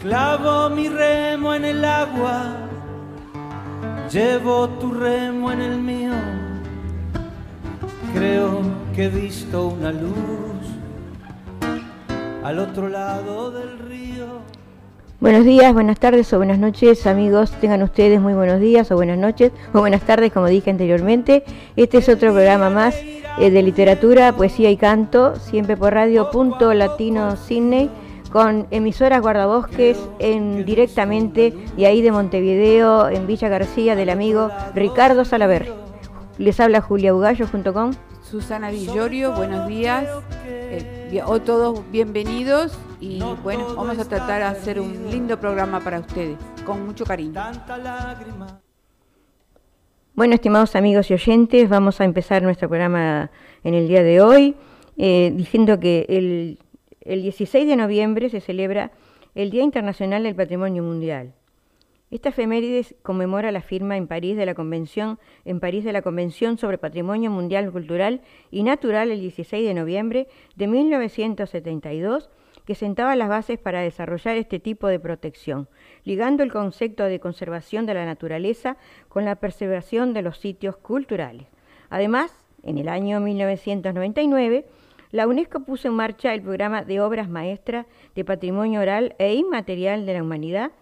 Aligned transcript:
Clavo 0.00 0.70
mi 0.70 0.88
remo 0.88 1.54
en 1.54 1.64
el 1.64 1.84
agua, 1.84 2.56
llevo 4.12 4.68
tu 4.68 4.92
remo 4.92 5.50
en 5.50 5.60
el 5.60 5.78
mío. 5.78 6.12
Creo 8.14 8.60
que 8.94 9.04
he 9.04 9.08
visto 9.08 9.68
una 9.68 9.90
luz 9.92 10.12
al 12.44 12.58
otro 12.58 12.88
lado 12.88 13.50
del 13.50 13.78
río. 13.78 14.26
Buenos 15.18 15.44
días, 15.44 15.72
buenas 15.72 15.98
tardes 15.98 16.32
o 16.34 16.36
buenas 16.36 16.58
noches, 16.58 17.06
amigos. 17.06 17.50
Tengan 17.52 17.82
ustedes 17.82 18.20
muy 18.20 18.34
buenos 18.34 18.60
días 18.60 18.90
o 18.90 18.96
buenas 18.96 19.18
noches 19.18 19.50
o 19.72 19.80
buenas 19.80 20.02
tardes, 20.02 20.30
como 20.30 20.46
dije 20.46 20.70
anteriormente. 20.70 21.42
Este 21.74 21.98
es 21.98 22.08
otro 22.08 22.32
programa 22.32 22.70
más 22.70 22.94
eh, 23.38 23.50
de 23.50 23.62
literatura, 23.62 24.32
poesía 24.34 24.70
y 24.70 24.76
canto, 24.76 25.36
siempre 25.36 25.76
por 25.76 25.94
radio 25.94 26.30
punto 26.30 26.72
latino 26.74 27.36
con 28.30 28.66
emisoras 28.70 29.20
guardabosques 29.20 29.98
en, 30.18 30.64
directamente 30.64 31.54
de 31.76 31.86
ahí 31.86 32.02
de 32.02 32.12
Montevideo, 32.12 33.08
en 33.08 33.26
Villa 33.26 33.48
García, 33.48 33.96
del 33.96 34.10
amigo 34.10 34.50
Ricardo 34.74 35.24
Salaver. 35.24 35.72
Les 36.38 36.58
habla 36.60 36.80
Julia 36.80 37.14
Ugallo 37.14 37.46
junto 37.46 37.72
con 37.72 37.96
Susana 38.22 38.70
Villorio, 38.70 39.32
buenos 39.32 39.68
días. 39.68 40.04
Eh, 40.46 41.22
o 41.24 41.40
todos 41.40 41.80
bienvenidos 41.90 42.78
y 43.00 43.22
bueno, 43.42 43.74
vamos 43.76 43.98
a 43.98 44.04
tratar 44.04 44.40
de 44.40 44.44
hacer 44.44 44.80
un 44.80 45.10
lindo 45.10 45.38
programa 45.38 45.80
para 45.80 46.00
ustedes, 46.00 46.36
con 46.64 46.84
mucho 46.84 47.04
cariño. 47.04 47.40
Bueno, 50.14 50.34
estimados 50.34 50.74
amigos 50.74 51.10
y 51.10 51.14
oyentes, 51.14 51.68
vamos 51.68 52.00
a 52.00 52.04
empezar 52.04 52.42
nuestro 52.42 52.68
programa 52.68 53.30
en 53.62 53.74
el 53.74 53.86
día 53.86 54.02
de 54.02 54.20
hoy 54.20 54.56
eh, 54.98 55.30
diciendo 55.34 55.78
que 55.78 56.06
el 56.08 56.58
el 57.06 57.22
16 57.22 57.66
de 57.66 57.76
noviembre 57.76 58.28
se 58.28 58.40
celebra 58.40 58.90
el 59.34 59.50
Día 59.50 59.62
Internacional 59.62 60.24
del 60.24 60.34
Patrimonio 60.34 60.82
Mundial. 60.82 61.34
Esta 62.10 62.28
efeméride 62.28 62.84
conmemora 63.02 63.50
la 63.50 63.62
firma 63.62 63.96
en 63.96 64.06
París 64.06 64.36
de 64.36 64.46
la 64.46 64.54
Convención, 64.54 65.18
en 65.44 65.58
París 65.58 65.84
de 65.84 65.92
la 65.92 66.02
Convención 66.02 66.56
sobre 66.56 66.78
Patrimonio 66.78 67.30
Mundial 67.30 67.70
Cultural 67.72 68.20
y 68.50 68.62
Natural 68.62 69.10
el 69.10 69.20
16 69.20 69.66
de 69.66 69.74
noviembre 69.74 70.28
de 70.54 70.66
1972, 70.68 72.30
que 72.64 72.74
sentaba 72.74 73.16
las 73.16 73.28
bases 73.28 73.58
para 73.58 73.80
desarrollar 73.80 74.36
este 74.36 74.58
tipo 74.60 74.88
de 74.88 75.00
protección, 75.00 75.68
ligando 76.04 76.42
el 76.42 76.52
concepto 76.52 77.04
de 77.04 77.20
conservación 77.20 77.86
de 77.86 77.94
la 77.94 78.06
naturaleza 78.06 78.76
con 79.08 79.24
la 79.24 79.36
preservación 79.36 80.12
de 80.12 80.22
los 80.22 80.38
sitios 80.38 80.76
culturales. 80.76 81.46
Además, 81.90 82.32
en 82.62 82.78
el 82.78 82.88
año 82.88 83.20
1999, 83.20 84.66
la 85.10 85.26
UNESCO 85.26 85.60
puso 85.60 85.88
en 85.88 85.94
marcha 85.94 86.34
el 86.34 86.42
programa 86.42 86.82
de 86.82 87.00
obras 87.00 87.28
maestras 87.28 87.86
de 88.14 88.24
patrimonio 88.24 88.80
oral 88.80 89.14
e 89.18 89.34
inmaterial 89.34 90.06
de 90.06 90.14
la 90.14 90.22
humanidad, 90.22 90.72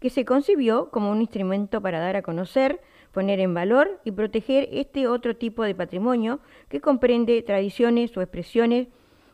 que 0.00 0.10
se 0.10 0.24
concibió 0.24 0.90
como 0.90 1.10
un 1.10 1.20
instrumento 1.20 1.80
para 1.80 2.00
dar 2.00 2.16
a 2.16 2.22
conocer, 2.22 2.80
poner 3.12 3.40
en 3.40 3.54
valor 3.54 4.00
y 4.04 4.12
proteger 4.12 4.68
este 4.72 5.08
otro 5.08 5.36
tipo 5.36 5.64
de 5.64 5.74
patrimonio 5.74 6.40
que 6.68 6.80
comprende 6.80 7.42
tradiciones 7.42 8.16
o 8.16 8.22
expresiones 8.22 8.88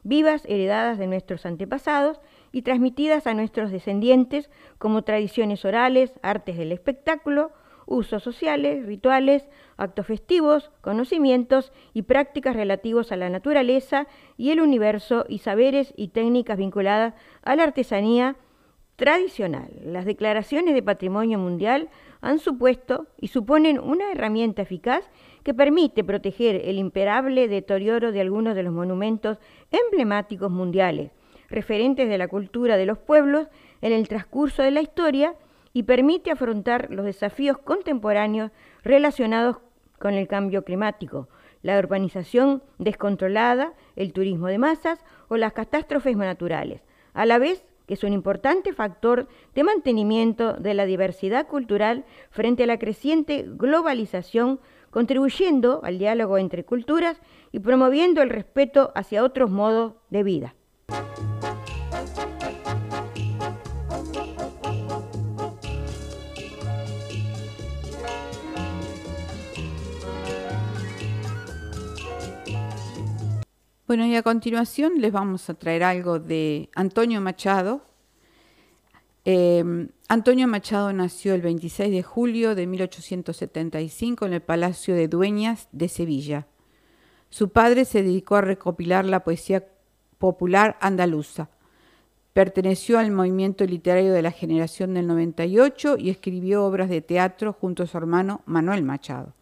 vivas 0.05 0.45
heredadas 0.47 0.99
de 0.99 1.07
nuestros 1.07 1.45
antepasados 1.47 2.21
y 2.53 2.63
transmitidas 2.63 3.27
a 3.27 3.35
nuestros 3.35 3.71
descendientes 3.71 4.51
como 4.79 5.03
tradiciones 5.03 5.65
orales, 5.65 6.13
artes 6.23 6.57
del 6.57 6.73
espectáculo, 6.73 7.51
usos 7.87 8.23
sociales, 8.23 8.87
rituales, 8.87 9.49
actos 9.77 10.07
festivos, 10.07 10.71
conocimientos 10.81 11.73
y 11.93 12.03
prácticas 12.03 12.57
relativos 12.57 13.13
a 13.13 13.17
la 13.17 13.31
naturaleza 13.31 14.07
y 14.37 14.51
el 14.51 14.61
universo 14.61 15.25
y 15.29 15.39
saberes 15.39 15.93
y 15.97 16.09
técnicas 16.09 16.59
vinculadas 16.59 17.15
a 17.43 17.57
la 17.57 17.65
artesanía 17.65 18.37
tradicional. 18.97 19.71
Las 19.85 20.05
declaraciones 20.05 20.75
de 20.75 20.83
patrimonio 20.83 21.39
mundial 21.39 21.89
han 22.21 22.39
supuesto 22.39 23.07
y 23.21 23.29
suponen 23.29 23.79
una 23.79 24.13
herramienta 24.13 24.63
eficaz 24.63 25.11
que 25.43 25.53
permite 25.53 26.05
proteger 26.05 26.63
el 26.65 26.79
imperable 26.79 27.49
deterioro 27.49 28.13
de 28.13 28.21
algunos 28.21 28.55
de 28.55 28.63
los 28.63 28.73
monumentos 28.73 29.39
emblemáticos 29.71 30.51
mundiales, 30.51 31.11
referentes 31.51 32.09
de 32.09 32.19
la 32.19 32.29
cultura 32.29 32.77
de 32.77 32.87
los 32.87 32.99
pueblos 32.99 33.49
en 33.83 33.93
el 33.93 34.09
transcurso 34.09 34.63
de 34.63 34.71
la 34.71 34.81
historia 34.81 35.35
y 35.75 35.83
permite 35.83 36.31
afrontar 36.31 36.91
los 36.91 37.05
desafíos 37.05 37.59
contemporáneos 37.59 38.51
relacionados 38.83 39.59
con 39.99 40.15
el 40.15 40.29
cambio 40.29 40.65
climático, 40.65 41.29
la 41.63 41.79
urbanización 41.79 42.63
descontrolada, 42.79 43.75
el 43.97 44.13
turismo 44.13 44.47
de 44.47 44.59
masas 44.59 45.05
o 45.29 45.37
las 45.37 45.53
catástrofes 45.53 46.17
naturales, 46.17 46.81
a 47.13 47.27
la 47.27 47.39
vez 47.39 47.67
que 47.87 47.95
es 47.95 48.05
un 48.05 48.13
importante 48.13 48.73
factor 48.73 49.29
de 49.55 49.65
mantenimiento 49.65 50.55
de 50.55 50.75
la 50.75 50.87
diversidad 50.87 51.47
cultural 51.47 52.05
frente 52.31 52.63
a 52.63 52.67
la 52.67 52.79
creciente 52.79 53.45
globalización, 53.47 54.61
contribuyendo 54.91 55.81
al 55.85 55.99
diálogo 55.99 56.39
entre 56.39 56.65
culturas 56.65 57.21
y 57.53 57.59
promoviendo 57.59 58.23
el 58.23 58.31
respeto 58.31 58.93
hacia 58.95 59.25
otros 59.25 59.51
modos 59.51 59.95
de 60.09 60.23
vida. 60.23 60.55
Bueno, 73.87 74.07
y 74.07 74.17
a 74.17 74.23
continuación 74.23 74.95
les 75.03 75.13
vamos 75.13 75.51
a 75.51 75.55
traer 75.55 75.83
algo 75.83 76.19
de 76.19 76.71
Antonio 76.75 77.21
Machado. 77.21 77.83
Em, 79.27 79.91
Antonio 80.09 80.49
Machado 80.49 80.91
nació 80.95 81.35
el 81.35 81.43
26 81.43 81.91
de 81.91 82.03
julio 82.03 82.55
de 82.55 82.67
1875 82.67 84.25
en 84.25 84.33
el 84.33 84.41
Palacio 84.41 84.95
de 84.95 85.07
Dueñas 85.07 85.69
de 85.73 85.89
Sevilla. 85.89 86.47
Su 87.29 87.51
padre 87.51 87.85
se 87.85 88.03
dedicó 88.03 88.37
a 88.37 88.41
recopilar 88.41 89.05
la 89.05 89.23
poesía 89.23 89.67
popular 90.17 90.79
andaluza. 90.81 91.51
Perteneció 92.33 92.99
al 92.99 93.11
movimiento 93.11 93.67
literario 93.67 94.15
de 94.15 94.23
la 94.23 94.31
generación 94.31 94.95
del 94.95 95.07
98 95.09 95.99
y 95.99 96.09
escribió 96.09 96.65
obras 96.65 96.89
de 96.89 97.03
teatro 97.03 97.53
junto 97.53 97.83
a 97.83 97.87
su 97.87 97.99
hermano 97.99 98.41
Manuel 98.47 98.83
Machado. 98.83 99.35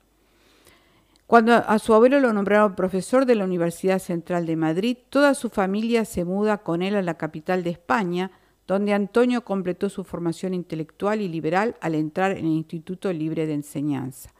Cuando 1.32 1.54
a 1.54 1.78
su 1.78 1.94
abuelo 1.94 2.20
lo 2.20 2.34
nombraron 2.34 2.74
profesor 2.74 3.24
de 3.24 3.34
la 3.34 3.46
Universidad 3.46 4.00
Central 4.00 4.44
de 4.44 4.54
Madrid, 4.54 4.98
toda 5.08 5.32
su 5.32 5.48
familia 5.48 6.04
se 6.04 6.26
muda 6.26 6.58
con 6.58 6.82
él 6.82 6.94
a 6.94 7.00
la 7.00 7.16
capital 7.16 7.64
de 7.64 7.70
España, 7.70 8.30
donde 8.66 8.92
Antonio 8.92 9.42
completó 9.42 9.88
su 9.88 10.04
formación 10.04 10.52
intelectual 10.52 11.22
y 11.22 11.28
liberal 11.28 11.74
al 11.80 11.94
entrar 11.94 12.32
en 12.32 12.44
el 12.44 12.52
Instituto 12.52 13.10
Libre 13.14 13.46
de 13.46 13.54
Enseñanza. 13.54 14.34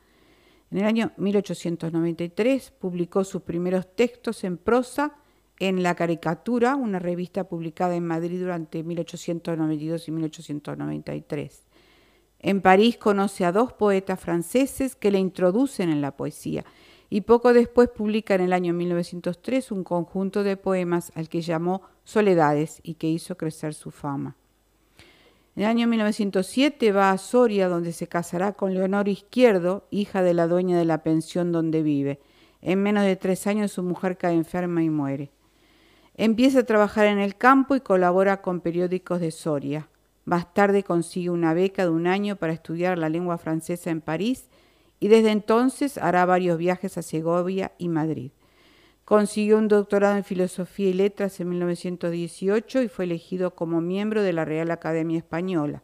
En 0.70 0.80
el 0.80 0.84
año 0.84 1.12
1893 1.16 2.72
publicó 2.72 3.24
sus 3.24 3.40
primeros 3.40 3.96
textos 3.96 4.44
en 4.44 4.58
prosa 4.58 5.14
en 5.60 5.82
La 5.82 5.94
Caricatura, 5.94 6.76
una 6.76 6.98
revista 6.98 7.44
publicada 7.44 7.96
en 7.96 8.06
Madrid 8.06 8.38
durante 8.38 8.82
1892 8.82 10.08
y 10.08 10.10
1893. 10.10 11.64
En 12.42 12.60
París 12.60 12.98
conoce 12.98 13.44
a 13.44 13.52
dos 13.52 13.72
poetas 13.72 14.18
franceses 14.18 14.96
que 14.96 15.12
le 15.12 15.20
introducen 15.20 15.88
en 15.88 16.02
la 16.02 16.16
poesía 16.16 16.64
y 17.14 17.20
poco 17.20 17.52
después 17.52 17.90
publica 17.90 18.34
en 18.34 18.40
el 18.40 18.54
año 18.54 18.72
1903 18.72 19.70
un 19.70 19.84
conjunto 19.84 20.42
de 20.44 20.56
poemas 20.56 21.12
al 21.14 21.28
que 21.28 21.42
llamó 21.42 21.82
Soledades 22.04 22.80
y 22.82 22.94
que 22.94 23.06
hizo 23.06 23.36
crecer 23.36 23.74
su 23.74 23.90
fama. 23.90 24.34
En 25.54 25.64
el 25.64 25.68
año 25.68 25.86
1907 25.88 26.90
va 26.90 27.10
a 27.10 27.18
Soria 27.18 27.68
donde 27.68 27.92
se 27.92 28.06
casará 28.06 28.54
con 28.54 28.72
Leonor 28.72 29.08
Izquierdo, 29.08 29.86
hija 29.90 30.22
de 30.22 30.32
la 30.32 30.46
dueña 30.46 30.78
de 30.78 30.86
la 30.86 31.02
pensión 31.02 31.52
donde 31.52 31.82
vive. 31.82 32.18
En 32.62 32.82
menos 32.82 33.04
de 33.04 33.16
tres 33.16 33.46
años 33.46 33.72
su 33.72 33.82
mujer 33.82 34.16
cae 34.16 34.32
enferma 34.32 34.82
y 34.82 34.88
muere. 34.88 35.30
Empieza 36.14 36.60
a 36.60 36.64
trabajar 36.64 37.04
en 37.08 37.18
el 37.18 37.36
campo 37.36 37.76
y 37.76 37.82
colabora 37.82 38.40
con 38.40 38.62
periódicos 38.62 39.20
de 39.20 39.32
Soria. 39.32 39.90
Más 40.24 40.54
tarde 40.54 40.82
consigue 40.82 41.28
una 41.28 41.52
beca 41.52 41.82
de 41.82 41.90
un 41.90 42.06
año 42.06 42.36
para 42.36 42.54
estudiar 42.54 42.96
la 42.96 43.10
lengua 43.10 43.36
francesa 43.36 43.90
en 43.90 44.00
París 44.00 44.48
y 45.02 45.08
desde 45.08 45.32
entonces 45.32 45.98
hará 45.98 46.24
varios 46.26 46.58
viajes 46.58 46.96
a 46.96 47.02
Segovia 47.02 47.72
y 47.76 47.88
Madrid. 47.88 48.30
Consiguió 49.04 49.58
un 49.58 49.66
doctorado 49.66 50.16
en 50.16 50.22
Filosofía 50.22 50.90
y 50.90 50.92
Letras 50.92 51.40
en 51.40 51.48
1918 51.48 52.82
y 52.82 52.88
fue 52.88 53.06
elegido 53.06 53.56
como 53.56 53.80
miembro 53.80 54.22
de 54.22 54.32
la 54.32 54.44
Real 54.44 54.70
Academia 54.70 55.18
Española. 55.18 55.82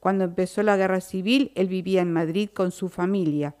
Cuando 0.00 0.24
empezó 0.24 0.62
la 0.62 0.76
guerra 0.76 1.00
civil, 1.00 1.50
él 1.54 1.68
vivía 1.68 2.02
en 2.02 2.12
Madrid 2.12 2.50
con 2.52 2.70
su 2.70 2.90
familia. 2.90 3.54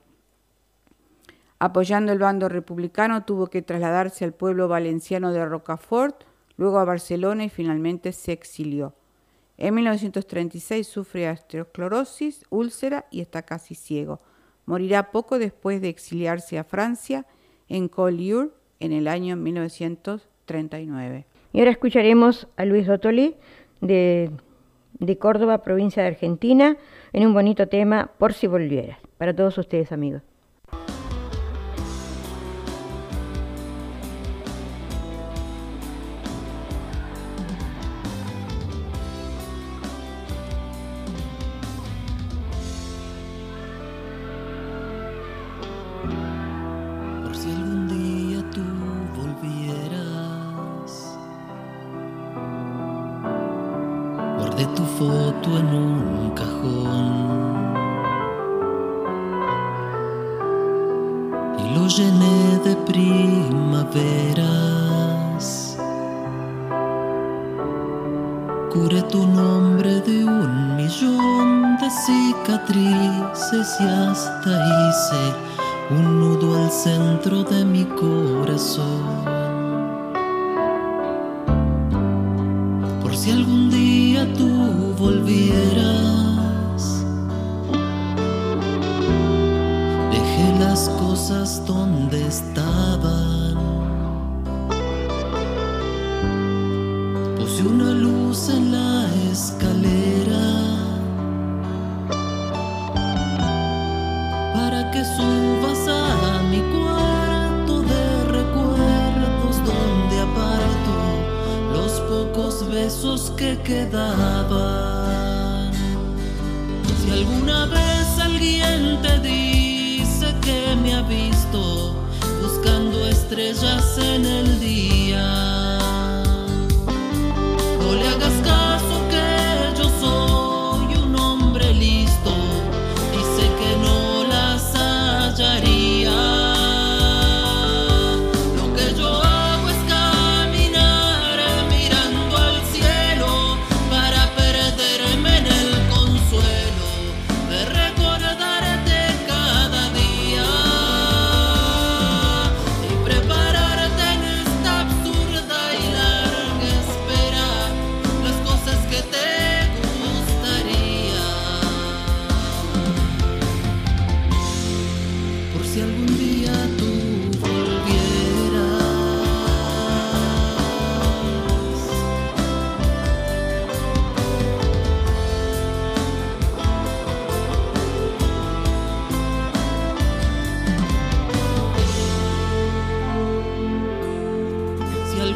Apoyando 1.58 2.12
el 2.12 2.18
bando 2.18 2.50
republicano, 2.50 3.24
tuvo 3.24 3.46
que 3.46 3.62
trasladarse 3.62 4.26
al 4.26 4.34
pueblo 4.34 4.68
valenciano 4.68 5.32
de 5.32 5.42
Rocafort, 5.42 6.24
luego 6.58 6.80
a 6.80 6.84
Barcelona 6.84 7.46
y 7.46 7.48
finalmente 7.48 8.12
se 8.12 8.32
exilió. 8.32 8.94
En 9.56 9.74
1936 9.74 10.86
sufre 10.86 11.30
osteosclerosis, 11.30 12.44
úlcera 12.50 13.06
y 13.10 13.22
está 13.22 13.40
casi 13.40 13.74
ciego. 13.74 14.20
Morirá 14.68 15.10
poco 15.10 15.38
después 15.38 15.80
de 15.80 15.88
exiliarse 15.88 16.58
a 16.58 16.64
Francia 16.64 17.26
en 17.68 17.88
Collioure 17.88 18.50
en 18.78 18.92
el 18.92 19.08
año 19.08 19.34
1939. 19.36 21.26
Y 21.52 21.58
ahora 21.58 21.70
escucharemos 21.70 22.46
a 22.56 22.64
Luis 22.64 22.88
Ottoli 22.88 23.34
de 23.80 24.30
de 24.98 25.18
Córdoba, 25.18 25.62
provincia 25.62 26.02
de 26.02 26.08
Argentina, 26.08 26.76
en 27.12 27.26
un 27.26 27.34
bonito 27.34 27.68
tema, 27.68 28.10
Por 28.18 28.32
si 28.32 28.46
volvieras, 28.46 28.98
para 29.16 29.34
todos 29.34 29.58
ustedes 29.58 29.92
amigos. 29.92 30.22
Cure 68.78 69.02
tu 69.10 69.26
nombre 69.26 70.00
de 70.02 70.24
un 70.24 70.76
millón 70.76 71.76
de 71.78 71.90
cicatrices 71.90 73.76
y 73.80 73.84
hasta 73.84 74.52
hice 74.72 75.34
un 75.90 76.20
nudo 76.20 76.62
al 76.62 76.70
centro 76.70 77.42
de 77.42 77.64
mi 77.64 77.84
corazón. 77.84 79.02
Por 83.02 83.16
si 83.16 83.32
algún 83.32 83.68
día 83.68 84.32
tú 84.34 84.94
volvieras, 84.96 86.80
dejé 90.12 90.58
las 90.60 90.88
cosas 90.90 91.66
donde 91.66 92.24
están 92.28 92.67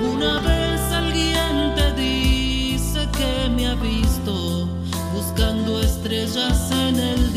Alguna 0.03 0.41
vez 0.41 0.81
alguien 0.93 1.75
te 1.77 1.93
dice 1.93 3.09
que 3.17 3.49
me 3.51 3.69
ha 3.69 3.75
visto 3.77 4.67
buscando 5.15 5.81
estrellas 5.81 6.73
en 6.73 6.99
el 6.99 7.32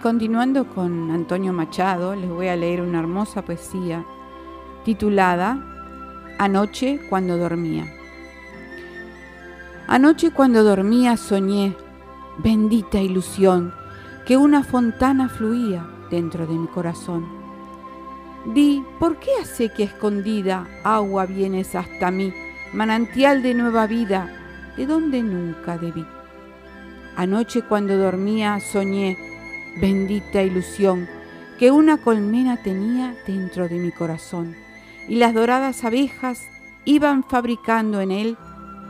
continuando 0.00 0.66
con 0.66 1.10
Antonio 1.10 1.52
Machado, 1.52 2.14
les 2.16 2.30
voy 2.30 2.48
a 2.48 2.56
leer 2.56 2.80
una 2.80 3.00
hermosa 3.00 3.42
poesía 3.42 4.02
titulada 4.82 5.58
Anoche 6.38 7.00
cuando 7.10 7.36
dormía. 7.36 7.84
Anoche 9.86 10.30
cuando 10.30 10.64
dormía 10.64 11.18
soñé, 11.18 11.76
bendita 12.38 12.98
ilusión, 12.98 13.74
que 14.26 14.38
una 14.38 14.64
fontana 14.64 15.28
fluía 15.28 15.86
dentro 16.10 16.46
de 16.46 16.54
mi 16.54 16.66
corazón. 16.66 17.26
Di, 18.54 18.82
¿por 18.98 19.18
qué 19.18 19.30
hace 19.42 19.68
que 19.68 19.82
escondida 19.82 20.66
agua 20.82 21.26
vienes 21.26 21.74
hasta 21.74 22.10
mí, 22.10 22.32
manantial 22.72 23.42
de 23.42 23.52
nueva 23.52 23.86
vida, 23.86 24.34
de 24.78 24.86
donde 24.86 25.22
nunca 25.22 25.76
debí? 25.76 26.06
Anoche 27.16 27.62
cuando 27.62 27.98
dormía 27.98 28.58
soñé, 28.60 29.33
bendita 29.76 30.42
ilusión 30.42 31.08
que 31.58 31.70
una 31.70 31.98
colmena 31.98 32.62
tenía 32.62 33.14
dentro 33.26 33.68
de 33.68 33.78
mi 33.78 33.90
corazón, 33.90 34.54
y 35.08 35.16
las 35.16 35.34
doradas 35.34 35.84
abejas 35.84 36.48
iban 36.84 37.24
fabricando 37.24 38.00
en 38.00 38.10
él, 38.10 38.36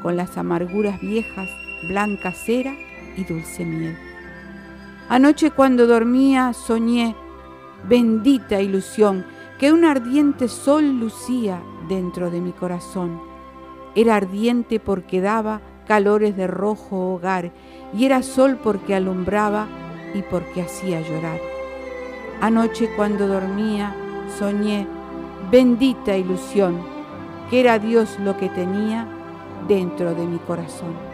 con 0.03 0.17
las 0.17 0.37
amarguras 0.37 1.01
viejas, 1.01 1.49
blanca 1.89 2.33
cera 2.33 2.75
y 3.17 3.25
dulce 3.25 3.65
miel. 3.65 3.97
Anoche 5.09 5.51
cuando 5.51 5.87
dormía 5.87 6.53
soñé, 6.53 7.15
bendita 7.89 8.61
ilusión, 8.61 9.25
que 9.59 9.73
un 9.73 9.85
ardiente 9.85 10.49
sol 10.49 10.99
lucía 10.99 11.63
dentro 11.89 12.31
de 12.31 12.41
mi 12.41 12.53
corazón. 12.53 13.21
Era 13.95 14.17
ardiente 14.17 14.81
porque 14.81 15.21
daba 15.21 15.61
calores 15.87 16.37
de 16.37 16.47
rojo 16.47 17.15
hogar, 17.15 17.53
y 17.97 18.07
era 18.07 18.23
sol 18.23 18.59
porque 18.63 18.95
alumbraba 18.95 19.69
y 20.15 20.23
porque 20.23 20.63
hacía 20.63 21.01
llorar. 21.01 21.41
Anoche 22.41 22.89
cuando 22.97 23.27
dormía 23.27 23.95
soñé, 24.39 24.87
bendita 25.51 26.17
ilusión, 26.17 26.79
que 27.51 27.61
era 27.61 27.79
Dios 27.79 28.19
lo 28.21 28.37
que 28.37 28.49
tenía 28.49 29.07
dentro 29.69 30.15
de 30.15 30.27
mi 30.27 30.39
corazón. 30.39 31.14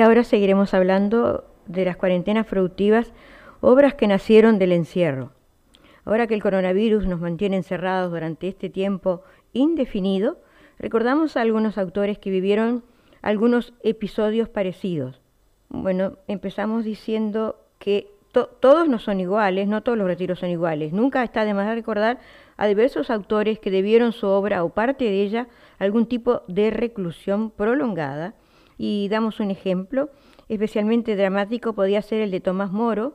Y 0.00 0.02
ahora 0.02 0.24
seguiremos 0.24 0.72
hablando 0.72 1.44
de 1.66 1.84
las 1.84 1.98
cuarentenas 1.98 2.46
productivas, 2.46 3.12
obras 3.60 3.92
que 3.92 4.06
nacieron 4.06 4.58
del 4.58 4.72
encierro. 4.72 5.32
Ahora 6.06 6.26
que 6.26 6.32
el 6.32 6.42
coronavirus 6.42 7.06
nos 7.06 7.20
mantiene 7.20 7.58
encerrados 7.58 8.10
durante 8.10 8.48
este 8.48 8.70
tiempo 8.70 9.20
indefinido, 9.52 10.38
recordamos 10.78 11.36
a 11.36 11.42
algunos 11.42 11.76
autores 11.76 12.18
que 12.18 12.30
vivieron 12.30 12.82
algunos 13.20 13.74
episodios 13.82 14.48
parecidos. 14.48 15.20
Bueno, 15.68 16.16
empezamos 16.28 16.86
diciendo 16.86 17.56
que 17.78 18.10
todos 18.32 18.88
no 18.88 19.00
son 19.00 19.20
iguales, 19.20 19.68
no 19.68 19.82
todos 19.82 19.98
los 19.98 20.06
retiros 20.06 20.38
son 20.38 20.48
iguales. 20.48 20.94
Nunca 20.94 21.22
está 21.22 21.44
de 21.44 21.52
más 21.52 21.74
recordar 21.74 22.20
a 22.56 22.66
diversos 22.66 23.10
autores 23.10 23.58
que 23.58 23.70
debieron 23.70 24.12
su 24.12 24.28
obra 24.28 24.64
o 24.64 24.70
parte 24.70 25.04
de 25.04 25.20
ella 25.20 25.48
algún 25.78 26.06
tipo 26.06 26.40
de 26.48 26.70
reclusión 26.70 27.50
prolongada. 27.50 28.32
Y 28.82 29.10
damos 29.10 29.40
un 29.40 29.50
ejemplo, 29.50 30.08
especialmente 30.48 31.14
dramático 31.14 31.74
podía 31.74 32.00
ser 32.00 32.22
el 32.22 32.30
de 32.30 32.40
Tomás 32.40 32.72
Moro, 32.72 33.12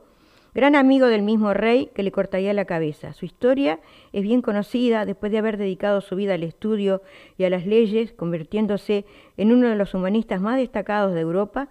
gran 0.54 0.76
amigo 0.76 1.08
del 1.08 1.22
mismo 1.22 1.54
rey 1.54 1.90
que 1.92 2.04
le 2.04 2.12
cortaría 2.12 2.52
la 2.52 2.66
cabeza. 2.66 3.12
Su 3.14 3.24
historia 3.24 3.80
es 4.12 4.22
bien 4.22 4.42
conocida 4.42 5.04
después 5.04 5.32
de 5.32 5.38
haber 5.38 5.56
dedicado 5.56 6.02
su 6.02 6.14
vida 6.14 6.34
al 6.34 6.44
estudio 6.44 7.02
y 7.36 7.42
a 7.42 7.50
las 7.50 7.66
leyes, 7.66 8.12
convirtiéndose 8.12 9.06
en 9.36 9.50
uno 9.50 9.68
de 9.68 9.74
los 9.74 9.92
humanistas 9.92 10.40
más 10.40 10.56
destacados 10.56 11.14
de 11.14 11.22
Europa, 11.22 11.68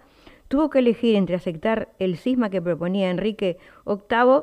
tuvo 0.48 0.68
que 0.68 0.80
elegir 0.80 1.16
entre 1.16 1.36
aceptar 1.36 1.88
el 1.98 2.18
cisma 2.18 2.50
que 2.50 2.60
proponía 2.60 3.08
Enrique 3.08 3.56
VIII 3.86 4.42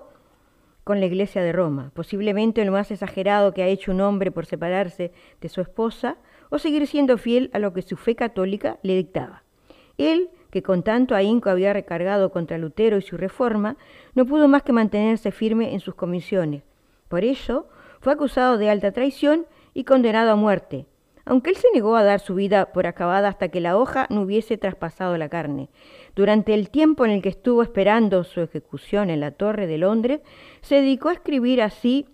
con 0.84 1.00
la 1.00 1.06
Iglesia 1.06 1.44
de 1.44 1.52
Roma, 1.52 1.92
posiblemente 1.94 2.66
lo 2.66 2.72
más 2.72 2.90
exagerado 2.90 3.54
que 3.54 3.62
ha 3.62 3.68
hecho 3.68 3.92
un 3.92 4.02
hombre 4.02 4.32
por 4.32 4.48
separarse 4.48 5.12
de 5.42 5.50
su 5.50 5.62
esposa, 5.62 6.18
o 6.54 6.60
seguir 6.60 6.86
siendo 6.86 7.18
fiel 7.18 7.50
a 7.54 7.58
lo 7.58 7.74
que 7.74 7.82
su 7.82 7.98
fe 7.98 8.16
católica 8.16 8.78
le 8.84 8.96
dictaba. 8.96 9.43
Él 9.98 10.30
que 10.54 10.62
con 10.62 10.84
tanto 10.84 11.16
ahínco 11.16 11.50
había 11.50 11.74
recargado 11.74 12.32
contra 12.32 12.60
Lutero 12.60 12.98
y 12.98 13.02
su 13.02 13.18
reforma, 13.18 13.76
no 14.14 14.24
pudo 14.28 14.48
más 14.48 14.62
que 14.62 14.72
mantenerse 14.72 15.32
firme 15.32 15.74
en 15.74 15.80
sus 15.80 15.96
comisiones. 15.96 16.62
Por 17.08 17.24
ello, 17.24 17.66
fue 18.02 18.14
acusado 18.14 18.60
de 18.60 18.70
alta 18.70 18.92
traición 18.92 19.48
y 19.74 19.84
condenado 19.84 20.30
a 20.30 20.36
muerte, 20.36 20.86
aunque 21.26 21.50
él 21.50 21.56
se 21.56 21.70
negó 21.74 21.96
a 21.96 22.04
dar 22.04 22.20
su 22.20 22.36
vida 22.36 22.72
por 22.72 22.86
acabada 22.86 23.30
hasta 23.30 23.48
que 23.48 23.62
la 23.62 23.76
hoja 23.76 24.06
no 24.12 24.22
hubiese 24.22 24.60
traspasado 24.60 25.18
la 25.18 25.28
carne. 25.28 25.70
Durante 26.16 26.54
el 26.54 26.70
tiempo 26.70 27.04
en 27.04 27.10
el 27.10 27.24
que 27.24 27.30
estuvo 27.30 27.64
esperando 27.64 28.24
su 28.24 28.42
ejecución 28.42 29.10
en 29.10 29.22
la 29.22 29.32
Torre 29.32 29.66
de 29.66 29.80
Londres, 29.80 30.22
se 30.62 30.76
dedicó 30.76 31.10
a 31.10 31.14
escribir 31.14 31.64
así, 31.64 32.08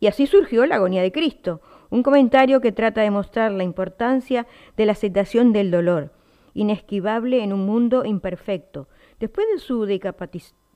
y 0.00 0.08
así 0.08 0.26
surgió 0.26 0.66
la 0.66 0.74
agonía 0.74 1.02
de 1.02 1.12
Cristo, 1.12 1.60
un 1.90 2.02
comentario 2.02 2.60
que 2.60 2.72
trata 2.72 3.02
de 3.02 3.12
mostrar 3.12 3.52
la 3.52 3.62
importancia 3.62 4.48
de 4.76 4.86
la 4.86 4.92
aceptación 4.92 5.52
del 5.52 5.70
dolor 5.70 6.10
inesquivable 6.54 7.42
en 7.42 7.52
un 7.52 7.66
mundo 7.66 8.04
imperfecto. 8.04 8.88
Después 9.20 9.46
de 9.52 9.58
su 9.58 9.84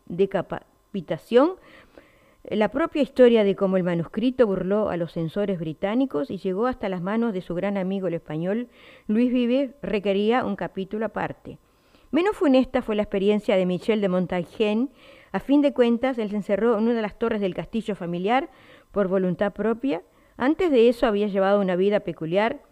decapitación, 0.06 1.52
la 2.44 2.70
propia 2.70 3.02
historia 3.02 3.44
de 3.44 3.56
cómo 3.56 3.76
el 3.76 3.82
manuscrito 3.82 4.46
burló 4.46 4.90
a 4.90 4.96
los 4.96 5.12
censores 5.12 5.58
británicos 5.58 6.30
y 6.30 6.38
llegó 6.38 6.66
hasta 6.66 6.88
las 6.88 7.02
manos 7.02 7.32
de 7.32 7.42
su 7.42 7.54
gran 7.54 7.76
amigo 7.76 8.06
el 8.08 8.14
español 8.14 8.68
Luis 9.06 9.32
Vives 9.32 9.74
requería 9.82 10.44
un 10.44 10.56
capítulo 10.56 11.06
aparte. 11.06 11.58
Menos 12.10 12.36
funesta 12.36 12.80
fue 12.80 12.96
la 12.96 13.02
experiencia 13.02 13.56
de 13.56 13.66
Michel 13.66 14.00
de 14.00 14.08
Montaigne. 14.08 14.88
A 15.30 15.40
fin 15.40 15.60
de 15.60 15.74
cuentas, 15.74 16.16
él 16.16 16.30
se 16.30 16.36
encerró 16.36 16.78
en 16.78 16.84
una 16.84 16.94
de 16.94 17.02
las 17.02 17.18
torres 17.18 17.42
del 17.42 17.54
castillo 17.54 17.94
familiar 17.94 18.48
por 18.92 19.08
voluntad 19.08 19.52
propia. 19.52 20.00
Antes 20.38 20.70
de 20.70 20.88
eso 20.88 21.06
había 21.06 21.26
llevado 21.26 21.60
una 21.60 21.76
vida 21.76 22.00
peculiar, 22.00 22.62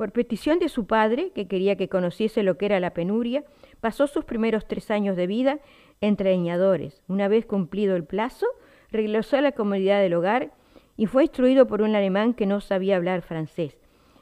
por 0.00 0.12
petición 0.12 0.58
de 0.58 0.70
su 0.70 0.86
padre, 0.86 1.30
que 1.34 1.46
quería 1.46 1.76
que 1.76 1.90
conociese 1.90 2.42
lo 2.42 2.56
que 2.56 2.64
era 2.64 2.80
la 2.80 2.94
penuria, 2.94 3.44
pasó 3.82 4.06
sus 4.06 4.24
primeros 4.24 4.66
tres 4.66 4.90
años 4.90 5.14
de 5.14 5.26
vida 5.26 5.58
entre 6.00 6.30
leñadores. 6.30 7.02
Una 7.06 7.28
vez 7.28 7.44
cumplido 7.44 7.96
el 7.96 8.04
plazo, 8.04 8.46
regresó 8.90 9.36
a 9.36 9.42
la 9.42 9.52
comodidad 9.52 10.00
del 10.00 10.14
hogar 10.14 10.52
y 10.96 11.04
fue 11.04 11.24
instruido 11.24 11.66
por 11.66 11.82
un 11.82 11.94
alemán 11.94 12.32
que 12.32 12.46
no 12.46 12.62
sabía 12.62 12.96
hablar 12.96 13.20
francés. 13.20 13.76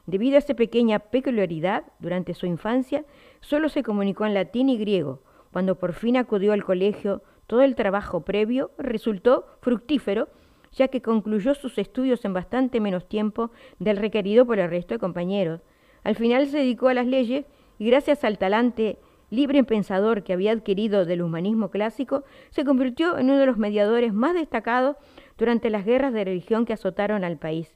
Debido 0.05 0.35
a 0.35 0.39
esa 0.39 0.53
pequeña 0.53 0.99
peculiaridad, 0.99 1.85
durante 1.99 2.33
su 2.33 2.45
infancia, 2.45 3.05
solo 3.39 3.69
se 3.69 3.81
comunicó 3.81 4.25
en 4.25 4.33
latín 4.33 4.67
y 4.67 4.77
griego. 4.77 5.21
Cuando 5.53 5.75
por 5.75 5.93
fin 5.93 6.17
acudió 6.17 6.51
al 6.51 6.65
colegio, 6.65 7.23
todo 7.47 7.61
el 7.61 7.75
trabajo 7.75 8.25
previo 8.25 8.71
resultó 8.77 9.45
fructífero 9.61 10.27
ya 10.73 10.87
que 10.87 11.01
concluyó 11.01 11.55
sus 11.55 11.77
estudios 11.77 12.23
en 12.25 12.33
bastante 12.33 12.79
menos 12.79 13.07
tiempo 13.07 13.51
del 13.79 13.97
requerido 13.97 14.45
por 14.45 14.59
el 14.59 14.69
resto 14.69 14.93
de 14.93 14.99
compañeros. 14.99 15.61
Al 16.03 16.15
final 16.15 16.47
se 16.47 16.59
dedicó 16.59 16.87
a 16.87 16.93
las 16.93 17.07
leyes 17.07 17.45
y 17.77 17.87
gracias 17.87 18.23
al 18.23 18.37
talante 18.37 18.97
libre 19.29 19.63
pensador 19.63 20.23
que 20.23 20.33
había 20.33 20.51
adquirido 20.51 21.05
del 21.05 21.21
humanismo 21.21 21.69
clásico, 21.69 22.23
se 22.49 22.65
convirtió 22.65 23.17
en 23.17 23.29
uno 23.29 23.37
de 23.37 23.45
los 23.45 23.57
mediadores 23.57 24.13
más 24.13 24.33
destacados 24.33 24.95
durante 25.37 25.69
las 25.69 25.85
guerras 25.85 26.13
de 26.13 26.25
religión 26.25 26.65
que 26.65 26.73
azotaron 26.73 27.23
al 27.23 27.37
país. 27.37 27.71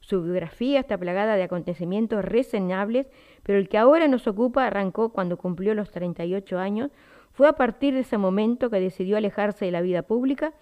Su 0.00 0.22
biografía 0.22 0.80
está 0.80 0.98
plagada 0.98 1.36
de 1.36 1.44
acontecimientos 1.44 2.24
reseñables, 2.24 3.06
pero 3.42 3.58
el 3.58 3.68
que 3.68 3.78
ahora 3.78 4.06
nos 4.06 4.26
ocupa 4.26 4.66
arrancó 4.66 5.10
cuando 5.10 5.38
cumplió 5.38 5.74
los 5.74 5.90
38 5.90 6.58
años. 6.58 6.90
Fue 7.32 7.48
a 7.48 7.54
partir 7.54 7.94
de 7.94 8.00
ese 8.00 8.18
momento 8.18 8.68
que 8.68 8.80
decidió 8.80 9.16
alejarse 9.16 9.64
de 9.64 9.70
la 9.70 9.80
vida 9.80 10.02
pública 10.02 10.52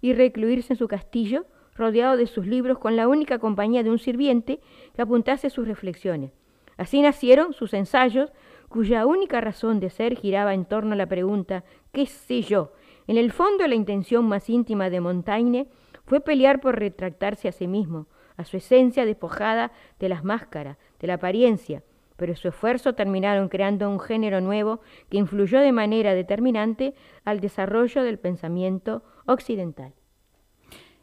y 0.00 0.12
recluirse 0.12 0.72
en 0.72 0.78
su 0.78 0.88
castillo, 0.88 1.46
rodeado 1.74 2.16
de 2.16 2.26
sus 2.26 2.46
libros 2.46 2.78
con 2.78 2.96
la 2.96 3.08
única 3.08 3.38
compañía 3.38 3.82
de 3.82 3.90
un 3.90 3.98
sirviente 3.98 4.60
que 4.94 5.02
apuntase 5.02 5.50
sus 5.50 5.66
reflexiones. 5.66 6.32
Así 6.76 7.00
nacieron 7.00 7.52
sus 7.52 7.74
ensayos, 7.74 8.32
cuya 8.68 9.06
única 9.06 9.40
razón 9.40 9.80
de 9.80 9.90
ser 9.90 10.16
giraba 10.16 10.54
en 10.54 10.64
torno 10.64 10.92
a 10.92 10.96
la 10.96 11.06
pregunta 11.06 11.64
¿qué 11.92 12.06
sé 12.06 12.42
yo? 12.42 12.72
En 13.06 13.16
el 13.16 13.32
fondo 13.32 13.66
la 13.66 13.74
intención 13.74 14.26
más 14.26 14.50
íntima 14.50 14.90
de 14.90 15.00
Montaigne 15.00 15.68
fue 16.04 16.20
pelear 16.20 16.60
por 16.60 16.78
retractarse 16.78 17.48
a 17.48 17.52
sí 17.52 17.68
mismo, 17.68 18.06
a 18.36 18.44
su 18.44 18.56
esencia 18.56 19.04
despojada 19.04 19.72
de 19.98 20.08
las 20.08 20.24
máscaras, 20.24 20.76
de 21.00 21.06
la 21.06 21.14
apariencia, 21.14 21.82
pero 22.16 22.34
su 22.34 22.48
esfuerzo 22.48 22.94
terminaron 22.94 23.48
creando 23.48 23.88
un 23.90 24.00
género 24.00 24.40
nuevo 24.40 24.80
que 25.10 25.18
influyó 25.18 25.60
de 25.60 25.72
manera 25.72 26.14
determinante 26.14 26.94
al 27.24 27.40
desarrollo 27.40 28.02
del 28.02 28.18
pensamiento 28.18 29.02
occidental. 29.26 29.92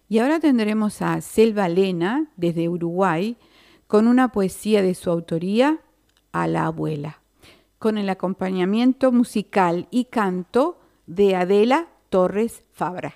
Y 0.10 0.20
ahora 0.20 0.40
tendremos 0.40 1.02
a 1.02 1.22
Selva 1.22 1.70
Lena, 1.70 2.30
desde 2.36 2.70
Uruguay, 2.70 3.38
con 3.88 4.08
una 4.08 4.32
poesía 4.32 4.82
de 4.82 4.96
su 4.96 5.10
autoría, 5.10 5.80
A 6.32 6.48
la 6.48 6.66
abuela, 6.66 7.22
con 7.78 7.98
el 7.98 8.10
acompañamiento 8.10 9.12
musical 9.12 9.88
y 9.92 10.06
canto 10.06 10.80
de 11.06 11.36
Adela 11.36 11.88
Torres 12.10 12.64
Fabra. 12.72 13.16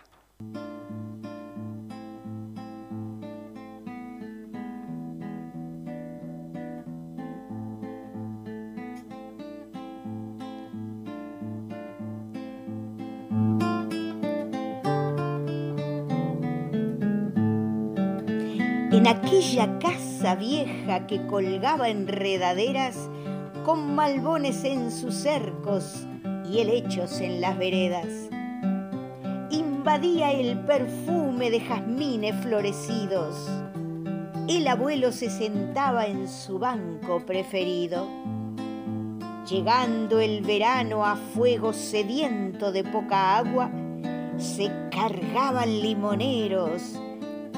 Aquella 19.08 19.80
casa 19.80 20.36
vieja 20.36 21.08
que 21.08 21.26
colgaba 21.28 21.90
enredaderas 21.90 22.98
con 23.66 23.96
malbones 23.96 24.64
en 24.66 24.92
sus 24.92 25.16
cercos 25.16 26.06
y 26.50 26.60
helechos 26.60 27.22
en 27.22 27.40
las 27.40 27.58
veredas. 27.58 28.08
Invadía 29.50 30.32
el 30.32 30.60
perfume 30.60 31.50
de 31.50 31.62
jazmines 31.62 32.36
florecidos. 32.44 33.50
El 34.50 34.68
abuelo 34.68 35.12
se 35.12 35.30
sentaba 35.30 36.06
en 36.06 36.28
su 36.28 36.60
banco 36.60 37.26
preferido. 37.26 38.08
Llegando 39.50 40.20
el 40.20 40.42
verano 40.42 41.06
a 41.06 41.16
fuego 41.16 41.72
sediento 41.72 42.74
de 42.74 42.84
poca 42.84 43.38
agua, 43.38 43.72
se 44.38 44.70
cargaban 44.92 45.82
limoneros 45.82 47.00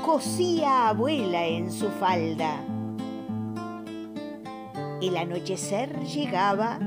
cosía 0.06 0.90
abuela 0.90 1.46
en 1.46 1.72
su 1.72 1.90
falda. 1.90 2.62
El 5.02 5.18
anochecer 5.18 6.04
llegaba 6.04 6.80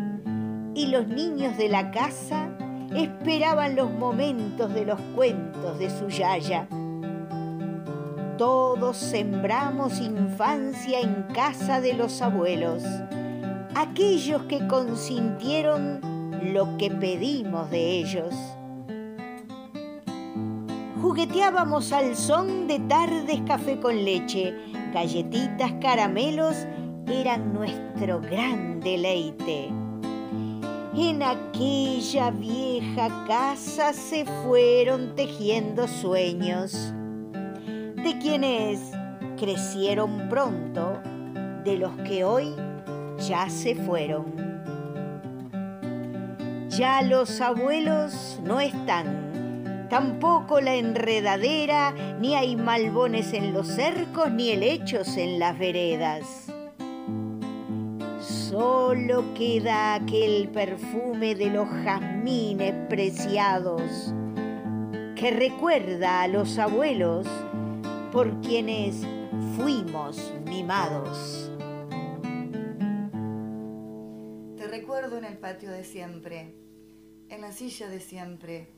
y 0.75 0.87
los 0.87 1.07
niños 1.09 1.57
de 1.57 1.69
la 1.69 1.91
casa 1.91 2.49
esperaban 2.95 3.77
los 3.77 3.91
momentos 3.91 4.73
de 4.75 4.85
los 4.85 5.01
cuentos 5.15 5.79
de 5.79 5.91
su 5.91 6.09
yaya. 6.09 6.69
Todos 8.39 8.97
sembramos 8.97 10.01
infancia 10.01 11.01
en 11.01 11.23
casa 11.35 11.81
de 11.81 11.95
los 11.95 12.21
abuelos, 12.23 12.83
aquellos 13.75 14.43
que 14.45 14.67
consintieron 14.67 16.01
lo 16.53 16.77
que 16.77 16.91
pedimos 16.91 17.71
de 17.71 17.99
ellos 17.99 18.35
jugueteábamos 21.03 21.93
al 21.93 22.15
son 22.15 22.69
de 22.69 22.79
tardes 22.79 23.41
café 23.45 23.81
con 23.81 24.05
leche, 24.05 24.55
galletitas, 24.95 25.73
caramelos 25.81 26.57
eran 27.09 27.53
nuestro 27.53 28.21
gran 28.21 28.79
deleite. 28.79 29.69
En 30.95 31.23
aquella 31.25 32.31
vieja 32.31 33.09
casa 33.27 33.93
se 33.93 34.25
fueron 34.45 35.17
tejiendo 35.17 35.89
sueños 35.89 36.95
de 37.65 38.19
quienes 38.23 38.79
crecieron 39.37 40.29
pronto, 40.29 41.01
de 41.65 41.79
los 41.79 41.93
que 42.07 42.23
hoy 42.23 42.55
ya 43.27 43.51
se 43.51 43.75
fueron. 43.75 44.27
Ya 46.69 47.03
los 47.03 47.41
abuelos 47.41 48.41
no 48.45 48.61
están, 48.61 49.32
tampoco 49.93 50.61
la 50.61 50.75
enredadera, 50.75 51.93
ni 52.19 52.35
hay 52.35 52.57
malbones 52.57 53.33
en 53.35 53.53
los 53.53 53.69
cercos, 53.69 54.33
ni 54.33 54.49
helechos 54.49 55.17
en 55.19 55.39
las 55.39 55.59
veredas 55.59 56.53
Solo 58.53 59.33
queda 59.35 59.95
aquel 59.95 60.49
perfume 60.51 61.35
de 61.35 61.51
los 61.51 61.67
jazmines 61.69 62.75
preciados 62.89 64.15
que 65.17 65.31
recuerda 65.31 66.23
a 66.23 66.29
los 66.29 66.59
abuelos 66.59 67.27
por 68.13 68.41
quienes 68.41 69.07
fuimos 69.57 70.35
mimados. 70.45 71.51
Te 74.57 74.69
recuerdo 74.69 75.19
en 75.19 75.25
el 75.25 75.39
patio 75.39 75.71
de 75.71 75.85
siempre, 75.85 76.55
en 77.31 77.41
la 77.41 77.53
silla 77.53 77.89
de 77.89 78.01
siempre, 78.01 78.69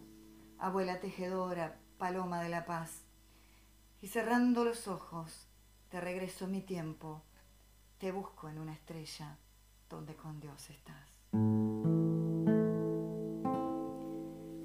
abuela 0.65 0.99
tejedora, 0.99 1.77
paloma 1.99 2.41
de 2.41 2.49
la 2.49 2.65
paz. 2.65 3.05
Y 4.01 4.09
cerrando 4.09 4.65
los 4.65 4.89
ojos, 4.89 5.47
te 5.91 6.01
regreso 6.01 6.47
mi 6.47 6.63
tiempo, 6.63 7.23
te 7.99 8.13
busco 8.13 8.49
en 8.49 8.59
una 8.59 8.73
estrella 8.73 9.37
donde 9.91 10.17
con 10.17 10.41
Dios 10.41 10.71
estás. 10.71 11.07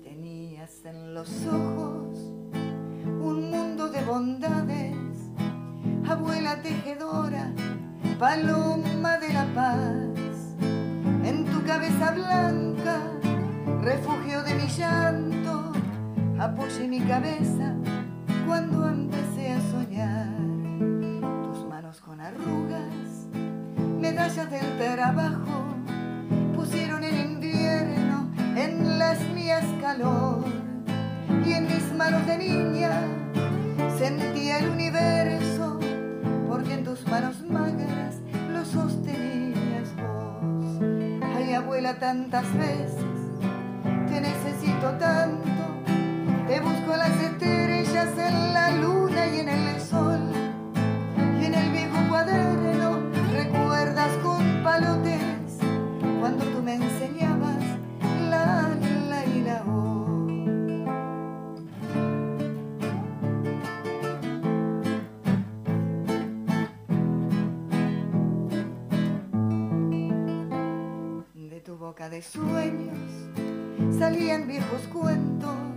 Tenías 0.02 0.86
en 0.86 1.14
los 1.14 1.46
ojos 1.46 2.18
un 3.22 3.52
mundo 3.52 3.90
de 3.90 4.02
bondades, 4.06 5.18
abuela 6.08 6.62
tejedora, 6.62 7.54
paloma 8.18 9.18
de 9.18 9.34
la 9.34 9.54
paz. 9.54 10.56
En 11.26 11.44
tu 11.44 11.62
cabeza 11.66 12.12
blanca, 12.12 13.02
refugio 13.82 14.44
de 14.44 14.56
mi 14.56 14.68
llanto, 14.68 15.69
apoyé 16.40 16.88
mi 16.88 17.02
cabeza 17.02 17.76
cuando 18.48 18.88
empecé 18.88 19.52
a 19.52 19.62
soñar. 19.72 20.30
Tus 21.44 21.68
manos 21.68 22.00
con 22.02 22.22
arrugas 22.22 23.28
medallas 24.00 24.50
del 24.50 24.78
trabajo 24.78 25.76
pusieron 26.56 27.04
el 27.04 27.20
invierno 27.20 28.32
en 28.56 28.98
las 28.98 29.20
mías 29.36 29.66
calor 29.82 30.46
y 31.46 31.52
en 31.54 31.68
mis 31.68 31.94
manos 31.94 32.26
de 32.26 32.38
niña 32.38 32.92
sentía 33.98 34.60
el 34.60 34.70
universo 34.70 35.80
porque 36.48 36.74
en 36.74 36.84
tus 36.84 37.06
manos 37.08 37.42
magras 37.50 38.16
lo 38.54 38.64
sostenías 38.64 39.94
vos. 39.98 40.82
Ay 41.36 41.54
abuela 41.54 42.00
tantas 42.00 42.46
veces 42.58 43.04
te 44.08 44.22
necesito 44.22 44.92
tanto, 44.98 45.89
te 46.50 46.60
busco 46.62 46.98
las 46.98 47.16
estrellas 47.22 48.10
en 48.18 48.54
la 48.54 48.72
luna 48.72 49.28
y 49.28 49.40
en 49.40 49.50
el 49.50 49.80
sol. 49.80 50.20
Y 51.40 51.46
en 51.46 51.54
el 51.54 51.72
viejo 51.72 51.96
cuaderno 52.10 53.02
recuerdas 53.32 54.12
con 54.24 54.64
palotes 54.64 55.60
cuando 56.20 56.44
tú 56.46 56.64
me 56.64 56.74
enseñabas 56.74 57.64
la, 58.32 58.68
la 59.10 59.26
y 59.28 59.42
la 59.42 59.64
o. 59.68 60.26
De 71.36 71.62
tu 71.62 71.78
boca 71.78 72.10
de 72.10 72.24
sueños 72.24 72.98
salían 74.00 74.48
viejos 74.48 74.82
cuentos 74.92 75.69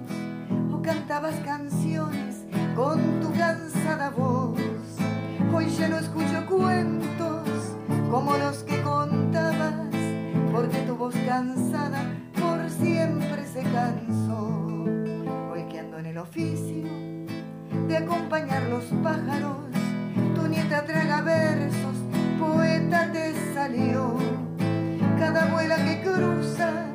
cantabas 1.13 1.41
canciones 1.45 2.37
con 2.75 3.21
tu 3.21 3.31
cansada 3.35 4.09
voz. 4.09 4.59
Hoy 5.55 5.69
ya 5.69 5.89
no 5.89 5.99
escucho 5.99 6.47
cuentos 6.49 7.77
como 8.11 8.35
los 8.39 8.63
que 8.63 8.81
contabas, 8.81 9.75
porque 10.51 10.79
tu 10.87 10.97
voz 10.97 11.15
cansada 11.29 12.03
por 12.41 12.67
siempre 12.71 13.45
se 13.45 13.63
cansó. 13.63 14.87
Hoy 15.53 15.65
que 15.69 15.81
ando 15.81 15.99
en 15.99 16.07
el 16.07 16.17
oficio 16.17 16.89
de 17.89 17.97
acompañar 17.99 18.63
los 18.71 18.85
pájaros, 19.03 19.69
tu 20.35 20.49
nieta 20.49 20.87
traga 20.87 21.21
versos, 21.21 21.97
poeta 22.41 23.13
te 23.13 23.35
salió. 23.53 24.17
Cada 25.19 25.43
abuela 25.43 25.77
que 25.77 26.01
cruza 26.01 26.87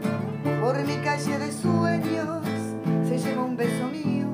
por 0.60 0.76
mi 0.88 0.96
calle 1.04 1.38
de 1.38 1.52
sueños 1.52 2.47
se 3.18 3.30
lleva 3.30 3.46
un 3.46 3.58
beso 3.58 3.88
mío 3.88 4.28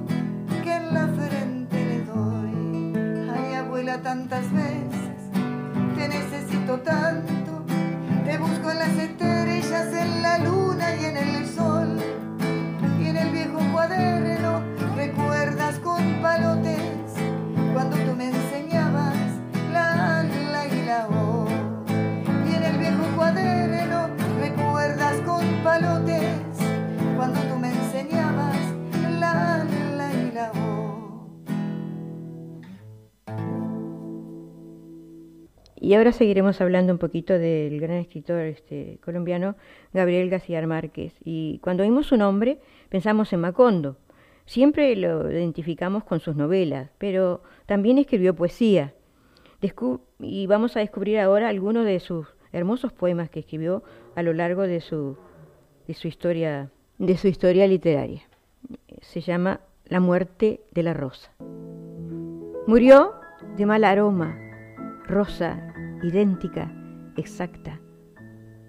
que 0.61 0.73
en 0.73 0.93
la 0.93 1.07
frente 1.07 1.85
le 1.85 2.01
doy. 2.01 3.29
Ay, 3.33 3.53
abuela, 3.55 4.01
tantas 4.01 4.51
veces 4.51 5.31
te 5.95 6.07
necesito 6.09 6.79
tanto, 6.79 7.63
te 8.25 8.37
busco 8.37 8.71
en 8.71 8.79
las 8.79 8.97
estrellas, 8.97 9.93
en 9.93 10.21
la 10.21 10.37
luna 10.39 10.95
y 10.95 11.05
en 11.05 11.17
el 11.17 11.47
sol. 11.47 11.97
Y 12.99 13.07
en 13.07 13.17
el 13.17 13.29
viejo 13.29 13.59
cuaderno 13.71 14.61
recuerdas 14.95 15.79
con 15.79 16.21
palotes 16.21 17.13
cuando 17.73 17.95
tú 17.97 18.12
Y 35.83 35.95
ahora 35.95 36.13
seguiremos 36.13 36.61
hablando 36.61 36.93
un 36.93 36.97
poquito 36.97 37.37
del 37.37 37.81
gran 37.81 37.97
escritor 37.97 38.45
este, 38.45 38.99
colombiano 39.03 39.57
Gabriel 39.91 40.29
García 40.29 40.65
Márquez. 40.65 41.13
Y 41.25 41.59
cuando 41.61 41.83
oímos 41.83 42.05
su 42.05 42.15
nombre 42.15 42.59
pensamos 42.87 43.33
en 43.33 43.41
Macondo. 43.41 43.97
Siempre 44.45 44.95
lo 44.95 45.29
identificamos 45.29 46.05
con 46.05 46.21
sus 46.21 46.37
novelas, 46.37 46.89
pero 46.99 47.43
también 47.65 47.97
escribió 47.97 48.33
poesía. 48.33 48.93
Y 50.21 50.47
vamos 50.47 50.77
a 50.77 50.79
descubrir 50.79 51.19
ahora 51.19 51.49
algunos 51.49 51.85
de 51.85 51.99
sus 51.99 52.27
hermosos 52.53 52.93
poemas 52.93 53.29
que 53.29 53.41
escribió 53.41 53.83
a 54.15 54.23
lo 54.23 54.31
largo 54.31 54.61
de 54.61 54.79
su, 54.79 55.17
de 55.85 55.95
su, 55.95 56.07
historia, 56.07 56.71
de 56.97 57.17
su 57.17 57.27
historia 57.27 57.67
literaria. 57.67 58.21
Se 59.01 59.19
llama 59.19 59.59
La 59.83 59.99
muerte 59.99 60.61
de 60.71 60.83
la 60.83 60.93
rosa. 60.93 61.33
Murió 62.67 63.15
de 63.57 63.65
mal 63.65 63.83
aroma, 63.83 64.39
rosa 65.05 65.72
idéntica, 66.03 66.69
exacta. 67.15 67.79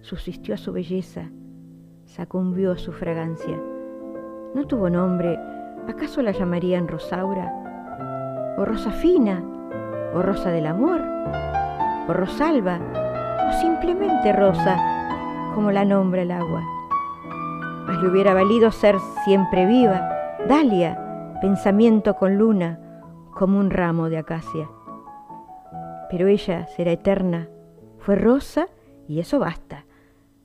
Subsistió 0.03 0.55
a 0.55 0.59
su 0.59 0.73
belleza, 0.73 1.31
sacumbió 2.05 2.73
a 2.73 2.79
su 2.79 2.93
fragancia. 2.93 3.61
No 4.55 4.67
tuvo 4.67 4.89
nombre, 4.89 5.39
¿acaso 5.89 6.23
la 6.23 6.31
llamarían 6.31 6.87
Rosaura? 6.87 8.55
¿O 8.57 8.65
Rosa 8.65 8.93
Fina? 8.93 9.43
¿O 10.15 10.23
Rosa 10.23 10.51
del 10.51 10.67
Amor? 10.67 11.01
¿O 12.09 12.13
Rosalba? 12.13 12.79
¿O 13.49 13.53
simplemente 13.61 14.33
Rosa, 14.33 15.53
como 15.55 15.73
la 15.73 15.85
nombra 15.85 16.23
el 16.23 16.31
agua? 16.31 16.63
Mas 17.87 18.01
le 18.01 18.09
hubiera 18.09 18.33
valido 18.33 18.71
ser 18.71 18.97
siempre 19.25 19.67
viva, 19.67 20.09
Dalia, 20.49 21.37
pensamiento 21.41 22.15
con 22.15 22.39
luna, 22.39 22.79
como 23.33 23.59
un 23.59 23.71
ramo 23.71 24.09
de 24.09 24.19
acacia 24.19 24.69
pero 26.15 26.29
ella 26.29 26.69
será 26.69 26.93
eterna. 26.93 27.49
Fue 27.99 28.15
rosa 28.15 28.69
y 29.09 29.19
eso 29.19 29.41
basta. 29.41 29.85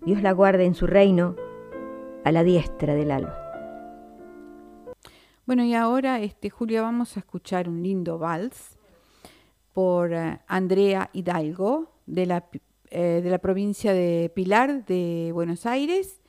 Dios 0.04 0.24
la 0.24 0.32
guarde 0.32 0.66
en 0.66 0.74
su 0.74 0.88
reino 0.88 1.36
a 2.26 2.32
la 2.32 2.44
diestra 2.44 2.96
del 2.96 3.12
alba. 3.12 3.38
Bueno, 5.46 5.64
y 5.64 5.76
ahora, 5.76 6.22
este, 6.22 6.50
Julia, 6.50 6.82
vamos 6.82 7.16
a 7.16 7.20
escuchar 7.20 7.70
un 7.70 7.84
lindo 7.84 8.18
vals 8.18 8.80
por 9.72 10.10
uh, 10.10 10.40
Andrea 10.48 11.12
Hidalgo 11.14 11.92
de 12.08 12.26
la, 12.26 12.48
eh, 12.90 13.22
de 13.24 13.30
la 13.30 13.38
provincia 13.38 13.94
de 13.94 14.32
Pilar 14.34 14.88
de 14.88 15.30
Buenos 15.36 15.68
Aires, 15.68 16.20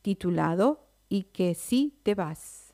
titulado 0.00 0.86
Y 1.08 1.24
que 1.24 1.56
sí 1.56 1.98
te 2.04 2.14
vas. 2.14 2.65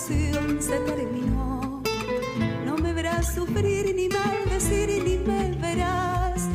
Se 0.00 0.78
terminó. 0.86 1.82
No 2.64 2.76
me 2.76 2.92
verás 2.94 3.34
sufrir 3.34 3.94
ni 3.94 4.08
maldecir 4.08 4.88
ni 5.04 5.18
me 5.18 5.52
verás 5.60 6.48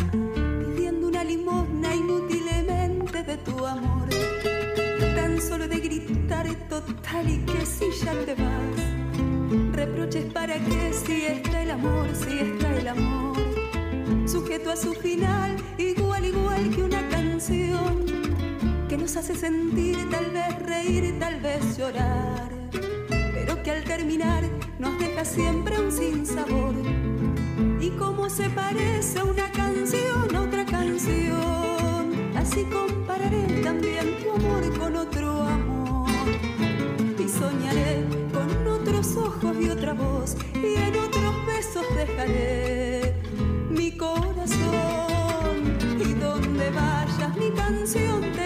pidiendo 0.66 1.08
una 1.08 1.24
limosna 1.24 1.94
inútilmente 1.94 3.24
de 3.24 3.38
tu 3.38 3.66
amor. 3.66 4.10
Tan 5.16 5.40
solo 5.40 5.68
de 5.68 5.80
gritar 5.80 6.48
total 6.68 7.30
y 7.30 7.38
que 7.46 7.66
si 7.66 7.86
ya 8.04 8.14
te 8.26 8.34
vas. 8.34 9.74
Reproches 9.74 10.26
para 10.34 10.56
que 10.56 10.94
si 10.94 11.26
está 11.26 11.62
el 11.62 11.72
amor, 11.72 12.08
si 12.16 12.40
está 12.40 12.78
el 12.78 12.88
amor. 12.88 13.38
Sujeto 14.28 14.72
a 14.72 14.76
su 14.76 14.94
final, 14.94 15.56
igual, 15.78 16.26
igual 16.26 16.70
que 16.72 16.82
una 16.82 17.08
canción 17.10 18.06
que 18.90 18.98
nos 18.98 19.16
hace 19.16 19.36
sentir, 19.36 20.10
tal 20.10 20.32
vez 20.32 20.60
reír, 20.64 21.20
tal 21.20 21.40
vez 21.42 21.78
llorar, 21.78 22.55
que 23.66 23.72
al 23.72 23.84
terminar 23.84 24.44
nos 24.78 25.00
deja 25.00 25.26
siempre 25.26 25.80
un 25.80 25.92
sinsabor. 25.92 26.76
Y 27.82 27.90
como 27.98 28.30
se 28.30 28.48
parece 28.52 29.24
una 29.24 29.52
canción 29.52 30.36
a 30.36 30.42
otra 30.42 30.64
canción, 30.68 32.32
así 32.38 32.64
compararé 32.66 33.62
también 33.64 34.20
tu 34.22 34.34
amor 34.34 34.78
con 34.78 34.96
otro 34.96 35.42
amor. 35.42 36.08
Y 37.18 37.28
soñaré 37.28 38.06
con 38.32 38.68
otros 38.68 39.18
ojos 39.18 39.58
y 39.60 39.70
otra 39.70 39.94
voz, 39.94 40.38
y 40.54 40.76
en 40.76 40.96
otros 41.00 41.34
besos 41.48 41.86
dejaré 41.96 43.16
mi 43.72 43.98
corazón. 43.98 45.56
Y 46.00 46.14
donde 46.14 46.70
vayas 46.70 47.36
mi 47.36 47.50
canción 47.50 48.32
te 48.34 48.45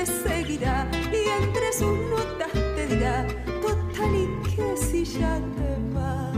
ya 5.20 5.40
te 5.56 5.70
vas. 5.94 6.38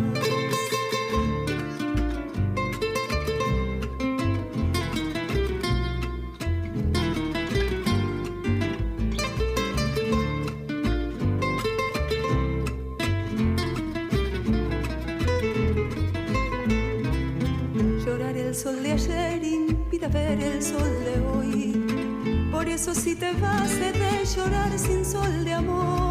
Llorar 18.03 18.35
el 18.37 18.55
sol 18.55 18.81
de 18.83 18.91
ayer 18.93 19.43
impide 19.43 20.07
ver 20.07 20.41
el 20.41 20.61
sol 20.61 20.93
de 21.05 21.15
hoy. 21.29 22.49
Por 22.51 22.67
eso 22.67 22.93
si 22.95 23.15
te 23.15 23.31
vas 23.33 23.71
he 23.73 23.91
de 23.91 24.25
llorar 24.25 24.77
sin 24.77 25.05
sol 25.05 25.45
de 25.45 25.53
amor. 25.53 26.10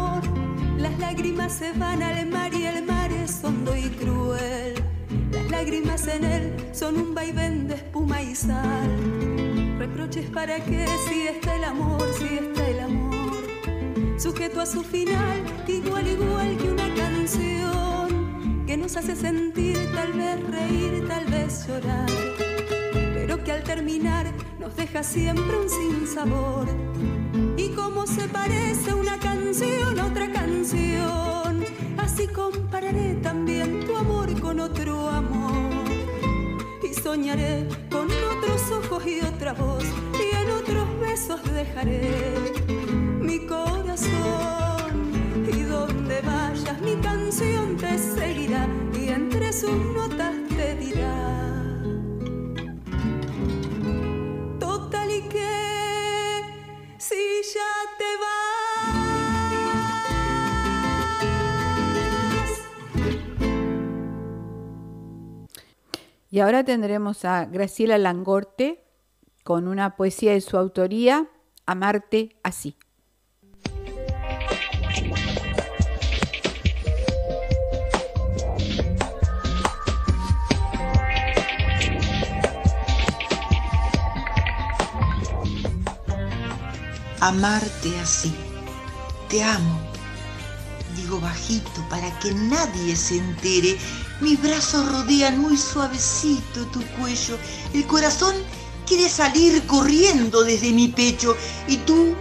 Lágrimas 1.01 1.51
se 1.53 1.71
van 1.73 2.03
al 2.03 2.27
mar 2.27 2.53
y 2.53 2.65
el 2.65 2.85
mar 2.85 3.11
es 3.11 3.43
hondo 3.43 3.75
y 3.75 3.89
cruel. 3.89 4.75
Las 5.31 5.49
lágrimas 5.49 6.07
en 6.07 6.23
él 6.23 6.55
son 6.73 6.95
un 6.95 7.15
vaivén 7.15 7.67
de 7.67 7.73
espuma 7.73 8.21
y 8.21 8.35
sal. 8.35 9.77
Reproches 9.79 10.29
para 10.29 10.63
que 10.63 10.85
si 11.09 11.27
está 11.27 11.55
el 11.55 11.63
amor, 11.63 12.03
si 12.17 12.37
está 12.37 12.67
el 12.67 12.79
amor. 12.81 13.43
Sujeto 14.17 14.61
a 14.61 14.65
su 14.67 14.83
final, 14.83 15.43
igual, 15.67 16.07
igual 16.07 16.57
que 16.57 16.71
una 16.71 16.93
canción 16.93 18.63
que 18.67 18.77
nos 18.77 18.95
hace 18.95 19.15
sentir, 19.15 19.77
tal 19.95 20.13
vez 20.13 20.39
reír, 20.49 21.07
tal 21.07 21.25
vez 21.25 21.67
llorar, 21.67 22.09
pero 23.15 23.43
que 23.43 23.51
al 23.51 23.63
terminar 23.63 24.27
nos 24.59 24.75
deja 24.75 25.01
siempre 25.01 25.57
un 25.57 25.67
sinsabor. 25.67 26.90
Como 27.75 28.05
se 28.07 28.27
parece 28.27 28.93
una 28.93 29.17
canción 29.19 29.99
a 29.99 30.05
otra 30.07 30.31
canción, 30.31 31.63
así 31.97 32.27
compararé 32.27 33.15
también 33.15 33.85
tu 33.85 33.95
amor 33.95 34.39
con 34.39 34.59
otro 34.59 35.07
amor. 35.09 35.51
Y 36.83 36.93
soñaré 36.93 37.67
con 37.89 38.07
otros 38.07 38.71
ojos 38.71 39.05
y 39.05 39.21
otra 39.21 39.53
voz, 39.53 39.83
y 40.13 40.35
en 40.35 40.51
otros 40.51 40.99
besos 40.99 41.41
dejaré 41.53 42.53
mi 43.21 43.39
corazón. 43.45 45.11
Y 45.47 45.61
donde 45.63 46.21
vayas 46.21 46.81
mi 46.81 46.95
canción 46.97 47.77
te 47.77 47.97
seguirá 47.97 48.67
y 48.93 49.09
entre 49.09 49.53
sus 49.53 49.75
notas 49.95 50.35
te 50.55 50.75
dirá. 50.75 51.50
Y 66.31 66.39
ahora 66.39 66.63
tendremos 66.63 67.25
a 67.25 67.45
Graciela 67.45 67.97
Langorte 67.97 68.83
con 69.43 69.67
una 69.67 69.95
poesía 69.95 70.31
de 70.31 70.41
su 70.41 70.57
autoría, 70.57 71.29
Amarte 71.67 72.35
así. 72.41 72.75
amarte 87.21 87.97
así. 87.99 88.33
Te 89.29 89.41
amo. 89.43 89.79
Digo 90.95 91.21
bajito 91.21 91.87
para 91.89 92.11
que 92.19 92.33
nadie 92.33 92.95
se 92.95 93.17
entere. 93.17 93.77
Mis 94.21 94.39
brazos 94.39 94.87
rodean 94.91 95.39
muy 95.39 95.57
suavecito 95.57 96.65
tu 96.71 96.79
cuello. 96.99 97.39
El 97.73 97.87
corazón 97.87 98.35
quiere 98.85 99.09
salir 99.09 99.65
corriendo 99.65 100.43
desde 100.43 100.71
mi 100.71 100.89
pecho 100.89 101.35
y 101.67 101.77
tú, 101.77 102.13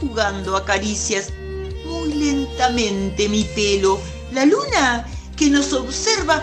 jugando 0.00 0.56
a 0.56 0.64
caricias 0.64 1.30
muy 1.84 2.14
lentamente 2.14 3.28
mi 3.28 3.44
pelo. 3.44 4.00
La 4.32 4.46
luna 4.46 5.06
que 5.36 5.50
nos 5.50 5.74
observa 5.74 6.42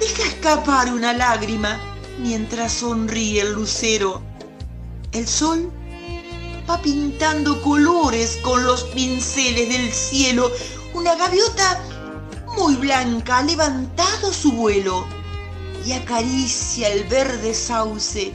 deja 0.00 0.24
escapar 0.24 0.92
una 0.92 1.12
lágrima 1.12 1.80
mientras 2.18 2.72
sonríe 2.72 3.42
el 3.42 3.52
lucero. 3.52 4.20
El 5.12 5.28
sol 5.28 5.70
va 6.68 6.82
pintando 6.82 7.62
colores 7.62 8.38
con 8.42 8.64
los 8.64 8.82
pinceles 8.82 9.68
del 9.68 9.92
cielo. 9.92 10.50
Una 10.92 11.14
gaviota 11.14 11.80
muy 12.56 12.76
blanca 12.76 13.38
ha 13.38 13.42
levantado 13.42 14.32
su 14.32 14.52
vuelo 14.52 15.06
y 15.84 15.92
acaricia 15.92 16.88
el 16.88 17.04
verde 17.04 17.54
sauce, 17.54 18.32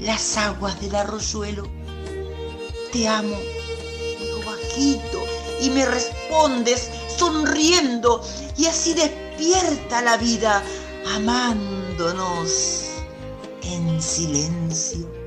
las 0.00 0.36
aguas 0.36 0.80
del 0.80 0.94
arroyuelo. 0.94 1.64
Te 2.92 3.06
amo, 3.06 3.36
digo 4.18 4.40
bajito, 4.46 5.22
y 5.60 5.70
me 5.70 5.84
respondes 5.84 6.88
sonriendo, 7.16 8.24
y 8.56 8.66
así 8.66 8.94
despierta 8.94 10.02
la 10.02 10.16
vida, 10.16 10.62
amándonos 11.14 12.84
en 13.62 14.00
silencio. 14.00 15.17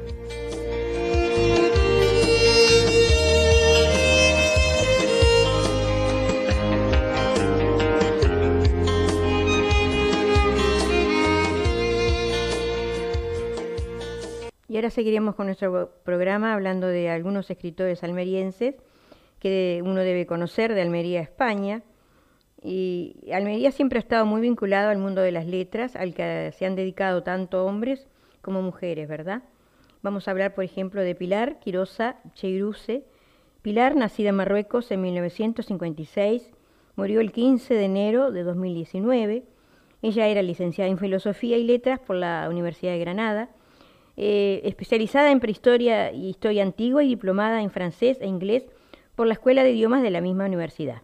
Ahora 14.81 14.89
seguiremos 14.89 15.35
con 15.35 15.45
nuestro 15.45 15.91
programa 16.03 16.55
hablando 16.55 16.87
de 16.87 17.07
algunos 17.11 17.51
escritores 17.51 18.03
almerienses 18.03 18.73
que 19.39 19.79
uno 19.85 20.01
debe 20.01 20.25
conocer 20.25 20.73
de 20.73 20.81
Almería, 20.81 21.21
España. 21.21 21.83
Y 22.63 23.29
Almería 23.31 23.71
siempre 23.71 23.99
ha 23.99 24.01
estado 24.01 24.25
muy 24.25 24.41
vinculado 24.41 24.89
al 24.89 24.97
mundo 24.97 25.21
de 25.21 25.31
las 25.31 25.45
letras, 25.45 25.95
al 25.95 26.15
que 26.15 26.51
se 26.57 26.65
han 26.65 26.75
dedicado 26.75 27.21
tanto 27.21 27.63
hombres 27.63 28.07
como 28.41 28.63
mujeres, 28.63 29.07
¿verdad? 29.07 29.43
Vamos 30.01 30.27
a 30.27 30.31
hablar, 30.31 30.55
por 30.55 30.63
ejemplo, 30.63 31.01
de 31.01 31.13
Pilar 31.13 31.59
Quirosa 31.59 32.15
Cheiruse. 32.33 33.03
Pilar, 33.61 33.95
nacida 33.95 34.29
en 34.29 34.35
Marruecos 34.35 34.89
en 34.89 35.01
1956, 35.01 36.49
murió 36.95 37.21
el 37.21 37.31
15 37.31 37.75
de 37.75 37.85
enero 37.85 38.31
de 38.31 38.41
2019. 38.41 39.43
Ella 40.01 40.27
era 40.27 40.41
licenciada 40.41 40.89
en 40.89 40.97
Filosofía 40.97 41.57
y 41.57 41.65
Letras 41.65 41.99
por 41.99 42.15
la 42.15 42.47
Universidad 42.49 42.93
de 42.93 42.99
Granada 42.99 43.49
eh, 44.23 44.61
especializada 44.65 45.31
en 45.31 45.39
prehistoria 45.39 46.11
y 46.11 46.29
historia 46.29 46.61
antigua 46.61 47.03
y 47.03 47.07
diplomada 47.07 47.63
en 47.63 47.71
francés 47.71 48.19
e 48.21 48.27
inglés 48.27 48.67
por 49.15 49.25
la 49.25 49.33
Escuela 49.33 49.63
de 49.63 49.71
Idiomas 49.71 50.03
de 50.03 50.11
la 50.11 50.21
misma 50.21 50.45
universidad. 50.45 51.01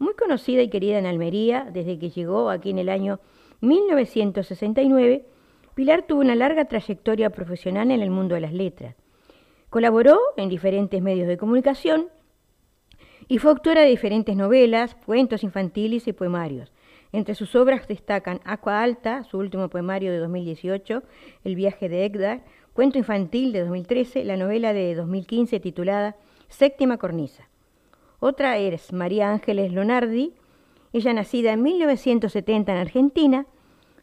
Muy 0.00 0.14
conocida 0.14 0.60
y 0.60 0.68
querida 0.68 0.98
en 0.98 1.06
Almería 1.06 1.68
desde 1.72 1.96
que 2.00 2.10
llegó 2.10 2.50
aquí 2.50 2.70
en 2.70 2.80
el 2.80 2.88
año 2.88 3.20
1969, 3.60 5.26
Pilar 5.76 6.02
tuvo 6.08 6.22
una 6.22 6.34
larga 6.34 6.64
trayectoria 6.64 7.30
profesional 7.30 7.92
en 7.92 8.02
el 8.02 8.10
mundo 8.10 8.34
de 8.34 8.40
las 8.40 8.52
letras. 8.52 8.96
Colaboró 9.68 10.18
en 10.36 10.48
diferentes 10.48 11.00
medios 11.00 11.28
de 11.28 11.36
comunicación 11.36 12.08
y 13.28 13.38
fue 13.38 13.52
autora 13.52 13.82
de 13.82 13.90
diferentes 13.90 14.34
novelas, 14.34 14.96
cuentos 15.06 15.44
infantiles 15.44 16.08
y 16.08 16.12
poemarios. 16.12 16.72
Entre 17.12 17.34
sus 17.34 17.56
obras 17.56 17.88
destacan 17.88 18.40
Aqua 18.44 18.82
Alta, 18.82 19.24
su 19.24 19.38
último 19.38 19.68
poemario 19.68 20.12
de 20.12 20.18
2018, 20.18 21.02
El 21.44 21.56
viaje 21.56 21.88
de 21.88 22.04
Egdar, 22.04 22.44
cuento 22.72 22.98
infantil 22.98 23.52
de 23.52 23.60
2013, 23.60 24.24
la 24.24 24.36
novela 24.36 24.72
de 24.72 24.94
2015 24.94 25.58
titulada 25.58 26.16
Séptima 26.48 26.98
cornisa. 26.98 27.48
Otra 28.20 28.58
es 28.58 28.92
María 28.92 29.30
Ángeles 29.30 29.72
Lonardi, 29.72 30.34
ella 30.92 31.12
nacida 31.12 31.52
en 31.52 31.62
1970 31.62 32.72
en 32.72 32.78
Argentina, 32.78 33.46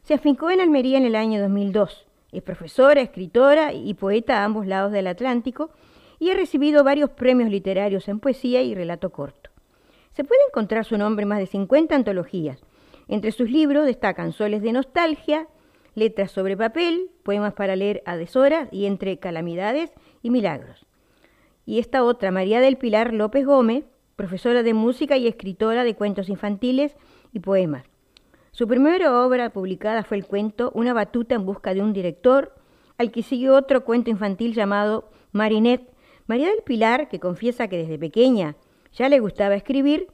se 0.04 0.14
afincó 0.14 0.50
en 0.50 0.62
Almería 0.62 0.98
en 0.98 1.06
el 1.06 1.16
año 1.16 1.42
2002. 1.42 2.08
Es 2.32 2.42
profesora, 2.42 3.02
escritora 3.02 3.74
y 3.74 3.94
poeta 3.94 4.42
a 4.42 4.46
ambos 4.46 4.66
lados 4.66 4.92
del 4.92 5.08
Atlántico 5.08 5.70
y 6.20 6.30
ha 6.30 6.34
recibido 6.34 6.84
varios 6.84 7.10
premios 7.12 7.50
literarios 7.50 8.08
en 8.08 8.20
poesía 8.20 8.62
y 8.62 8.74
relato 8.74 9.12
corto. 9.12 9.50
Se 10.14 10.24
puede 10.24 10.42
encontrar 10.50 10.84
su 10.86 10.98
nombre 10.98 11.24
en 11.24 11.30
más 11.30 11.40
de 11.40 11.48
50 11.48 11.96
antologías. 11.96 12.60
Entre 13.08 13.32
sus 13.32 13.50
libros 13.50 13.86
destacan 13.86 14.34
Soles 14.34 14.62
de 14.62 14.74
Nostalgia, 14.74 15.48
Letras 15.96 16.32
sobre 16.32 16.56
papel, 16.56 17.10
Poemas 17.24 17.54
para 17.54 17.76
leer 17.76 18.04
a 18.06 18.18
deshoras 18.18 18.68
y 18.72 18.86
Entre 18.86 19.18
calamidades 19.18 19.92
y 20.22 20.30
milagros. 20.30 20.86
Y 21.66 21.80
esta 21.80 22.04
otra, 22.04 22.32
María 22.32 22.62
del 22.62 22.78
Pilar 22.78 23.14
López 23.14 23.46
Gómez, 23.46 23.86
profesora 24.16 24.64
de 24.64 24.74
música 24.74 25.18
y 25.18 25.28
escritora 25.28 25.84
de 25.84 25.96
cuentos 25.96 26.30
infantiles 26.30 26.96
y 27.34 27.40
poemas. 27.40 27.86
Su 28.52 28.68
primera 28.68 29.24
obra 29.24 29.52
publicada 29.52 30.04
fue 30.04 30.18
el 30.18 30.26
cuento 30.26 30.72
Una 30.74 30.94
batuta 30.94 31.36
en 31.36 31.46
busca 31.46 31.74
de 31.74 31.82
un 31.82 31.94
director, 31.94 32.56
al 32.98 33.12
que 33.12 33.22
siguió 33.22 33.56
otro 33.56 33.84
cuento 33.84 34.10
infantil 34.10 34.54
llamado 34.54 35.10
Marinette. 35.32 35.92
María 36.26 36.50
del 36.50 36.64
Pilar, 36.64 37.08
que 37.10 37.20
confiesa 37.20 37.68
que 37.68 37.78
desde 37.78 38.00
pequeña 38.00 38.56
ya 38.94 39.10
le 39.10 39.20
gustaba 39.20 39.56
escribir, 39.56 40.08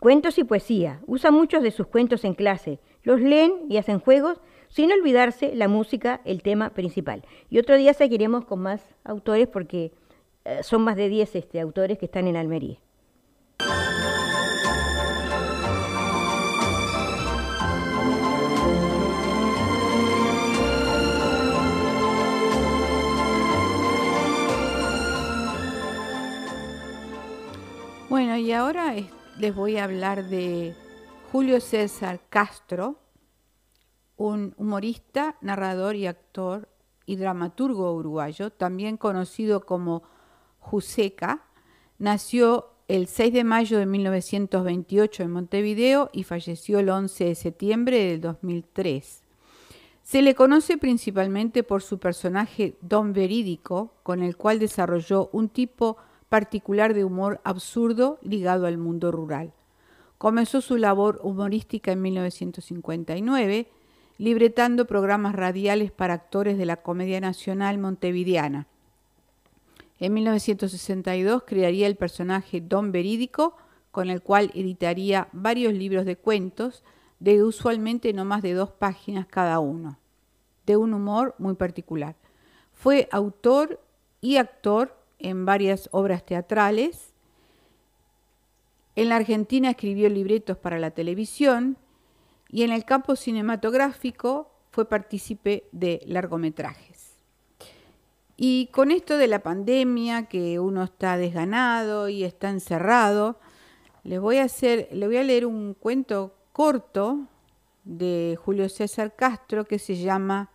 cuentos 0.00 0.38
y 0.38 0.44
poesía. 0.44 1.00
Usa 1.06 1.30
muchos 1.30 1.62
de 1.62 1.70
sus 1.70 1.86
cuentos 1.86 2.24
en 2.24 2.34
clase, 2.34 2.80
los 3.02 3.20
leen 3.20 3.52
y 3.68 3.76
hacen 3.76 3.98
juegos, 3.98 4.40
sin 4.68 4.92
olvidarse 4.92 5.54
la 5.54 5.68
música, 5.68 6.20
el 6.24 6.42
tema 6.42 6.70
principal. 6.70 7.24
Y 7.50 7.58
otro 7.58 7.76
día 7.76 7.94
seguiremos 7.94 8.44
con 8.44 8.60
más 8.60 8.94
autores 9.04 9.48
porque 9.48 9.92
eh, 10.44 10.62
son 10.62 10.82
más 10.82 10.96
de 10.96 11.08
10 11.08 11.36
este, 11.36 11.60
autores 11.60 11.98
que 11.98 12.06
están 12.06 12.26
en 12.26 12.36
Almería. 12.36 12.78
Bueno, 28.08 28.36
y 28.36 28.52
ahora 28.52 28.94
les 29.38 29.54
voy 29.54 29.76
a 29.76 29.84
hablar 29.84 30.28
de 30.28 30.74
Julio 31.30 31.60
César 31.60 32.20
Castro, 32.30 32.96
un 34.16 34.54
humorista, 34.56 35.36
narrador 35.42 35.94
y 35.94 36.06
actor 36.06 36.68
y 37.04 37.16
dramaturgo 37.16 37.92
uruguayo, 37.94 38.50
también 38.50 38.96
conocido 38.96 39.60
como 39.60 40.02
Juseca, 40.58 41.42
nació 41.98 42.70
el 42.88 43.08
6 43.08 43.32
de 43.34 43.44
mayo 43.44 43.78
de 43.78 43.86
1928 43.86 45.24
en 45.24 45.30
Montevideo 45.30 46.08
y 46.12 46.22
falleció 46.22 46.78
el 46.78 46.88
11 46.88 47.24
de 47.24 47.34
septiembre 47.34 47.98
del 47.98 48.20
2003. 48.22 49.22
Se 50.02 50.22
le 50.22 50.34
conoce 50.34 50.78
principalmente 50.78 51.62
por 51.62 51.82
su 51.82 51.98
personaje 51.98 52.76
Don 52.80 53.12
Verídico, 53.12 53.92
con 54.02 54.22
el 54.22 54.36
cual 54.36 54.60
desarrolló 54.60 55.28
un 55.32 55.48
tipo 55.48 55.98
particular 56.28 56.94
de 56.94 57.04
humor 57.04 57.40
absurdo 57.44 58.18
ligado 58.22 58.66
al 58.66 58.78
mundo 58.78 59.12
rural. 59.12 59.52
Comenzó 60.18 60.60
su 60.60 60.76
labor 60.76 61.20
humorística 61.22 61.92
en 61.92 62.02
1959, 62.02 63.68
libretando 64.18 64.86
programas 64.86 65.34
radiales 65.34 65.92
para 65.92 66.14
actores 66.14 66.56
de 66.56 66.66
la 66.66 66.76
Comedia 66.76 67.20
Nacional 67.20 67.78
Montevideana. 67.78 68.66
En 69.98 70.14
1962 70.14 71.44
crearía 71.46 71.86
el 71.86 71.96
personaje 71.96 72.60
Don 72.60 72.92
Verídico, 72.92 73.56
con 73.90 74.10
el 74.10 74.22
cual 74.22 74.50
editaría 74.54 75.28
varios 75.32 75.72
libros 75.72 76.04
de 76.04 76.16
cuentos, 76.16 76.82
de 77.18 77.42
usualmente 77.42 78.12
no 78.12 78.24
más 78.24 78.42
de 78.42 78.52
dos 78.52 78.70
páginas 78.70 79.26
cada 79.26 79.58
uno, 79.58 79.98
de 80.66 80.76
un 80.76 80.92
humor 80.92 81.34
muy 81.38 81.54
particular. 81.54 82.14
Fue 82.72 83.08
autor 83.10 83.80
y 84.20 84.36
actor 84.36 84.95
en 85.18 85.44
varias 85.44 85.88
obras 85.92 86.24
teatrales. 86.24 87.12
En 88.94 89.08
la 89.10 89.16
Argentina 89.16 89.70
escribió 89.70 90.08
libretos 90.08 90.56
para 90.56 90.78
la 90.78 90.90
televisión 90.90 91.76
y 92.48 92.62
en 92.62 92.72
el 92.72 92.84
campo 92.84 93.16
cinematográfico 93.16 94.50
fue 94.70 94.88
partícipe 94.88 95.64
de 95.72 96.02
largometrajes. 96.06 97.16
Y 98.36 98.66
con 98.66 98.90
esto 98.90 99.16
de 99.16 99.28
la 99.28 99.42
pandemia, 99.42 100.26
que 100.26 100.60
uno 100.60 100.84
está 100.84 101.16
desganado 101.16 102.08
y 102.08 102.24
está 102.24 102.50
encerrado, 102.50 103.38
les 104.04 104.20
voy 104.20 104.36
a 104.36 104.44
hacer, 104.44 104.88
le 104.92 105.06
voy 105.06 105.16
a 105.16 105.22
leer 105.22 105.46
un 105.46 105.74
cuento 105.74 106.34
corto 106.52 107.26
de 107.84 108.38
Julio 108.42 108.68
César 108.68 109.16
Castro 109.16 109.64
que 109.64 109.78
se 109.78 109.96
llama 109.96 110.50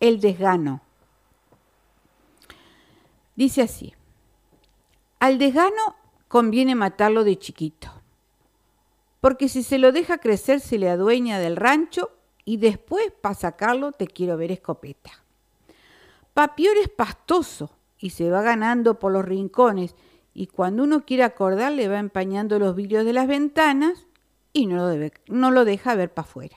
El 0.00 0.20
desgano. 0.20 0.82
Dice 3.36 3.62
así: 3.62 3.94
al 5.20 5.38
desgano 5.38 5.96
conviene 6.28 6.74
matarlo 6.74 7.24
de 7.24 7.38
chiquito, 7.38 7.92
porque 9.20 9.48
si 9.48 9.62
se 9.62 9.78
lo 9.78 9.92
deja 9.92 10.18
crecer 10.18 10.60
se 10.60 10.78
le 10.78 10.88
adueña 10.88 11.38
del 11.38 11.56
rancho 11.56 12.10
y 12.46 12.56
después 12.56 13.12
para 13.20 13.34
sacarlo 13.34 13.92
te 13.92 14.06
quiero 14.06 14.38
ver 14.38 14.50
escopeta. 14.50 15.10
Papior 16.32 16.76
es 16.78 16.88
pastoso 16.88 17.70
y 17.98 18.10
se 18.10 18.30
va 18.30 18.40
ganando 18.40 18.98
por 18.98 19.12
los 19.12 19.24
rincones 19.24 19.94
y 20.32 20.46
cuando 20.46 20.84
uno 20.84 21.04
quiere 21.04 21.22
acordar 21.22 21.72
le 21.72 21.88
va 21.88 21.98
empañando 21.98 22.58
los 22.58 22.74
vidrios 22.74 23.04
de 23.04 23.12
las 23.12 23.28
ventanas 23.28 24.06
y 24.54 24.66
no 24.66 24.76
lo, 24.76 24.86
debe, 24.86 25.12
no 25.28 25.50
lo 25.50 25.66
deja 25.66 25.94
ver 25.94 26.14
para 26.14 26.26
afuera. 26.26 26.56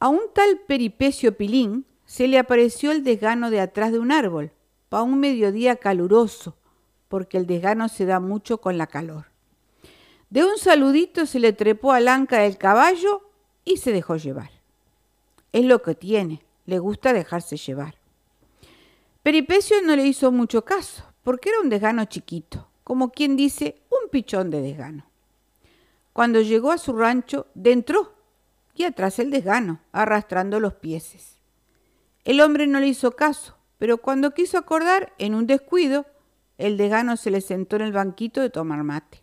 A 0.00 0.08
un 0.08 0.22
tal 0.34 0.58
peripecio 0.66 1.36
pilín 1.36 1.86
se 2.04 2.26
le 2.26 2.38
apareció 2.38 2.90
el 2.90 3.04
desgano 3.04 3.50
de 3.50 3.60
atrás 3.60 3.92
de 3.92 4.00
un 4.00 4.10
árbol, 4.10 4.50
pa' 4.88 5.02
un 5.02 5.20
mediodía 5.20 5.76
caluroso, 5.76 6.56
porque 7.10 7.38
el 7.38 7.46
desgano 7.48 7.88
se 7.88 8.06
da 8.06 8.20
mucho 8.20 8.58
con 8.58 8.78
la 8.78 8.86
calor. 8.86 9.26
De 10.30 10.44
un 10.44 10.56
saludito 10.58 11.26
se 11.26 11.40
le 11.40 11.52
trepó 11.52 11.90
al 11.92 12.06
anca 12.06 12.38
del 12.38 12.56
caballo 12.56 13.28
y 13.64 13.78
se 13.78 13.90
dejó 13.90 14.14
llevar. 14.14 14.52
Es 15.52 15.64
lo 15.64 15.82
que 15.82 15.96
tiene, 15.96 16.44
le 16.66 16.78
gusta 16.78 17.12
dejarse 17.12 17.56
llevar. 17.56 17.96
Peripecio 19.24 19.82
no 19.82 19.96
le 19.96 20.06
hizo 20.06 20.30
mucho 20.30 20.64
caso, 20.64 21.02
porque 21.24 21.48
era 21.48 21.58
un 21.60 21.68
desgano 21.68 22.04
chiquito, 22.04 22.68
como 22.84 23.10
quien 23.10 23.36
dice, 23.36 23.82
un 23.90 24.08
pichón 24.08 24.48
de 24.50 24.62
desgano. 24.62 25.04
Cuando 26.12 26.40
llegó 26.40 26.70
a 26.70 26.78
su 26.78 26.92
rancho, 26.92 27.48
dentro 27.54 28.14
y 28.76 28.84
atrás 28.84 29.18
el 29.18 29.32
desgano, 29.32 29.80
arrastrando 29.90 30.60
los 30.60 30.74
pieses. 30.74 31.40
El 32.24 32.40
hombre 32.40 32.68
no 32.68 32.78
le 32.78 32.86
hizo 32.86 33.10
caso, 33.16 33.56
pero 33.78 33.98
cuando 33.98 34.30
quiso 34.30 34.58
acordar, 34.58 35.12
en 35.18 35.34
un 35.34 35.48
descuido, 35.48 36.06
el 36.60 36.76
degano 36.76 37.16
se 37.16 37.30
le 37.30 37.40
sentó 37.40 37.76
en 37.76 37.82
el 37.82 37.92
banquito 37.92 38.40
de 38.40 38.50
tomar 38.50 38.84
mate. 38.84 39.22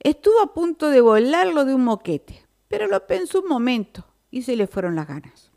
Estuvo 0.00 0.40
a 0.40 0.54
punto 0.54 0.88
de 0.88 1.00
volarlo 1.00 1.64
de 1.64 1.74
un 1.74 1.84
moquete, 1.84 2.42
pero 2.68 2.86
lo 2.86 3.06
pensó 3.06 3.40
un 3.40 3.48
momento 3.48 4.04
y 4.30 4.42
se 4.42 4.56
le 4.56 4.66
fueron 4.66 4.96
las 4.96 5.06
ganas. 5.06 5.52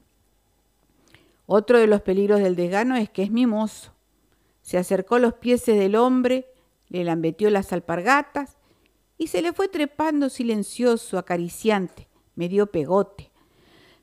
Otro 1.45 1.79
de 1.79 1.87
los 1.87 2.01
peligros 2.01 2.41
del 2.41 2.55
degano 2.55 2.95
es 2.95 3.09
que 3.09 3.23
es 3.23 3.31
mimoso. 3.31 3.93
Se 4.61 4.77
acercó 4.77 5.15
a 5.15 5.19
los 5.19 5.33
pies 5.33 5.65
del 5.65 5.95
hombre, 5.95 6.45
le 6.89 7.03
lambetió 7.03 7.49
las 7.49 7.73
alpargatas 7.73 8.57
y 9.17 9.27
se 9.27 9.41
le 9.41 9.53
fue 9.53 9.67
trepando 9.67 10.29
silencioso, 10.29 11.17
acariciante, 11.17 12.07
medio 12.35 12.67
pegote. 12.67 13.31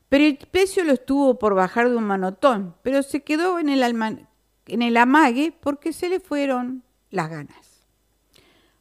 Pero 0.09 0.23
el 0.23 0.37
pecio 0.37 0.83
lo 0.83 0.93
estuvo 0.93 1.37
por 1.37 1.53
bajar 1.53 1.89
de 1.89 1.95
un 1.95 2.03
manotón, 2.03 2.75
pero 2.81 3.03
se 3.03 3.21
quedó 3.23 3.59
en 3.59 3.69
el, 3.69 4.27
en 4.67 4.81
el 4.81 4.97
amague 4.97 5.53
porque 5.59 5.93
se 5.93 6.09
le 6.09 6.19
fueron 6.19 6.83
las 7.09 7.29
ganas. 7.29 7.85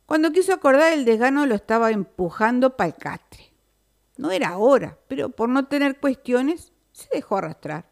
Cuando 0.07 0.33
quiso 0.33 0.53
acordar 0.53 0.93
el 0.93 1.05
desgano 1.05 1.47
lo 1.47 1.55
estaba 1.55 1.91
empujando 1.91 2.77
para 2.77 2.91
el. 2.91 3.53
No 4.17 4.31
era 4.31 4.57
hora, 4.57 4.99
pero 5.09 5.31
por 5.31 5.49
no 5.49 5.67
tener 5.67 5.99
cuestiones 5.99 6.73
se 6.93 7.09
dejó 7.13 7.37
arrastrar. 7.37 7.87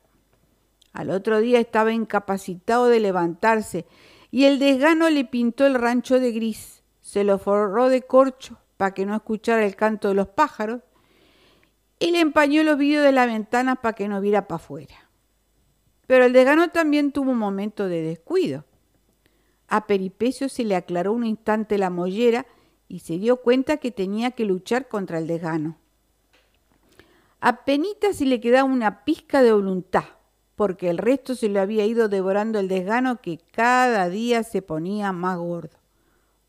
Al 0.92 1.10
otro 1.10 1.40
día 1.40 1.58
estaba 1.58 1.92
incapacitado 1.92 2.86
de 2.86 3.00
levantarse 3.00 3.84
y 4.30 4.44
el 4.44 4.58
desgano 4.58 5.10
le 5.10 5.24
pintó 5.24 5.66
el 5.66 5.74
rancho 5.74 6.20
de 6.20 6.32
gris, 6.32 6.82
se 7.02 7.24
lo 7.24 7.38
forró 7.38 7.88
de 7.88 8.02
corcho 8.02 8.58
para 8.76 8.94
que 8.94 9.06
no 9.06 9.14
escuchara 9.14 9.64
el 9.64 9.76
canto 9.76 10.08
de 10.08 10.14
los 10.14 10.28
pájaros 10.28 10.80
y 11.98 12.10
le 12.10 12.20
empañó 12.20 12.62
los 12.62 12.78
vidrios 12.78 13.04
de 13.04 13.12
la 13.12 13.26
ventana 13.26 13.76
para 13.76 13.94
que 13.94 14.08
no 14.08 14.20
viera 14.20 14.46
para 14.46 14.56
afuera. 14.56 15.03
Pero 16.06 16.24
el 16.24 16.32
desgano 16.32 16.70
también 16.70 17.12
tuvo 17.12 17.30
un 17.30 17.38
momento 17.38 17.88
de 17.88 18.02
descuido. 18.02 18.64
A 19.68 19.86
Peripecio 19.86 20.48
se 20.48 20.64
le 20.64 20.76
aclaró 20.76 21.12
un 21.12 21.24
instante 21.24 21.78
la 21.78 21.90
mollera 21.90 22.46
y 22.88 23.00
se 23.00 23.18
dio 23.18 23.38
cuenta 23.38 23.78
que 23.78 23.90
tenía 23.90 24.32
que 24.32 24.44
luchar 24.44 24.88
contra 24.88 25.18
el 25.18 25.26
desgano. 25.26 25.78
A 27.40 27.64
Penita 27.64 28.12
si 28.12 28.24
le 28.24 28.40
quedaba 28.40 28.64
una 28.64 29.04
pizca 29.04 29.42
de 29.42 29.52
voluntad, 29.52 30.04
porque 30.56 30.90
el 30.90 30.98
resto 30.98 31.34
se 31.34 31.48
le 31.48 31.58
había 31.58 31.84
ido 31.84 32.08
devorando 32.08 32.58
el 32.58 32.68
desgano 32.68 33.20
que 33.20 33.38
cada 33.52 34.08
día 34.08 34.42
se 34.44 34.62
ponía 34.62 35.12
más 35.12 35.38
gordo. 35.38 35.76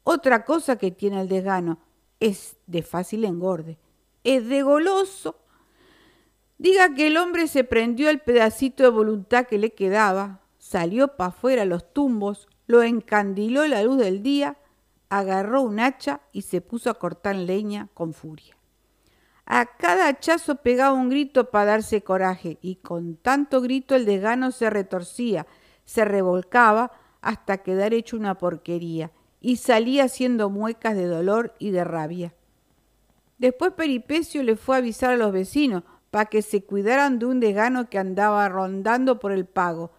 Otra 0.04 0.46
cosa 0.46 0.78
que 0.78 0.92
tiene 0.92 1.22
el 1.22 1.28
desgano 1.28 1.80
es 2.20 2.58
de 2.68 2.84
fácil 2.84 3.26
engorde, 3.26 3.78
es 4.24 4.48
de 4.48 4.62
goloso. 4.62 5.36
Diga 6.58 6.94
que 6.94 7.08
el 7.08 7.18
hombre 7.18 7.48
se 7.48 7.64
prendió 7.64 8.10
el 8.10 8.20
pedacito 8.20 8.84
de 8.84 8.90
voluntad 8.90 9.46
que 9.46 9.58
le 9.58 9.74
quedaba, 9.74 10.42
salió 10.58 11.10
para 11.10 11.30
afuera 11.30 11.66
los 11.66 11.92
tumbos, 11.94 12.48
lo 12.66 12.82
encandiló 12.82 13.68
la 13.68 13.84
luz 13.84 13.98
del 13.98 14.24
día, 14.24 14.58
agarró 15.10 15.62
un 15.62 15.80
hacha 15.80 16.22
y 16.32 16.44
se 16.44 16.62
puso 16.62 16.90
a 16.90 16.96
cortar 16.96 17.36
leña 17.36 17.90
con 17.94 18.14
furia. 18.14 18.56
A 19.46 19.66
cada 19.78 20.08
hachazo 20.08 20.56
pegaba 20.56 20.94
un 20.94 21.10
grito 21.10 21.52
para 21.52 21.66
darse 21.66 22.02
coraje, 22.02 22.58
y 22.62 22.78
con 22.78 23.16
tanto 23.18 23.62
grito 23.62 23.94
el 23.94 24.06
desgano 24.06 24.52
se 24.52 24.70
retorcía, 24.70 25.46
se 25.84 26.04
revolcaba 26.04 26.92
hasta 27.22 27.58
quedar 27.60 27.94
hecho 27.94 28.18
una 28.18 28.38
porquería, 28.38 29.12
y 29.42 29.58
salía 29.58 30.06
haciendo 30.06 30.50
muecas 30.50 30.96
de 30.96 31.06
dolor 31.06 31.54
y 31.60 31.70
de 31.70 31.84
rabia. 31.84 32.34
Después 33.38 33.74
Peripecio 33.74 34.42
le 34.42 34.56
fue 34.56 34.78
a 34.78 34.80
avisar 34.80 35.12
a 35.12 35.18
los 35.18 35.32
vecinos 35.32 35.84
para 36.16 36.28
que 36.28 36.42
se 36.42 36.64
cuidaran 36.64 37.20
de 37.20 37.26
un 37.26 37.42
desgano 37.42 37.90
que 37.90 38.00
andaba 38.00 38.48
rondando 38.48 39.20
por 39.20 39.34
el 39.34 39.44
pago, 39.44 39.92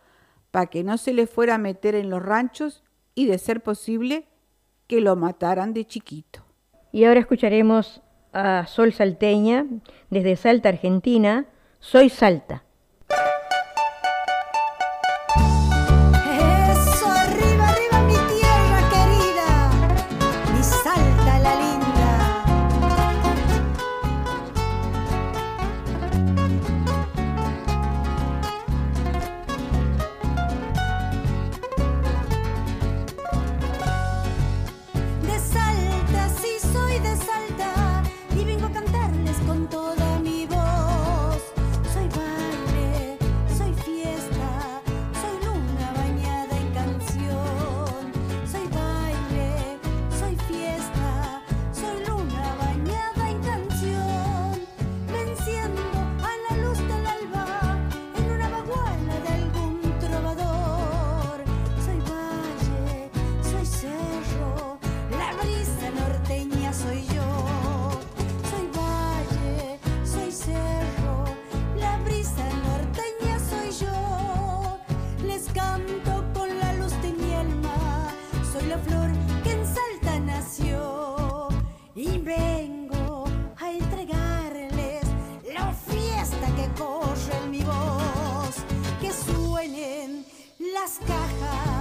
para 0.50 0.64
que 0.64 0.82
no 0.82 0.96
se 0.96 1.12
le 1.12 1.26
fuera 1.26 1.56
a 1.56 1.58
meter 1.58 1.94
en 1.94 2.08
los 2.08 2.22
ranchos 2.22 2.82
y, 3.14 3.26
de 3.26 3.36
ser 3.36 3.62
posible, 3.62 4.24
que 4.86 5.02
lo 5.02 5.14
mataran 5.14 5.74
de 5.74 5.84
chiquito. 5.84 6.42
Y 6.90 7.04
ahora 7.04 7.20
escucharemos 7.20 8.00
a 8.32 8.66
Sol 8.66 8.94
Salteña 8.94 9.66
desde 10.08 10.36
Salta, 10.36 10.70
Argentina. 10.70 11.44
Soy 11.80 12.08
Salta. 12.08 12.64
Y 91.26 91.75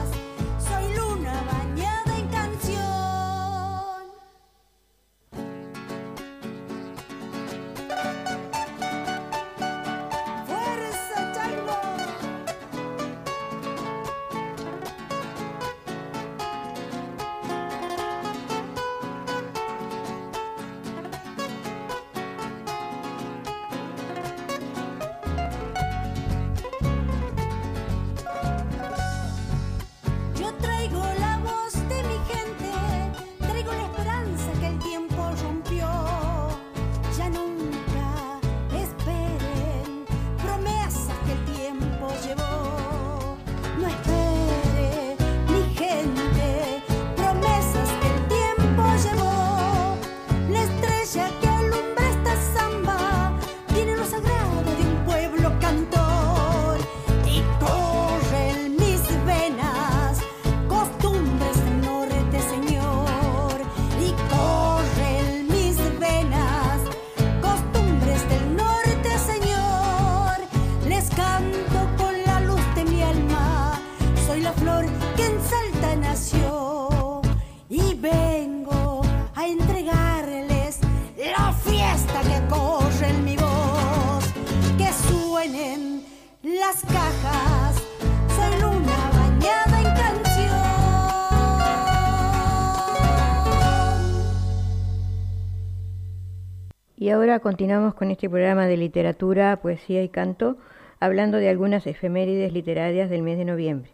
continuamos 97.39 97.93
con 97.95 98.11
este 98.11 98.29
programa 98.29 98.67
de 98.67 98.77
literatura, 98.77 99.57
poesía 99.57 100.03
y 100.03 100.09
canto, 100.09 100.57
hablando 100.99 101.38
de 101.38 101.49
algunas 101.49 101.88
efemérides 101.88 102.53
literarias 102.53 103.09
del 103.09 103.21
mes 103.21 103.38
de 103.38 103.45
noviembre. 103.45 103.91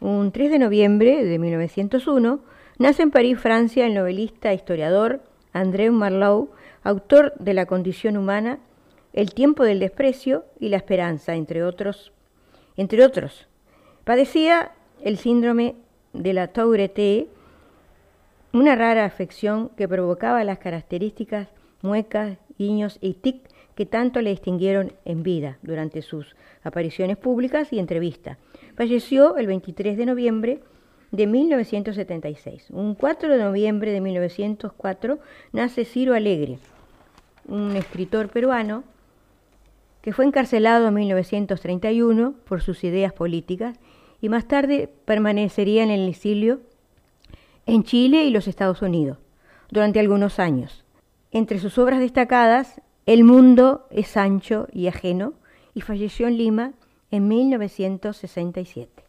Un 0.00 0.30
3 0.32 0.50
de 0.50 0.58
noviembre 0.58 1.24
de 1.24 1.38
1901 1.38 2.40
nace 2.78 3.02
en 3.02 3.10
París, 3.10 3.38
Francia, 3.38 3.86
el 3.86 3.94
novelista 3.94 4.50
e 4.50 4.54
historiador 4.54 5.22
André 5.52 5.90
Marlowe, 5.90 6.50
autor 6.82 7.34
de 7.38 7.54
La 7.54 7.66
condición 7.66 8.16
humana, 8.16 8.58
El 9.12 9.32
tiempo 9.34 9.64
del 9.64 9.80
desprecio 9.80 10.44
y 10.60 10.68
la 10.68 10.76
esperanza, 10.76 11.34
entre 11.34 11.64
otros. 11.64 12.12
Entre 12.76 13.02
otros. 13.02 13.48
Padecía 14.04 14.72
el 15.02 15.18
síndrome 15.18 15.74
de 16.12 16.32
la 16.32 16.48
Tourette, 16.48 17.28
una 18.52 18.76
rara 18.76 19.04
afección 19.04 19.70
que 19.70 19.88
provocaba 19.88 20.44
las 20.44 20.58
características 20.58 21.48
muecas, 21.82 22.38
guiños 22.58 22.98
y 23.00 23.14
tic 23.14 23.48
que 23.74 23.86
tanto 23.86 24.20
le 24.20 24.30
distinguieron 24.30 24.92
en 25.04 25.22
vida 25.22 25.58
durante 25.62 26.02
sus 26.02 26.34
apariciones 26.64 27.16
públicas 27.16 27.72
y 27.72 27.78
entrevistas. 27.78 28.36
Falleció 28.76 29.36
el 29.36 29.46
23 29.46 29.96
de 29.96 30.06
noviembre 30.06 30.60
de 31.12 31.26
1976. 31.26 32.70
Un 32.70 32.94
4 32.94 33.28
de 33.28 33.42
noviembre 33.42 33.92
de 33.92 34.00
1904 34.00 35.18
nace 35.52 35.84
Ciro 35.84 36.14
Alegre, 36.14 36.58
un 37.46 37.76
escritor 37.76 38.28
peruano 38.28 38.84
que 40.02 40.12
fue 40.12 40.24
encarcelado 40.24 40.88
en 40.88 40.94
1931 40.94 42.34
por 42.48 42.62
sus 42.62 42.84
ideas 42.84 43.12
políticas 43.12 43.78
y 44.20 44.28
más 44.28 44.46
tarde 44.48 44.90
permanecería 45.04 45.82
en 45.82 45.90
el 45.90 46.08
exilio 46.08 46.60
en 47.66 47.84
Chile 47.84 48.24
y 48.24 48.30
los 48.30 48.48
Estados 48.48 48.82
Unidos 48.82 49.18
durante 49.70 50.00
algunos 50.00 50.38
años. 50.38 50.84
Entre 51.30 51.58
sus 51.58 51.78
obras 51.78 52.00
destacadas, 52.00 52.80
El 53.06 53.24
mundo 53.24 53.86
es 53.90 54.16
ancho 54.16 54.68
y 54.72 54.86
ajeno, 54.86 55.34
y 55.74 55.80
falleció 55.80 56.28
en 56.28 56.36
Lima 56.38 56.72
en 57.10 57.28
1967. 57.28 59.07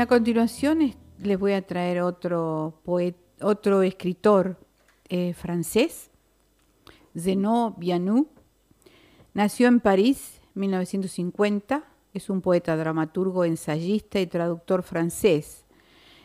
A 0.00 0.06
continuación 0.06 0.94
les 1.22 1.38
voy 1.38 1.52
a 1.52 1.60
traer 1.60 2.00
otro, 2.00 2.80
otro 3.42 3.82
escritor 3.82 4.56
eh, 5.10 5.34
francés, 5.34 6.10
Zeno 7.16 7.74
Bianou. 7.76 8.28
Nació 9.34 9.68
en 9.68 9.80
París 9.80 10.40
1950, 10.54 11.84
es 12.14 12.30
un 12.30 12.40
poeta, 12.40 12.76
dramaturgo, 12.76 13.44
ensayista 13.44 14.20
y 14.20 14.26
traductor 14.26 14.82
francés. 14.82 15.66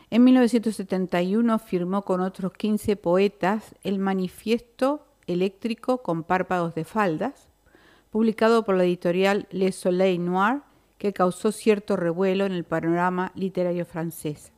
En 0.08 0.24
1971 0.24 1.58
firmó 1.58 2.02
con 2.02 2.22
otros 2.22 2.54
15 2.54 2.96
poetas 2.96 3.74
el 3.82 3.98
Manifiesto 3.98 5.04
Eléctrico 5.26 6.02
con 6.02 6.22
párpados 6.22 6.74
de 6.74 6.84
faldas, 6.84 7.48
publicado 8.10 8.64
por 8.64 8.76
la 8.76 8.84
editorial 8.84 9.46
Le 9.50 9.70
Soleil 9.72 10.24
Noir 10.24 10.62
que 10.98 11.12
causó 11.12 11.52
cierto 11.52 11.96
revuelo 11.96 12.46
en 12.46 12.52
el 12.52 12.64
panorama 12.64 13.32
literario 13.34 13.86
francés. 13.86 14.52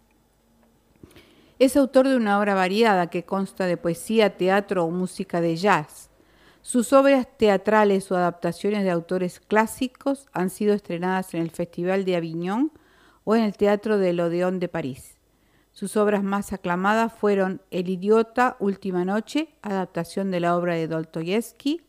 Es 1.58 1.76
autor 1.76 2.06
de 2.06 2.16
una 2.16 2.38
obra 2.38 2.54
variada 2.54 3.08
que 3.08 3.24
consta 3.24 3.66
de 3.66 3.76
poesía, 3.76 4.36
teatro 4.36 4.84
o 4.84 4.90
música 4.90 5.40
de 5.40 5.56
jazz. 5.56 6.08
Sus 6.62 6.92
obras 6.92 7.26
teatrales 7.36 8.12
o 8.12 8.16
adaptaciones 8.16 8.84
de 8.84 8.90
autores 8.90 9.40
clásicos 9.40 10.28
han 10.32 10.50
sido 10.50 10.74
estrenadas 10.74 11.34
en 11.34 11.42
el 11.42 11.50
Festival 11.50 12.04
de 12.04 12.16
Avignon 12.16 12.70
o 13.24 13.34
en 13.34 13.42
el 13.42 13.56
Teatro 13.56 13.98
del 13.98 14.20
Odeón 14.20 14.60
de 14.60 14.68
París. 14.68 15.18
Sus 15.72 15.96
obras 15.96 16.22
más 16.22 16.52
aclamadas 16.52 17.12
fueron 17.12 17.62
El 17.70 17.88
idiota, 17.88 18.56
Última 18.58 19.04
Noche, 19.04 19.48
adaptación 19.62 20.30
de 20.30 20.40
la 20.40 20.56
obra 20.56 20.74
de 20.74 20.88
Dostoyevsky, 20.88 21.82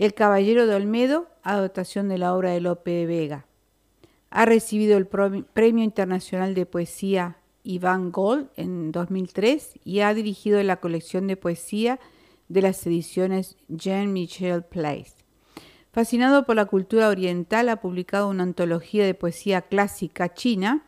El 0.00 0.14
Caballero 0.14 0.66
de 0.66 0.74
Olmedo, 0.74 1.28
adaptación 1.42 2.08
de 2.08 2.16
la 2.16 2.34
obra 2.34 2.52
de 2.52 2.62
Lope 2.62 2.90
de 2.90 3.04
Vega. 3.04 3.44
Ha 4.30 4.46
recibido 4.46 4.96
el 4.96 5.06
Premio 5.06 5.84
Internacional 5.84 6.54
de 6.54 6.64
Poesía 6.64 7.36
Iván 7.64 8.10
Gold 8.10 8.48
en 8.56 8.92
2003 8.92 9.78
y 9.84 10.00
ha 10.00 10.14
dirigido 10.14 10.62
la 10.62 10.78
colección 10.78 11.26
de 11.26 11.36
poesía 11.36 12.00
de 12.48 12.62
las 12.62 12.86
ediciones 12.86 13.58
Jean-Michel 13.68 14.62
Place. 14.62 15.12
Fascinado 15.92 16.46
por 16.46 16.56
la 16.56 16.64
cultura 16.64 17.10
oriental, 17.10 17.68
ha 17.68 17.82
publicado 17.82 18.30
una 18.30 18.44
antología 18.44 19.04
de 19.04 19.12
poesía 19.12 19.60
clásica 19.60 20.32
china 20.32 20.82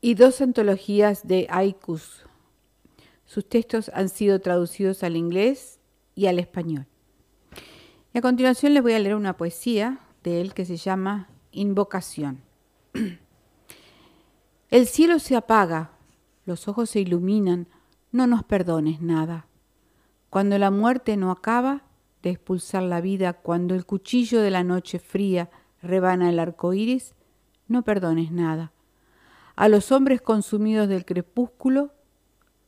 y 0.00 0.14
dos 0.14 0.40
antologías 0.40 1.28
de 1.28 1.46
haikus. 1.50 2.24
Sus 3.26 3.46
textos 3.46 3.90
han 3.92 4.08
sido 4.08 4.40
traducidos 4.40 5.02
al 5.02 5.18
inglés 5.18 5.75
y 6.16 6.26
al 6.26 6.40
español 6.40 6.88
a 8.18 8.22
continuación 8.22 8.72
les 8.72 8.82
voy 8.82 8.94
a 8.94 8.98
leer 8.98 9.14
una 9.14 9.36
poesía 9.36 10.00
de 10.24 10.40
él 10.40 10.54
que 10.54 10.64
se 10.64 10.76
llama 10.76 11.28
Invocación. 11.52 12.40
El 14.70 14.86
cielo 14.86 15.18
se 15.18 15.36
apaga, 15.36 15.90
los 16.46 16.66
ojos 16.66 16.90
se 16.90 17.00
iluminan, 17.00 17.68
no 18.12 18.26
nos 18.26 18.42
perdones 18.42 19.02
nada. 19.02 19.46
Cuando 20.30 20.58
la 20.58 20.70
muerte 20.70 21.16
no 21.18 21.30
acaba 21.30 21.82
de 22.22 22.30
expulsar 22.30 22.84
la 22.84 23.00
vida, 23.00 23.34
cuando 23.34 23.74
el 23.74 23.84
cuchillo 23.84 24.40
de 24.40 24.50
la 24.50 24.64
noche 24.64 24.98
fría 24.98 25.50
rebana 25.82 26.30
el 26.30 26.38
arco 26.38 26.72
iris, 26.72 27.14
no 27.68 27.82
perdones 27.82 28.32
nada. 28.32 28.72
A 29.56 29.68
los 29.68 29.92
hombres 29.92 30.22
consumidos 30.22 30.88
del 30.88 31.04
crepúsculo, 31.04 31.92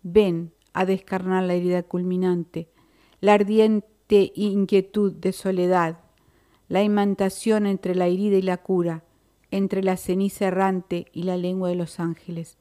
ven 0.03 0.53
a 0.73 0.85
descarnar 0.85 1.45
la 1.45 1.55
herida 1.55 1.83
culminante, 1.83 2.71
la 3.21 3.35
ardiente 3.35 4.33
inquietud, 4.35 5.13
de 5.13 5.33
soledad, 5.33 5.99
la 6.69 6.83
imantación 6.83 7.67
entre 7.67 7.95
la 7.95 8.07
herida 8.07 8.37
y 8.37 8.43
la 8.43 8.59
cura, 8.59 9.05
entre 9.51 9.83
la 9.83 9.97
ceniza 9.97 10.47
errante 10.47 11.07
y 11.13 11.23
la 11.23 11.37
lengua 11.37 11.69
de 11.69 11.75
los 11.75 12.01
ángeles. 12.01 12.59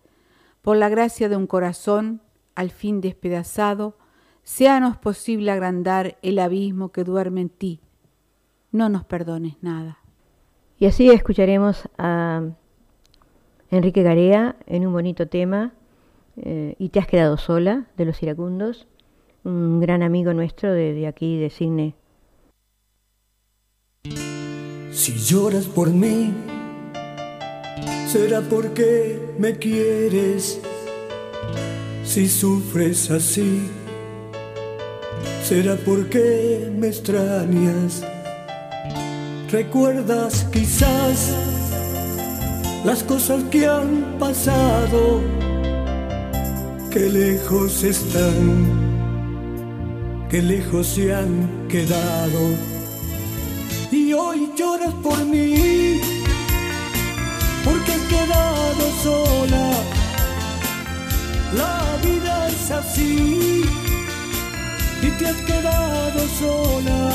Por 0.61 0.77
la 0.77 0.89
gracia 0.89 1.29
de 1.29 1.35
un 1.35 1.47
corazón, 1.47 2.21
al 2.55 2.71
fin 2.71 3.01
despedazado, 3.01 3.97
séanos 4.43 4.97
posible 4.97 5.51
agrandar 5.51 6.17
el 6.21 6.39
abismo 6.39 6.91
que 6.91 7.03
duerme 7.03 7.41
en 7.41 7.49
ti. 7.49 7.81
No 8.71 8.89
nos 8.89 9.05
perdones 9.05 9.55
nada. 9.61 9.99
Y 10.79 10.85
así 10.85 11.09
escucharemos 11.09 11.89
a 11.97 12.43
Enrique 13.69 14.03
Garea 14.03 14.55
en 14.65 14.87
un 14.87 14.93
bonito 14.93 15.27
tema, 15.27 15.73
eh, 16.37 16.75
Y 16.77 16.89
te 16.89 16.99
has 16.99 17.07
quedado 17.07 17.37
sola, 17.37 17.87
de 17.97 18.05
los 18.05 18.21
iracundos 18.21 18.87
un 19.47 19.79
gran 19.79 20.03
amigo 20.03 20.33
nuestro 20.33 20.73
de, 20.73 21.07
aquí, 21.07 21.37
de 21.39 21.49
Cine. 21.49 21.95
Si 24.91 25.13
lloras 25.13 25.65
por 25.65 25.89
mí, 25.89 26.33
será 28.07 28.41
porque 28.41 29.17
me 29.39 29.57
quieres. 29.57 30.59
Si 32.03 32.27
sufres 32.27 33.09
así, 33.09 33.61
será 35.43 35.77
porque 35.77 36.69
me 36.77 36.87
extrañas. 36.87 38.03
Recuerdas 39.49 40.45
quizás 40.51 41.33
las 42.83 43.01
cosas 43.03 43.43
que 43.45 43.65
han 43.65 44.17
pasado, 44.19 45.21
que 46.91 47.09
lejos 47.09 47.83
están 47.83 48.86
que 50.29 50.41
lejos 50.41 50.87
se 50.87 51.13
han 51.13 51.67
quedado. 51.69 52.39
Y 53.91 54.13
hoy 54.13 54.51
lloras 54.57 54.93
por 54.95 55.25
mí, 55.25 55.99
porque 57.63 57.91
has 57.93 58.01
quedado 58.01 58.91
sola. 59.03 59.71
La 61.55 61.97
vida 62.03 62.49
es 62.49 62.71
así, 62.71 63.63
y 65.01 65.09
te 65.17 65.27
has 65.27 65.37
quedado 65.43 66.19
sola, 66.39 67.11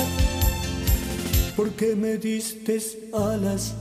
porque 1.55 1.95
me 1.95 2.17
diste 2.17 2.81
alas 3.13 3.75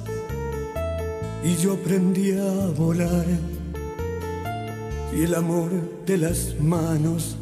y 1.44 1.56
yo 1.56 1.74
aprendí 1.74 2.34
a 2.34 2.68
volar. 2.78 3.26
Y 5.16 5.24
el 5.24 5.36
amor 5.36 5.72
de 6.06 6.18
las 6.18 6.56
manos 6.60 7.36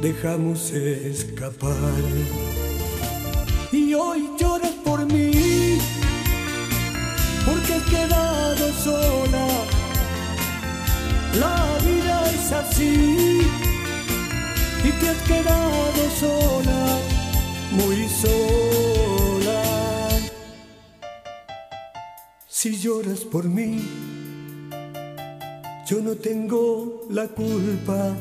dejamos 0.00 0.70
escapar. 0.70 1.76
Y 3.72 3.94
hoy 3.94 4.30
lloras 4.38 4.74
por 4.84 5.04
mí, 5.06 5.78
porque 7.46 7.74
has 7.74 7.82
quedado 7.82 8.72
sola. 8.72 9.46
La 11.38 11.78
vida 11.84 12.30
es 12.30 12.52
así, 12.52 13.40
y 14.84 14.90
te 14.98 15.08
has 15.08 15.22
quedado 15.22 16.10
sola, 16.18 16.98
muy 17.72 18.08
sola. 18.08 19.62
Si 22.48 22.76
lloras 22.76 23.20
por 23.20 23.44
mí, 23.44 23.80
yo 25.86 26.00
no 26.00 26.14
tengo 26.14 27.06
la 27.10 27.26
culpa 27.28 28.14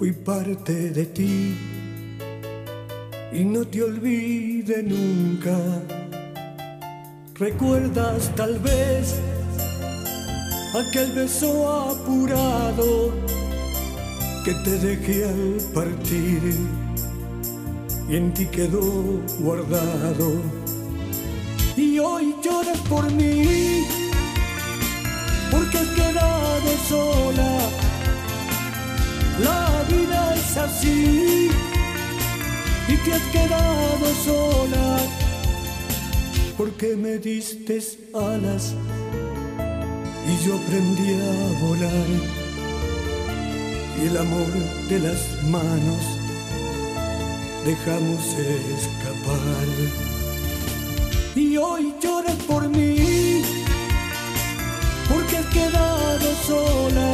fui 0.00 0.12
parte 0.12 0.72
de 0.88 1.04
ti 1.04 1.54
y 3.34 3.44
no 3.44 3.66
te 3.66 3.82
olvide 3.82 4.82
nunca. 4.82 5.54
¿Recuerdas 7.34 8.34
tal 8.34 8.58
vez 8.60 9.14
aquel 10.74 11.12
beso 11.12 11.50
apurado 11.90 13.12
que 14.42 14.54
te 14.64 14.78
dejé 14.78 15.26
al 15.26 15.58
partir 15.74 16.54
y 18.08 18.16
en 18.16 18.32
ti 18.32 18.46
quedó 18.46 19.20
guardado? 19.40 20.32
Y 21.76 21.98
hoy 21.98 22.34
lloras 22.42 22.80
por 22.88 23.04
mí 23.12 23.84
porque 25.50 25.76
has 25.76 25.88
quedado 25.88 26.70
sola 26.88 27.89
la 29.42 29.84
vida 29.88 30.34
es 30.34 30.56
así. 30.56 31.50
Y 32.88 32.96
te 32.96 33.14
has 33.14 33.22
quedado 33.32 34.06
sola. 34.24 34.98
Porque 36.56 36.94
me 36.96 37.18
diste 37.18 37.80
alas 38.14 38.74
y 40.28 40.46
yo 40.46 40.56
aprendí 40.56 41.14
a 41.14 41.66
volar. 41.66 42.08
Y 43.98 44.06
el 44.06 44.16
amor 44.16 44.52
de 44.88 44.98
las 44.98 45.20
manos 45.44 46.04
dejamos 47.64 48.22
escapar. 48.78 49.66
Y 51.34 51.56
hoy 51.56 51.94
lloras 52.02 52.36
por 52.46 52.68
mí 52.68 53.42
porque 55.08 55.36
has 55.38 55.46
quedado 55.46 56.34
sola 56.46 57.12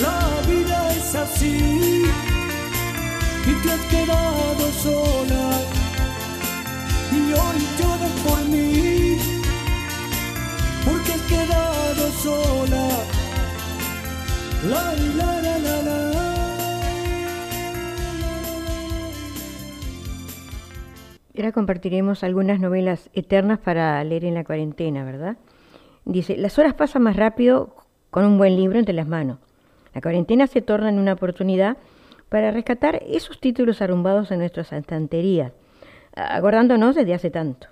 la 0.00 0.40
vida 0.48 0.92
es 0.92 1.14
así. 1.14 2.02
Y 3.46 3.62
te 3.62 3.72
has 3.72 3.80
quedado 3.86 4.64
sola. 4.72 5.50
Y 7.12 7.32
hoy 7.32 7.60
lloras 7.78 8.14
por 8.26 8.44
mí. 8.48 9.18
Porque 10.84 11.12
has 11.12 11.22
quedado 11.22 12.10
sola. 12.22 12.88
La 14.68 14.92
la 15.16 15.42
la 15.42 15.58
la 15.58 15.82
la. 15.82 16.10
Ahora 21.36 21.52
compartiremos 21.52 22.22
algunas 22.22 22.60
novelas 22.60 23.08
eternas 23.14 23.58
para 23.58 24.04
leer 24.04 24.26
en 24.26 24.34
la 24.34 24.44
cuarentena, 24.44 25.04
¿verdad? 25.04 25.38
Dice, 26.04 26.36
las 26.36 26.58
horas 26.58 26.74
pasan 26.74 27.02
más 27.02 27.16
rápido 27.16 27.74
con 28.10 28.26
un 28.26 28.36
buen 28.36 28.56
libro 28.56 28.78
entre 28.78 28.94
las 28.94 29.08
manos. 29.08 29.38
La 29.94 30.00
cuarentena 30.00 30.46
se 30.46 30.62
torna 30.62 30.88
en 30.88 30.98
una 30.98 31.14
oportunidad 31.14 31.76
para 32.28 32.52
rescatar 32.52 33.02
esos 33.06 33.40
títulos 33.40 33.82
arrumbados 33.82 34.30
en 34.30 34.38
nuestras 34.38 34.72
estanterías, 34.72 35.52
acordándonos 36.14 36.94
desde 36.94 37.14
hace 37.14 37.30
tanto. 37.30 37.66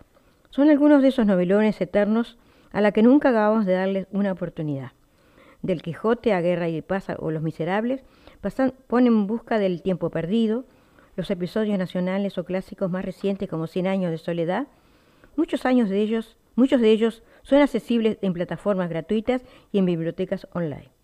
Son 0.50 0.68
algunos 0.68 1.02
de 1.02 1.08
esos 1.08 1.26
novelones 1.26 1.80
eternos 1.80 2.36
a 2.72 2.80
la 2.80 2.92
que 2.92 3.02
nunca 3.02 3.30
acabamos 3.30 3.66
de 3.66 3.74
darles 3.74 4.06
una 4.12 4.32
oportunidad. 4.32 4.92
Del 5.62 5.82
Quijote 5.82 6.32
a 6.32 6.40
Guerra 6.40 6.68
y 6.68 6.82
Paz 6.82 7.06
o 7.18 7.30
Los 7.30 7.42
Miserables, 7.42 8.02
pasan, 8.40 8.74
ponen 8.86 9.12
en 9.12 9.26
busca 9.26 9.58
del 9.58 9.82
tiempo 9.82 10.10
perdido, 10.10 10.64
los 11.16 11.30
episodios 11.30 11.78
nacionales 11.78 12.38
o 12.38 12.44
clásicos 12.44 12.90
más 12.90 13.04
recientes 13.04 13.48
como 13.48 13.66
Cien 13.66 13.86
años 13.86 14.10
de 14.10 14.18
soledad, 14.18 14.68
muchos 15.36 15.66
años 15.66 15.88
de 15.88 16.00
ellos, 16.00 16.36
muchos 16.54 16.80
de 16.80 16.90
ellos 16.90 17.22
son 17.42 17.60
accesibles 17.60 18.18
en 18.22 18.32
plataformas 18.32 18.88
gratuitas 18.88 19.42
y 19.72 19.78
en 19.78 19.86
bibliotecas 19.86 20.46
online. 20.52 20.97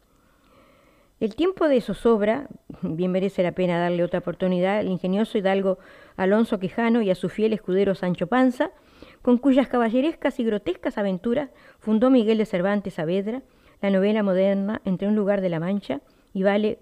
El 1.21 1.37
tiempo 1.37 1.69
de 1.69 1.81
zozobra, 1.81 2.49
bien 2.83 3.13
merece 3.13 3.43
la 3.43 3.53
pena 3.53 3.79
darle 3.79 4.03
otra 4.03 4.19
oportunidad 4.19 4.79
al 4.79 4.89
ingenioso 4.89 5.39
hidalgo 5.39 5.79
Alonso 6.17 6.59
Quijano 6.59 7.03
y 7.03 7.11
a 7.11 7.15
su 7.15 7.29
fiel 7.29 7.53
escudero 7.53 7.95
Sancho 7.95 8.27
Panza, 8.27 8.73
con 9.23 9.39
cuyas 9.39 9.69
caballerescas 9.69 10.39
y 10.41 10.45
grotescas 10.45 10.99
aventuras 10.99 11.51
fundó 11.79 12.11
Miguel 12.11 12.39
de 12.39 12.47
Cervantes 12.47 12.95
Saavedra, 12.95 13.43
la 13.81 13.91
novela 13.91 14.23
moderna 14.23 14.81
entre 14.85 15.09
un 15.09 15.15
lugar 15.15 15.41
de 15.41 15.49
la 15.49 15.61
Mancha 15.61 16.01
y 16.33 16.43
vale 16.43 16.79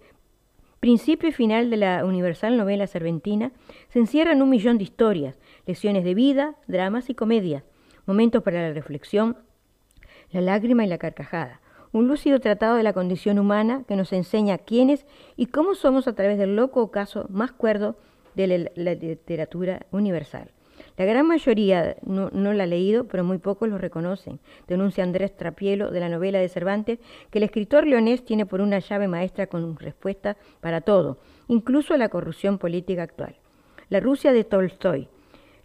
principio 0.82 1.28
y 1.28 1.32
final 1.32 1.70
de 1.70 1.76
la 1.76 2.04
universal 2.04 2.56
novela 2.56 2.88
cerventina, 2.88 3.52
se 3.88 4.00
encierran 4.00 4.42
un 4.42 4.50
millón 4.50 4.78
de 4.78 4.84
historias, 4.84 5.38
lecciones 5.64 6.02
de 6.02 6.14
vida, 6.14 6.56
dramas 6.66 7.08
y 7.08 7.14
comedias, 7.14 7.62
momentos 8.04 8.42
para 8.42 8.62
la 8.62 8.74
reflexión, 8.74 9.36
la 10.32 10.40
lágrima 10.40 10.84
y 10.84 10.88
la 10.88 10.98
carcajada. 10.98 11.61
Un 11.92 12.08
lúcido 12.08 12.40
tratado 12.40 12.76
de 12.76 12.82
la 12.82 12.94
condición 12.94 13.38
humana 13.38 13.84
que 13.86 13.96
nos 13.96 14.14
enseña 14.14 14.56
quiénes 14.56 15.04
y 15.36 15.46
cómo 15.46 15.74
somos 15.74 16.08
a 16.08 16.14
través 16.14 16.38
del 16.38 16.56
loco 16.56 16.90
caso 16.90 17.26
más 17.28 17.52
cuerdo 17.52 17.96
de 18.34 18.70
la, 18.74 18.94
literatura 18.94 19.84
universal. 19.90 20.50
La 20.96 21.04
gran 21.04 21.26
mayoría 21.26 21.96
no, 22.02 22.30
no, 22.32 22.54
la 22.54 22.64
ha 22.64 22.66
leído, 22.66 23.04
pero 23.04 23.24
muy 23.24 23.36
pocos 23.36 23.68
lo 23.68 23.76
reconocen. 23.76 24.40
Denuncia 24.68 25.04
Andrés 25.04 25.36
Trapielo 25.36 25.90
de 25.90 26.00
la 26.00 26.08
novela 26.08 26.38
de 26.38 26.48
Cervantes 26.48 26.98
que 27.30 27.38
el 27.38 27.44
escritor 27.44 27.86
leonés 27.86 28.24
tiene 28.24 28.46
por 28.46 28.62
una 28.62 28.78
llave 28.78 29.06
maestra 29.06 29.46
con 29.46 29.76
respuesta 29.76 30.38
para 30.60 30.80
todo, 30.80 31.18
incluso 31.48 31.94
la 31.98 32.08
corrupción 32.08 32.56
política 32.56 33.02
actual. 33.02 33.36
La 33.90 34.00
Rusia 34.00 34.32
de 34.32 34.44
Tolstoy. 34.44 35.08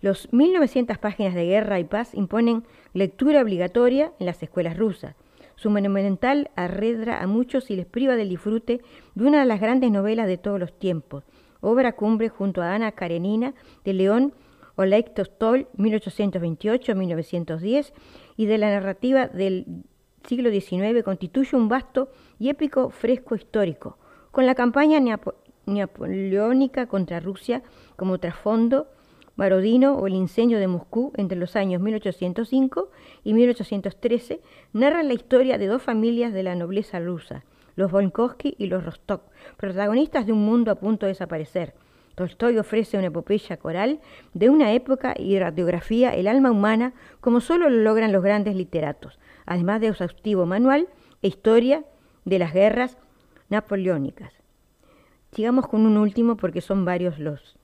Los 0.01 0.31
1900 0.33 0.97
páginas 0.97 1.33
de 1.35 1.45
Guerra 1.45 1.79
y 1.79 1.85
Paz 1.85 2.13
imponen 2.13 2.65
lectura 2.93 3.41
obligatoria 3.41 4.11
en 4.19 4.25
las 4.25 4.43
escuelas 4.43 4.77
rusas. 4.77 5.15
Su 5.57 5.69
monumental 5.71 6.51
arredra 6.55 7.21
a 7.21 7.27
muchos 7.27 7.69
y 7.71 7.75
les 7.75 7.87
priva 7.87 8.15
del 8.15 8.29
disfrute 8.29 8.79
de 9.15 9.25
una 9.25 9.39
de 9.39 9.45
las 9.45 9.59
grandes 9.59 9.91
novelas 9.91 10.27
de 10.27 10.37
todos 10.37 10.59
los 10.59 10.77
tiempos, 10.77 11.23
obra 11.61 11.93
cumbre 11.93 12.29
junto 12.29 12.61
a 12.61 12.75
Ana 12.75 12.91
Karenina 12.91 13.55
de 13.83 13.93
León 13.93 14.35
Oleg 14.75 15.15
Tolstoy, 15.15 15.65
1828-1910, 15.77 17.91
y 18.35 18.45
de 18.45 18.59
la 18.59 18.69
narrativa 18.69 19.27
del 19.27 19.65
siglo 20.27 20.51
XIX 20.51 21.01
constituye 21.03 21.57
un 21.57 21.69
vasto 21.69 22.11
y 22.37 22.49
épico 22.49 22.91
fresco 22.91 23.35
histórico, 23.35 23.97
con 24.29 24.45
la 24.45 24.53
campaña 24.53 24.99
napoleónica 25.65 26.85
contra 26.85 27.19
Rusia 27.19 27.63
como 27.95 28.19
trasfondo, 28.19 28.91
Barodino 29.37 29.95
o 29.95 30.07
el 30.07 30.15
incendio 30.15 30.59
de 30.59 30.67
Moscú 30.67 31.13
entre 31.15 31.37
los 31.37 31.55
años 31.55 31.81
1805 31.81 32.89
y 33.23 33.33
1813 33.33 34.41
narran 34.73 35.07
la 35.07 35.13
historia 35.13 35.57
de 35.57 35.67
dos 35.67 35.81
familias 35.81 36.33
de 36.33 36.43
la 36.43 36.55
nobleza 36.55 36.99
rusa, 36.99 37.45
los 37.75 37.91
Volkovsky 37.91 38.55
y 38.57 38.67
los 38.67 38.83
Rostov, 38.83 39.21
protagonistas 39.55 40.25
de 40.25 40.33
un 40.33 40.43
mundo 40.43 40.71
a 40.71 40.75
punto 40.75 41.05
de 41.05 41.11
desaparecer, 41.11 41.73
Tolstoy 42.17 42.57
ofrece 42.57 42.97
una 42.97 43.07
epopeya 43.07 43.57
coral 43.57 43.99
de 44.33 44.49
una 44.49 44.73
época 44.73 45.13
y 45.15 45.37
radiografía 45.37 46.15
el 46.15 46.27
alma 46.27 46.49
humana 46.49 46.93
como 47.21 47.41
solo 47.41 47.69
lo 47.69 47.77
logran 47.83 48.11
los 48.11 48.23
grandes 48.23 48.55
literatos, 48.55 49.19
además 49.45 49.81
de 49.81 49.89
exhaustivo 49.89 50.47
manual 50.47 50.87
e 51.21 51.27
historia 51.27 51.83
de 52.25 52.39
las 52.39 52.53
guerras 52.53 52.97
napoleónicas. 53.49 54.33
Sigamos 55.31 55.67
con 55.67 55.85
un 55.85 55.95
último 55.95 56.37
porque 56.37 56.59
son 56.59 56.85
varios 56.85 57.19
los, 57.19 57.55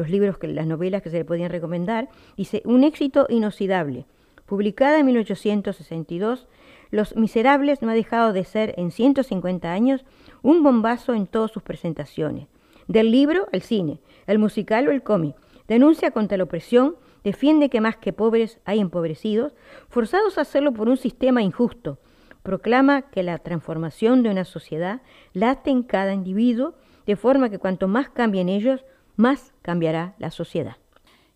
los 0.00 0.08
libros, 0.08 0.38
que, 0.38 0.48
las 0.48 0.66
novelas 0.66 1.02
que 1.02 1.10
se 1.10 1.18
le 1.18 1.24
podían 1.26 1.50
recomendar. 1.50 2.08
Dice, 2.34 2.62
Un 2.64 2.84
éxito 2.84 3.26
inoxidable. 3.28 4.06
Publicada 4.46 4.98
en 4.98 5.06
1862, 5.06 6.48
Los 6.90 7.14
Miserables 7.16 7.82
no 7.82 7.90
ha 7.90 7.94
dejado 7.94 8.32
de 8.32 8.44
ser 8.44 8.74
en 8.78 8.92
150 8.92 9.70
años 9.70 10.06
un 10.42 10.62
bombazo 10.62 11.12
en 11.12 11.26
todas 11.26 11.50
sus 11.50 11.62
presentaciones 11.62 12.46
del 12.88 13.12
libro 13.12 13.46
al 13.52 13.60
cine, 13.60 14.00
el 14.26 14.38
musical 14.40 14.88
o 14.88 14.90
el 14.90 15.02
cómic. 15.02 15.36
Denuncia 15.68 16.10
contra 16.10 16.38
la 16.38 16.44
opresión, 16.44 16.96
defiende 17.22 17.68
que 17.68 17.80
más 17.80 17.96
que 17.98 18.12
pobres 18.12 18.58
hay 18.64 18.80
empobrecidos, 18.80 19.52
forzados 19.88 20.38
a 20.38 20.40
hacerlo 20.40 20.72
por 20.72 20.88
un 20.88 20.96
sistema 20.96 21.42
injusto. 21.42 21.98
Proclama 22.42 23.02
que 23.02 23.22
la 23.22 23.38
transformación 23.38 24.22
de 24.22 24.30
una 24.30 24.44
sociedad 24.44 25.02
late 25.34 25.70
en 25.70 25.84
cada 25.84 26.14
individuo, 26.14 26.74
de 27.06 27.14
forma 27.14 27.50
que 27.50 27.58
cuanto 27.58 27.86
más 27.86 28.08
cambien 28.08 28.48
ellos, 28.48 28.84
más 29.20 29.52
cambiará 29.62 30.14
la 30.18 30.30
sociedad. 30.30 30.76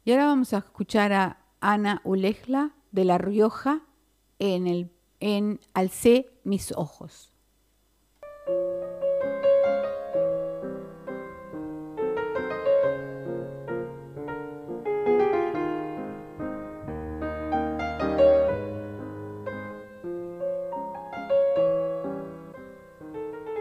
Y 0.04 0.12
ahora 0.12 0.26
vamos 0.26 0.52
a 0.52 0.58
escuchar 0.58 1.12
a 1.12 1.38
Ana 1.60 2.00
Ulejla 2.04 2.72
de 2.90 3.04
La 3.04 3.18
Rioja 3.18 3.82
en, 4.38 4.66
el, 4.66 4.90
en 5.20 5.60
Alcé 5.74 6.30
mis 6.42 6.72
ojos. 6.72 7.30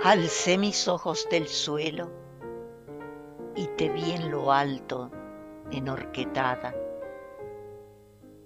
Alcé 0.03 0.57
mis 0.57 0.87
ojos 0.87 1.27
del 1.31 1.47
suelo 1.47 2.22
y 3.83 3.87
te 3.87 3.89
vi 3.89 4.11
en 4.11 4.31
lo 4.31 4.51
alto, 4.51 5.11
enorquetada, 5.69 6.73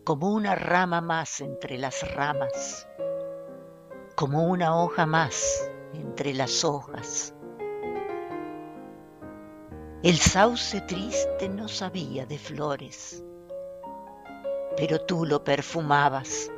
como 0.03 0.33
una 0.33 0.55
rama 0.55 0.99
más 0.99 1.41
entre 1.41 1.77
las 1.77 2.15
ramas, 2.15 2.87
como 4.15 4.47
una 4.47 4.75
hoja 4.75 5.05
más 5.05 5.69
entre 5.93 6.33
las 6.33 6.63
hojas. 6.63 7.35
El 10.01 10.17
sauce 10.17 10.81
triste 10.81 11.49
no 11.49 11.67
sabía 11.67 12.25
de 12.25 12.39
flores, 12.39 13.23
pero 14.75 14.99
tú 15.01 15.23
lo 15.23 15.43
perfumabas. 15.43 16.51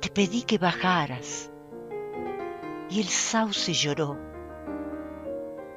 Te 0.00 0.10
pedí 0.10 0.44
que 0.44 0.58
bajaras 0.58 1.50
y 2.88 3.00
el 3.00 3.08
sauce 3.08 3.72
lloró 3.72 4.35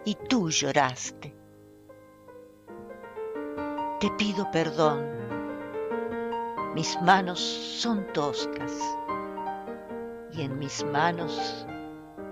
y 0.06 0.16
tú 0.16 0.50
lloraste. 0.50 1.36
Te 4.00 4.10
pido 4.12 4.50
perdón, 4.52 5.06
mis 6.74 7.02
manos 7.02 7.40
son 7.40 8.06
toscas 8.14 8.72
y 10.32 10.44
en 10.44 10.58
mis 10.58 10.86
manos 10.86 11.66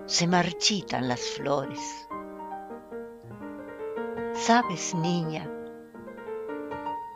se 0.06 0.28
marchitan 0.28 1.08
las 1.08 1.22
flores. 1.22 2.08
Sabes, 4.34 4.96
niña, 4.96 5.50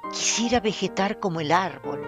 quisiera 0.10 0.60
vegetar 0.60 1.20
como 1.20 1.39
el 1.39 1.52
árbol, 1.52 2.02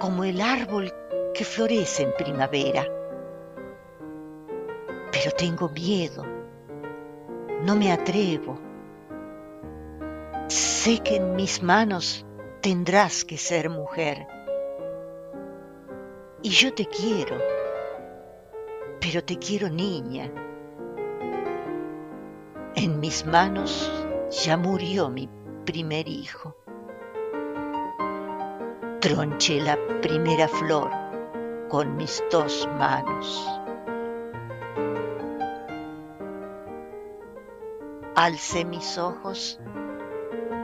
como 0.00 0.24
el 0.24 0.40
árbol 0.40 0.92
que 1.34 1.44
florece 1.44 2.02
en 2.02 2.14
primavera. 2.14 2.84
Pero 5.12 5.30
tengo 5.36 5.68
miedo, 5.68 6.24
no 7.62 7.76
me 7.76 7.92
atrevo. 7.92 8.58
Sé 10.48 10.98
que 10.98 11.16
en 11.16 11.36
mis 11.36 11.62
manos 11.62 12.26
tendrás 12.60 13.24
que 13.24 13.38
ser 13.38 13.70
mujer. 13.70 14.26
Y 16.42 16.50
yo 16.50 16.74
te 16.74 16.86
quiero, 16.86 17.36
pero 19.00 19.22
te 19.22 19.38
quiero 19.38 19.68
niña. 19.68 20.30
En 22.74 22.98
mis 22.98 23.24
manos 23.26 23.90
ya 24.44 24.56
murió 24.56 25.08
mi 25.08 25.28
primer 25.64 26.08
hijo. 26.08 26.56
Tronché 29.00 29.60
la 29.60 29.78
primera 30.00 30.48
flor 30.48 30.90
con 31.68 31.96
mis 31.96 32.22
dos 32.30 32.68
manos. 32.76 33.61
Alcé 38.14 38.66
mis 38.66 38.98
ojos 38.98 39.58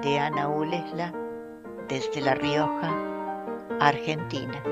de 0.03 0.19
Ana 0.19 0.49
Ulesla 0.51 1.15
desde 1.89 2.21
La 2.21 2.35
Rioja, 2.35 2.95
Argentina. 3.81 4.63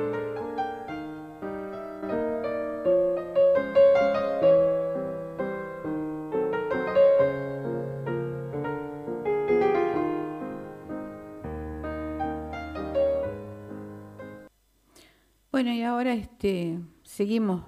Bueno, 15.51 15.73
y 15.73 15.83
ahora 15.83 16.13
este, 16.13 16.79
seguimos 17.03 17.63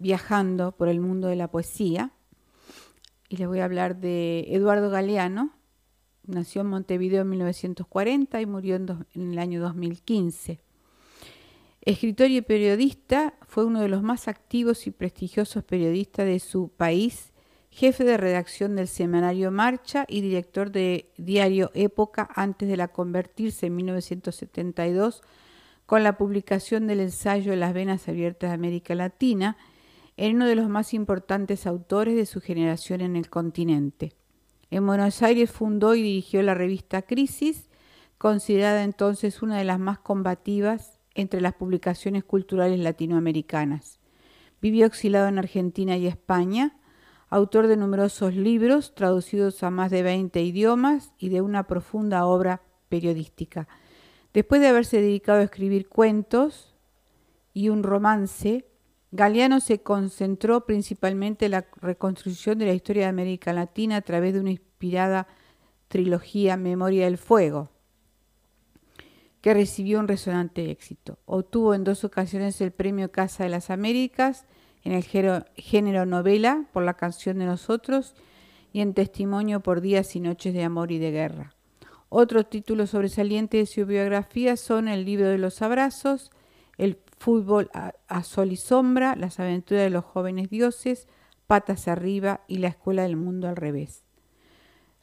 viajando 0.00 0.72
por 0.72 0.88
el 0.88 0.98
mundo 0.98 1.28
de 1.28 1.36
la 1.36 1.48
poesía 1.48 2.10
y 3.28 3.36
les 3.36 3.48
voy 3.48 3.60
a 3.60 3.64
hablar 3.64 3.96
de 3.96 4.46
Eduardo 4.48 4.90
Galeano. 4.90 5.50
Nació 6.26 6.62
en 6.62 6.68
Montevideo 6.68 7.22
en 7.22 7.30
1940 7.30 8.40
y 8.40 8.46
murió 8.46 8.76
en, 8.76 9.32
el 9.32 9.38
año 9.38 9.60
2015. 9.60 10.60
Escritor 11.82 12.30
y 12.30 12.40
periodista, 12.40 13.34
fue 13.46 13.64
uno 13.64 13.80
de 13.80 13.88
los 13.88 14.02
más 14.02 14.26
activos 14.26 14.86
y 14.86 14.90
prestigiosos 14.90 15.64
periodistas 15.64 16.26
de 16.26 16.38
su 16.38 16.68
país, 16.68 17.32
jefe 17.70 18.04
de 18.04 18.16
redacción 18.16 18.74
del 18.76 18.88
semanario 18.88 19.50
Marcha 19.50 20.06
y 20.08 20.22
director 20.22 20.70
de 20.70 21.10
diario 21.18 21.70
Época 21.74 22.28
antes 22.34 22.68
de 22.68 22.76
la 22.76 22.88
convertirse 22.88 23.66
en 23.66 23.76
1972 23.76 25.22
con 25.84 26.02
la 26.02 26.16
publicación 26.16 26.86
del 26.86 27.00
ensayo 27.00 27.54
Las 27.56 27.74
venas 27.74 28.08
abiertas 28.08 28.50
de 28.50 28.54
América 28.54 28.94
Latina, 28.94 29.56
en 30.16 30.36
uno 30.36 30.46
de 30.46 30.54
los 30.54 30.68
más 30.68 30.94
importantes 30.94 31.66
autores 31.66 32.14
de 32.16 32.26
su 32.26 32.40
generación 32.40 33.00
en 33.00 33.16
el 33.16 33.28
continente. 33.28 34.12
En 34.70 34.86
Buenos 34.86 35.22
Aires 35.22 35.50
fundó 35.50 35.94
y 35.94 36.02
dirigió 36.02 36.42
la 36.42 36.54
revista 36.54 37.02
Crisis, 37.02 37.68
considerada 38.18 38.82
entonces 38.84 39.42
una 39.42 39.58
de 39.58 39.64
las 39.64 39.78
más 39.78 39.98
combativas 39.98 40.98
entre 41.14 41.40
las 41.40 41.54
publicaciones 41.54 42.24
culturales 42.24 42.80
latinoamericanas. 42.80 44.00
Vivió 44.60 44.86
exilado 44.86 45.28
en 45.28 45.38
Argentina 45.38 45.96
y 45.96 46.06
España, 46.06 46.76
autor 47.28 47.66
de 47.66 47.76
numerosos 47.76 48.34
libros 48.34 48.94
traducidos 48.94 49.62
a 49.62 49.70
más 49.70 49.90
de 49.90 50.02
20 50.02 50.40
idiomas 50.42 51.12
y 51.18 51.28
de 51.28 51.40
una 51.40 51.66
profunda 51.66 52.26
obra 52.26 52.62
periodística. 52.88 53.68
Después 54.32 54.60
de 54.60 54.68
haberse 54.68 55.00
dedicado 55.00 55.40
a 55.40 55.44
escribir 55.44 55.88
cuentos 55.88 56.74
y 57.52 57.68
un 57.68 57.82
romance, 57.82 58.66
Galeano 59.16 59.60
se 59.60 59.80
concentró 59.80 60.66
principalmente 60.66 61.44
en 61.44 61.52
la 61.52 61.64
reconstrucción 61.80 62.58
de 62.58 62.66
la 62.66 62.72
historia 62.72 63.04
de 63.04 63.10
América 63.10 63.52
Latina 63.52 63.98
a 63.98 64.02
través 64.02 64.34
de 64.34 64.40
una 64.40 64.50
inspirada 64.50 65.28
trilogía 65.86 66.56
Memoria 66.56 67.04
del 67.04 67.16
Fuego, 67.16 67.70
que 69.40 69.54
recibió 69.54 70.00
un 70.00 70.08
resonante 70.08 70.68
éxito. 70.68 71.20
Obtuvo 71.26 71.74
en 71.74 71.84
dos 71.84 72.02
ocasiones 72.02 72.60
el 72.60 72.72
premio 72.72 73.12
Casa 73.12 73.44
de 73.44 73.50
las 73.50 73.70
Américas 73.70 74.46
en 74.82 74.90
el 74.90 75.04
género, 75.04 76.06
novela 76.06 76.64
por 76.72 76.82
la 76.82 76.94
canción 76.94 77.38
de 77.38 77.46
nosotros 77.46 78.16
y 78.72 78.80
en 78.80 78.94
testimonio 78.94 79.60
por 79.60 79.80
días 79.80 80.16
y 80.16 80.20
noches 80.20 80.54
de 80.54 80.64
amor 80.64 80.90
y 80.90 80.98
de 80.98 81.12
guerra. 81.12 81.54
Otros 82.08 82.50
títulos 82.50 82.90
sobresalientes 82.90 83.60
de 83.60 83.72
su 83.72 83.86
biografía 83.86 84.56
son 84.56 84.88
El 84.88 85.04
libro 85.04 85.28
de 85.28 85.38
los 85.38 85.62
abrazos, 85.62 86.32
El 86.78 86.96
fútbol 87.18 87.70
a, 87.72 88.22
sol 88.22 88.52
y 88.52 88.56
sombra, 88.56 89.16
Las 89.16 89.40
aventuras 89.40 89.84
de 89.84 89.90
los 89.90 90.04
jóvenes 90.04 90.50
dioses, 90.50 91.08
Patas 91.46 91.88
arriba 91.88 92.40
y 92.48 92.58
La 92.58 92.68
escuela 92.68 93.02
del 93.02 93.16
mundo 93.16 93.48
al 93.48 93.56
revés. 93.56 94.02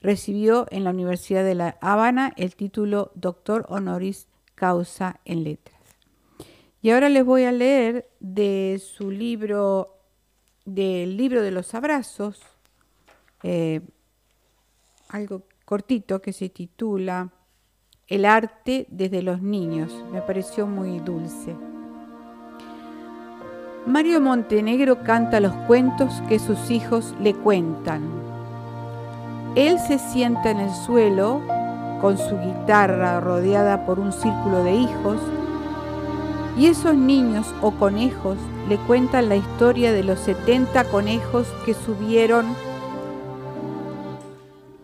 Recibió 0.02 0.66
en 0.72 0.84
la 0.84 0.90
Universidad 0.90 1.44
de 1.44 1.56
La 1.56 1.78
Habana 1.82 2.34
el 2.36 2.56
título 2.56 3.12
Doctor 3.16 3.66
Honoris 3.70 4.28
Causa 4.56 5.20
en 5.26 5.44
Letras. 5.44 5.80
Y 6.82 6.90
ahora 6.90 7.10
les 7.10 7.24
voy 7.24 7.44
a 7.44 7.52
leer 7.52 8.10
de 8.20 8.82
su 8.84 9.12
libro, 9.12 10.00
del 10.66 11.16
libro 11.16 11.44
de 11.44 11.52
los 11.52 11.76
abrazos, 11.76 12.42
eh, 13.44 13.82
algo 15.10 15.44
cortito 15.66 16.22
que 16.22 16.34
se 16.34 16.50
titula 16.50 17.32
El 18.08 18.26
arte 18.26 18.88
desde 18.90 19.22
los 19.22 19.42
niños. 19.42 19.94
Me 20.12 20.22
pareció 20.22 20.66
muy 20.66 21.00
dulce. 21.00 21.56
Mario 23.86 24.22
Montenegro 24.22 25.02
canta 25.04 25.40
los 25.40 25.54
cuentos 25.66 26.22
que 26.30 26.38
sus 26.38 26.70
hijos 26.70 27.16
le 27.20 27.34
cuentan. 27.34 28.04
Él 29.56 29.80
se 29.80 29.98
sienta 29.98 30.52
en 30.52 30.60
el 30.60 30.70
suelo 30.70 31.42
con 32.00 32.18
su 32.18 32.38
guitarra 32.38 33.20
rodeada 33.20 33.88
por 33.88 34.00
un 34.00 34.14
círculo 34.14 34.64
de 34.64 34.76
hijos 34.76 35.18
y 36.58 36.68
esos 36.68 36.94
niños 36.94 37.48
o 37.62 37.72
conejos 37.72 38.38
le 38.70 38.78
cuentan 38.78 39.30
la 39.30 39.36
historia 39.36 39.92
de 39.92 40.04
los 40.04 40.20
70 40.20 40.84
conejos 40.86 41.48
que 41.66 41.74
subieron 41.74 42.46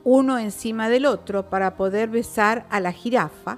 uno 0.03 0.39
encima 0.39 0.89
del 0.89 1.05
otro 1.05 1.49
para 1.49 1.75
poder 1.75 2.09
besar 2.09 2.65
a 2.69 2.79
la 2.79 2.93
jirafa, 2.93 3.57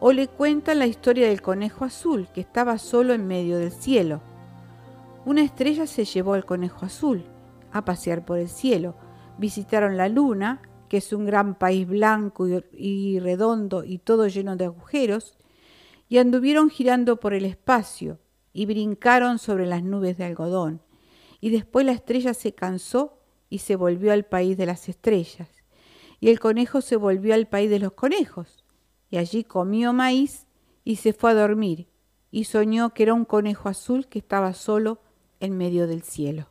o 0.00 0.12
le 0.12 0.26
cuentan 0.26 0.80
la 0.80 0.86
historia 0.86 1.28
del 1.28 1.40
conejo 1.40 1.84
azul 1.84 2.28
que 2.34 2.40
estaba 2.40 2.78
solo 2.78 3.14
en 3.14 3.28
medio 3.28 3.58
del 3.58 3.70
cielo. 3.70 4.20
Una 5.28 5.42
estrella 5.42 5.86
se 5.86 6.06
llevó 6.06 6.32
al 6.32 6.46
conejo 6.46 6.86
azul 6.86 7.22
a 7.70 7.84
pasear 7.84 8.24
por 8.24 8.38
el 8.38 8.48
cielo. 8.48 8.96
Visitaron 9.36 9.98
la 9.98 10.08
luna, 10.08 10.62
que 10.88 10.96
es 10.96 11.12
un 11.12 11.26
gran 11.26 11.54
país 11.54 11.86
blanco 11.86 12.46
y, 12.72 13.18
redondo 13.18 13.84
y 13.84 13.98
todo 13.98 14.26
lleno 14.26 14.56
de 14.56 14.64
agujeros, 14.64 15.36
y 16.08 16.16
anduvieron 16.16 16.70
girando 16.70 17.20
por 17.20 17.34
el 17.34 17.44
espacio 17.44 18.18
y 18.54 18.64
brincaron 18.64 19.38
sobre 19.38 19.66
las 19.66 19.82
nubes 19.82 20.16
de 20.16 20.24
algodón. 20.24 20.80
Y 21.42 21.50
después 21.50 21.84
la 21.84 21.92
estrella 21.92 22.32
se 22.32 22.54
cansó 22.54 23.20
y 23.50 23.58
se 23.58 23.76
volvió 23.76 24.14
al 24.14 24.24
país 24.24 24.56
de 24.56 24.64
las 24.64 24.88
estrellas 24.88 25.50
y 26.20 26.30
el 26.30 26.40
conejo 26.40 26.80
se 26.80 26.96
volvió 26.96 27.34
al 27.34 27.48
país 27.48 27.68
de 27.68 27.80
los 27.80 27.92
conejos, 27.92 28.64
y 29.10 29.18
allí 29.18 29.44
comió 29.44 29.92
maíz 29.92 30.46
y 30.84 30.96
se 30.96 31.12
fue 31.12 31.32
a 31.32 31.34
dormir, 31.34 31.86
y 32.30 32.44
soñó 32.44 32.94
que 32.94 33.02
era 33.02 33.12
un 33.12 33.26
conejo 33.26 33.68
azul 33.68 34.08
que 34.08 34.20
estaba 34.20 34.54
solo 34.54 35.02
en 35.40 35.56
medio 35.56 35.86
del 35.86 36.02
cielo. 36.02 36.48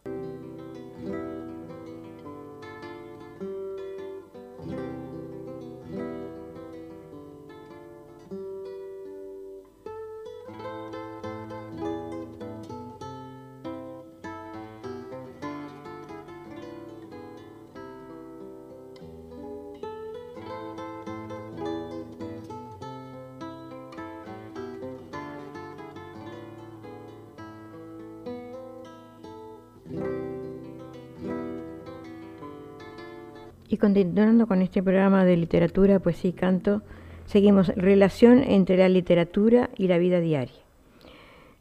Continuando 33.79 34.47
con 34.47 34.63
este 34.63 34.81
programa 34.81 35.23
de 35.23 35.37
literatura, 35.37 35.99
poesía 35.99 36.31
y 36.31 36.33
canto, 36.33 36.81
seguimos 37.25 37.67
relación 37.75 38.41
entre 38.41 38.75
la 38.75 38.89
literatura 38.89 39.69
y 39.77 39.87
la 39.87 39.99
vida 39.99 40.19
diaria. 40.19 40.63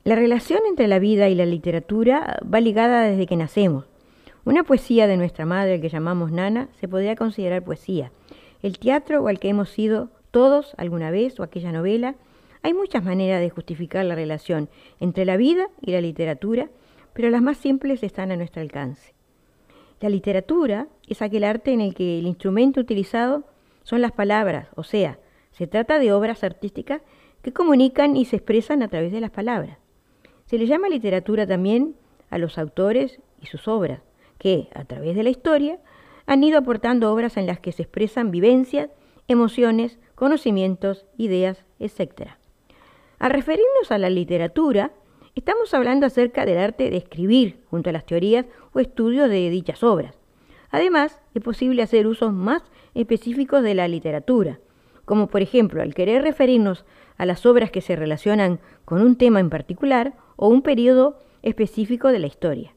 La 0.03 0.15
relación 0.15 0.61
entre 0.67 0.89
la 0.89 0.99
vida 0.99 1.29
y 1.29 1.35
la 1.35 1.45
literatura 1.45 2.39
va 2.43 2.61
ligada 2.61 3.03
desde 3.03 3.27
que 3.27 3.37
nacemos. 3.37 3.85
Una 4.47 4.63
poesía 4.63 5.07
de 5.07 5.19
nuestra 5.19 5.45
madre, 5.45 5.81
que 5.81 5.91
llamamos 5.91 6.33
Nana, 6.33 6.69
se 6.81 6.89
podría 6.89 7.17
considerar 7.17 7.65
poesía. 7.65 8.13
El 8.63 8.79
teatro 8.79 9.23
o 9.23 9.29
al 9.29 9.39
que 9.39 9.51
hemos 9.51 9.69
sido 9.69 10.09
todos 10.31 10.75
alguna 10.79 11.11
vez 11.11 11.39
o 11.39 11.43
aquella 11.43 11.73
novela, 11.73 12.15
hay 12.63 12.73
muchas 12.73 13.05
maneras 13.05 13.41
de 13.41 13.51
justificar 13.51 14.07
la 14.07 14.15
relación 14.15 14.71
entre 15.01 15.27
la 15.27 15.37
vida 15.37 15.69
y 15.83 15.91
la 15.91 16.01
literatura, 16.01 16.71
pero 17.13 17.29
las 17.29 17.43
más 17.43 17.59
simples 17.59 18.03
están 18.03 18.31
a 18.31 18.37
nuestro 18.37 18.63
alcance. 18.63 19.16
La 20.01 20.09
literatura 20.09 20.89
es 21.07 21.23
aquel 21.23 21.45
arte 21.45 21.73
en 21.73 21.81
el 21.81 21.95
que 21.95 22.19
el 22.19 22.27
instrumento 22.27 22.81
utilizado 22.81 23.45
son 23.83 24.03
las 24.03 24.13
palabras, 24.13 24.69
o 24.75 24.83
sea, 24.83 25.19
se 25.53 25.67
trata 25.67 25.99
de 25.99 26.13
obras 26.13 26.45
artísticas 26.45 27.01
que 27.43 27.53
comunican 27.53 28.17
y 28.17 28.27
se 28.27 28.37
expresan 28.37 28.83
a 28.83 28.89
través 28.89 29.11
de 29.13 29.21
las 29.21 29.31
palabras. 29.31 29.79
Se 30.45 30.59
le 30.59 30.67
llama 30.67 30.89
literatura 30.89 31.47
también 31.47 31.95
a 32.29 32.39
los 32.39 32.59
autores 32.59 33.21
y 33.41 33.47
sus 33.47 33.69
obras, 33.69 34.01
que, 34.39 34.69
a 34.75 34.85
través 34.85 35.17
de 35.17 35.23
la 35.23 35.31
historia, 35.31 35.79
han 36.27 36.45
ido 36.45 36.59
aportando 36.59 37.13
obras 37.13 37.37
en 37.37 37.47
las 37.47 37.61
que 37.61 37.73
se 37.73 37.83
expresan 37.83 38.31
vivencias, 38.31 38.91
emociones, 39.29 39.99
conocimientos, 40.15 41.07
ideas, 41.17 41.65
etc. 41.79 42.33
Al 43.19 43.31
referirnos 43.31 43.91
a 43.91 43.99
la 43.99 44.11
literatura, 44.11 44.93
estamos 45.37 45.75
hablando 45.75 46.07
acerca 46.07 46.47
del 46.47 46.59
arte 46.59 46.91
de 46.91 46.97
escribir 46.97 47.61
junto 47.71 47.91
a 47.91 47.93
las 47.93 48.07
teorías 48.07 48.47
o 48.73 48.81
estudios 48.81 49.29
de 49.29 49.51
dichas 49.51 49.85
obras. 49.85 50.19
Además, 50.71 51.21
es 51.35 51.43
posible 51.43 51.83
hacer 51.83 52.07
usos 52.07 52.33
más 52.33 52.65
específicos 52.95 53.63
de 53.63 53.75
la 53.75 53.87
literatura, 53.87 54.59
como 55.05 55.29
por 55.29 55.43
ejemplo 55.43 55.83
al 55.83 55.95
querer 55.95 56.23
referirnos 56.23 56.87
a 57.19 57.27
las 57.27 57.45
obras 57.47 57.71
que 57.71 57.83
se 57.83 57.97
relacionan 57.97 58.61
con 58.87 59.03
un 59.03 59.17
tema 59.17 59.39
en 59.39 59.51
particular 59.51 60.15
o 60.37 60.49
un 60.49 60.63
periodo 60.63 61.21
específico 61.43 62.09
de 62.09 62.19
la 62.19 62.27
historia. 62.27 62.75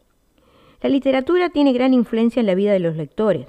La 0.81 0.89
literatura 0.89 1.49
tiene 1.49 1.73
gran 1.73 1.93
influencia 1.93 2.41
en 2.41 2.45
la 2.45 2.55
vida 2.55 2.73
de 2.73 2.79
los 2.79 2.95
lectores. 2.95 3.47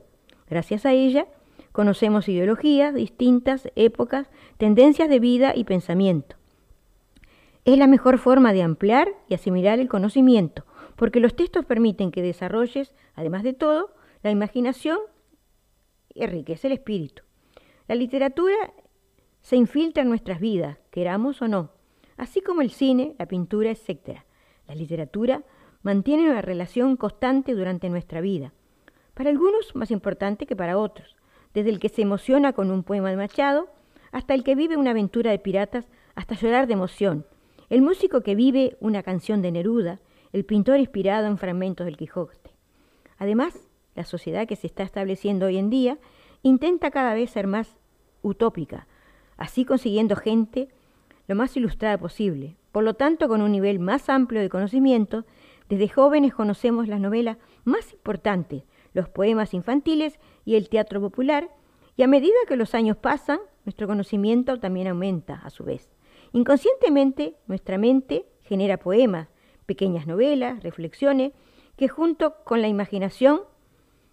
Gracias 0.48 0.86
a 0.86 0.92
ella, 0.92 1.26
conocemos 1.72 2.28
ideologías, 2.28 2.94
distintas 2.94 3.70
épocas, 3.74 4.28
tendencias 4.56 5.08
de 5.08 5.18
vida 5.18 5.52
y 5.54 5.64
pensamiento. 5.64 6.39
Es 7.64 7.76
la 7.76 7.86
mejor 7.86 8.18
forma 8.18 8.52
de 8.52 8.62
ampliar 8.62 9.08
y 9.28 9.34
asimilar 9.34 9.78
el 9.78 9.88
conocimiento, 9.88 10.64
porque 10.96 11.20
los 11.20 11.34
textos 11.34 11.66
permiten 11.66 12.10
que 12.10 12.22
desarrolles, 12.22 12.94
además 13.14 13.42
de 13.42 13.52
todo, 13.52 13.94
la 14.22 14.30
imaginación 14.30 14.98
y 16.14 16.24
enriquece 16.24 16.68
el 16.68 16.74
espíritu. 16.74 17.22
La 17.86 17.94
literatura 17.94 18.72
se 19.42 19.56
infiltra 19.56 20.02
en 20.02 20.08
nuestras 20.08 20.40
vidas, 20.40 20.78
queramos 20.90 21.42
o 21.42 21.48
no, 21.48 21.70
así 22.16 22.40
como 22.40 22.62
el 22.62 22.70
cine, 22.70 23.14
la 23.18 23.26
pintura, 23.26 23.70
etc. 23.70 24.20
La 24.66 24.74
literatura 24.74 25.42
mantiene 25.82 26.30
una 26.30 26.42
relación 26.42 26.96
constante 26.96 27.54
durante 27.54 27.90
nuestra 27.90 28.20
vida, 28.20 28.52
para 29.14 29.30
algunos 29.30 29.74
más 29.74 29.90
importante 29.90 30.46
que 30.46 30.56
para 30.56 30.78
otros, 30.78 31.16
desde 31.52 31.70
el 31.70 31.78
que 31.78 31.88
se 31.88 32.02
emociona 32.02 32.52
con 32.52 32.70
un 32.70 32.84
poema 32.84 33.10
de 33.10 33.16
Machado, 33.16 33.68
hasta 34.12 34.34
el 34.34 34.44
que 34.44 34.54
vive 34.54 34.76
una 34.76 34.90
aventura 34.90 35.30
de 35.30 35.38
piratas, 35.38 35.88
hasta 36.14 36.34
llorar 36.34 36.66
de 36.66 36.74
emoción, 36.74 37.24
el 37.70 37.82
músico 37.82 38.22
que 38.22 38.34
vive 38.34 38.76
una 38.80 39.04
canción 39.04 39.42
de 39.42 39.52
Neruda, 39.52 40.00
el 40.32 40.44
pintor 40.44 40.80
inspirado 40.80 41.28
en 41.28 41.38
fragmentos 41.38 41.86
del 41.86 41.96
Quijote. 41.96 42.50
Además, 43.16 43.54
la 43.94 44.04
sociedad 44.04 44.48
que 44.48 44.56
se 44.56 44.66
está 44.66 44.82
estableciendo 44.82 45.46
hoy 45.46 45.56
en 45.56 45.70
día 45.70 45.98
intenta 46.42 46.90
cada 46.90 47.14
vez 47.14 47.30
ser 47.30 47.46
más 47.46 47.76
utópica, 48.22 48.88
así 49.36 49.64
consiguiendo 49.64 50.16
gente 50.16 50.68
lo 51.28 51.36
más 51.36 51.56
ilustrada 51.56 51.96
posible. 51.96 52.56
Por 52.72 52.82
lo 52.82 52.94
tanto, 52.94 53.28
con 53.28 53.40
un 53.40 53.52
nivel 53.52 53.78
más 53.78 54.08
amplio 54.08 54.40
de 54.40 54.48
conocimiento, 54.48 55.24
desde 55.68 55.88
jóvenes 55.88 56.34
conocemos 56.34 56.88
las 56.88 57.00
novelas 57.00 57.38
más 57.62 57.92
importantes, 57.92 58.64
los 58.94 59.08
poemas 59.08 59.54
infantiles 59.54 60.18
y 60.44 60.56
el 60.56 60.68
teatro 60.68 61.00
popular, 61.00 61.48
y 61.96 62.02
a 62.02 62.08
medida 62.08 62.34
que 62.48 62.56
los 62.56 62.74
años 62.74 62.96
pasan, 62.96 63.38
nuestro 63.64 63.86
conocimiento 63.86 64.58
también 64.58 64.88
aumenta 64.88 65.36
a 65.44 65.50
su 65.50 65.62
vez. 65.62 65.88
Inconscientemente, 66.32 67.36
nuestra 67.46 67.78
mente 67.78 68.26
genera 68.42 68.78
poemas, 68.78 69.28
pequeñas 69.66 70.06
novelas, 70.06 70.62
reflexiones, 70.62 71.32
que 71.76 71.88
junto 71.88 72.34
con 72.44 72.60
la 72.60 72.68
imaginación 72.68 73.42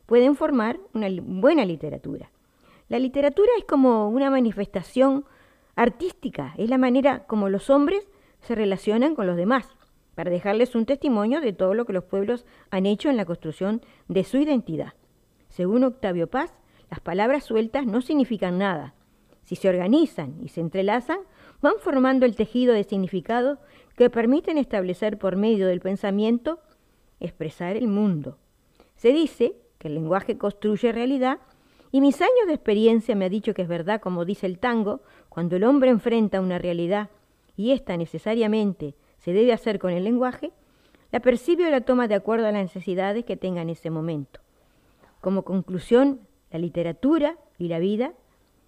pueden 0.05 0.35
formar 0.35 0.79
una 0.93 1.07
buena 1.21 1.65
literatura. 1.65 2.31
La 2.89 2.99
literatura 2.99 3.49
es 3.57 3.65
como 3.65 4.09
una 4.09 4.29
manifestación 4.29 5.25
artística, 5.75 6.53
es 6.57 6.69
la 6.69 6.77
manera 6.77 7.25
como 7.27 7.49
los 7.49 7.69
hombres 7.69 8.07
se 8.41 8.55
relacionan 8.55 9.15
con 9.15 9.27
los 9.27 9.35
demás, 9.35 9.67
para 10.15 10.31
dejarles 10.31 10.73
un 10.73 10.85
testimonio 10.85 11.41
de 11.41 11.53
todo 11.53 11.73
lo 11.75 11.85
que 11.85 11.93
los 11.93 12.05
pueblos 12.05 12.45
han 12.71 12.85
hecho 12.85 13.09
en 13.09 13.17
la 13.17 13.25
construcción 13.25 13.81
de 14.07 14.23
su 14.23 14.37
identidad. 14.37 14.93
Según 15.49 15.83
Octavio 15.83 16.27
Paz, 16.27 16.53
las 16.89 16.99
palabras 16.99 17.43
sueltas 17.43 17.85
no 17.85 18.01
significan 18.01 18.57
nada. 18.57 18.95
Si 19.43 19.55
se 19.55 19.69
organizan 19.69 20.37
y 20.41 20.47
se 20.47 20.61
entrelazan, 20.61 21.19
van 21.61 21.73
formando 21.79 22.25
el 22.25 22.35
tejido 22.35 22.73
de 22.73 22.83
significado 22.83 23.59
que 23.95 24.09
permiten 24.09 24.57
establecer 24.57 25.17
por 25.17 25.35
medio 25.35 25.67
del 25.67 25.81
pensamiento 25.81 26.59
expresar 27.19 27.75
el 27.75 27.87
mundo. 27.87 28.37
Se 28.95 29.11
dice 29.11 29.55
que 29.79 29.87
el 29.87 29.95
lenguaje 29.95 30.37
construye 30.37 30.91
realidad 30.91 31.39
y 31.91 32.01
mis 32.01 32.21
años 32.21 32.47
de 32.47 32.53
experiencia 32.53 33.15
me 33.15 33.25
ha 33.25 33.29
dicho 33.29 33.53
que 33.53 33.63
es 33.63 33.67
verdad, 33.67 34.01
como 34.01 34.25
dice 34.25 34.45
el 34.45 34.59
tango, 34.59 35.01
cuando 35.29 35.55
el 35.55 35.63
hombre 35.63 35.89
enfrenta 35.89 36.41
una 36.41 36.57
realidad 36.57 37.09
y 37.55 37.71
ésta 37.71 37.97
necesariamente 37.97 38.95
se 39.17 39.33
debe 39.33 39.53
hacer 39.53 39.79
con 39.79 39.91
el 39.91 40.03
lenguaje, 40.03 40.51
la 41.11 41.19
percibe 41.19 41.67
o 41.67 41.69
la 41.69 41.81
toma 41.81 42.07
de 42.07 42.15
acuerdo 42.15 42.47
a 42.47 42.51
las 42.51 42.61
necesidades 42.61 43.25
que 43.25 43.37
tenga 43.37 43.61
en 43.61 43.69
ese 43.69 43.89
momento. 43.89 44.41
Como 45.21 45.43
conclusión, 45.43 46.21
la 46.51 46.59
literatura 46.59 47.37
y 47.57 47.67
la 47.67 47.79
vida 47.79 48.13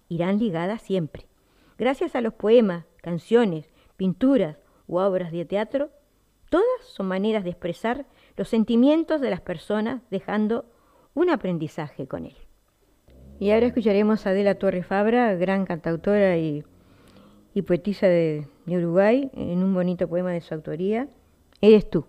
irán 0.08 0.38
ligadas 0.38 0.82
siempre. 0.82 1.29
Gracias 1.80 2.14
a 2.14 2.20
los 2.20 2.34
poemas, 2.34 2.84
canciones, 3.00 3.64
pinturas 3.96 4.58
u 4.86 4.98
obras 4.98 5.32
de 5.32 5.46
teatro, 5.46 5.88
todas 6.50 6.66
son 6.84 7.08
maneras 7.08 7.42
de 7.42 7.48
expresar 7.48 8.04
los 8.36 8.50
sentimientos 8.50 9.22
de 9.22 9.30
las 9.30 9.40
personas 9.40 10.02
dejando 10.10 10.66
un 11.14 11.30
aprendizaje 11.30 12.06
con 12.06 12.26
él. 12.26 12.36
Y 13.38 13.50
ahora 13.52 13.68
escucharemos 13.68 14.26
a 14.26 14.30
Adela 14.30 14.56
Torre 14.56 14.82
Fabra, 14.82 15.34
gran 15.36 15.64
cantautora 15.64 16.36
y, 16.36 16.66
poetisa 17.66 18.08
de, 18.08 18.46
de 18.66 18.76
Uruguay, 18.76 19.30
en 19.32 19.62
un 19.62 19.72
bonito 19.72 20.06
poema 20.06 20.32
de 20.32 20.42
su 20.42 20.52
autoría, 20.52 21.08
Eres 21.62 21.88
tú. 21.88 22.04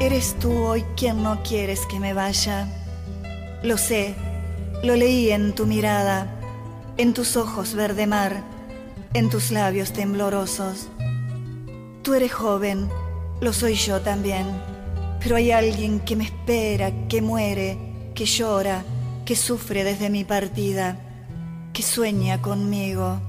Eres 0.00 0.34
tú 0.40 0.52
hoy 0.52 0.84
quien 0.96 1.22
no 1.22 1.42
quieres 1.42 1.84
que 1.84 2.00
me 2.00 2.14
vaya. 2.14 2.66
Lo 3.62 3.78
sé, 3.78 4.14
lo 4.82 4.96
leí 4.96 5.30
en 5.30 5.54
tu 5.54 5.66
mirada, 5.66 6.26
en 6.98 7.14
tus 7.14 7.36
ojos 7.36 7.74
verde 7.74 8.06
mar, 8.06 8.42
en 9.14 9.30
tus 9.30 9.50
labios 9.50 9.92
temblorosos. 9.92 10.88
Tú 12.02 12.14
eres 12.14 12.32
joven, 12.32 12.88
lo 13.40 13.52
soy 13.52 13.74
yo 13.74 14.00
también, 14.00 14.46
pero 15.20 15.36
hay 15.36 15.50
alguien 15.50 16.00
que 16.00 16.16
me 16.16 16.24
espera, 16.24 16.92
que 17.08 17.22
muere, 17.22 17.78
que 18.14 18.26
llora, 18.26 18.84
que 19.24 19.36
sufre 19.36 19.84
desde 19.84 20.10
mi 20.10 20.24
partida, 20.24 20.98
que 21.72 21.82
sueña 21.82 22.40
conmigo, 22.40 23.20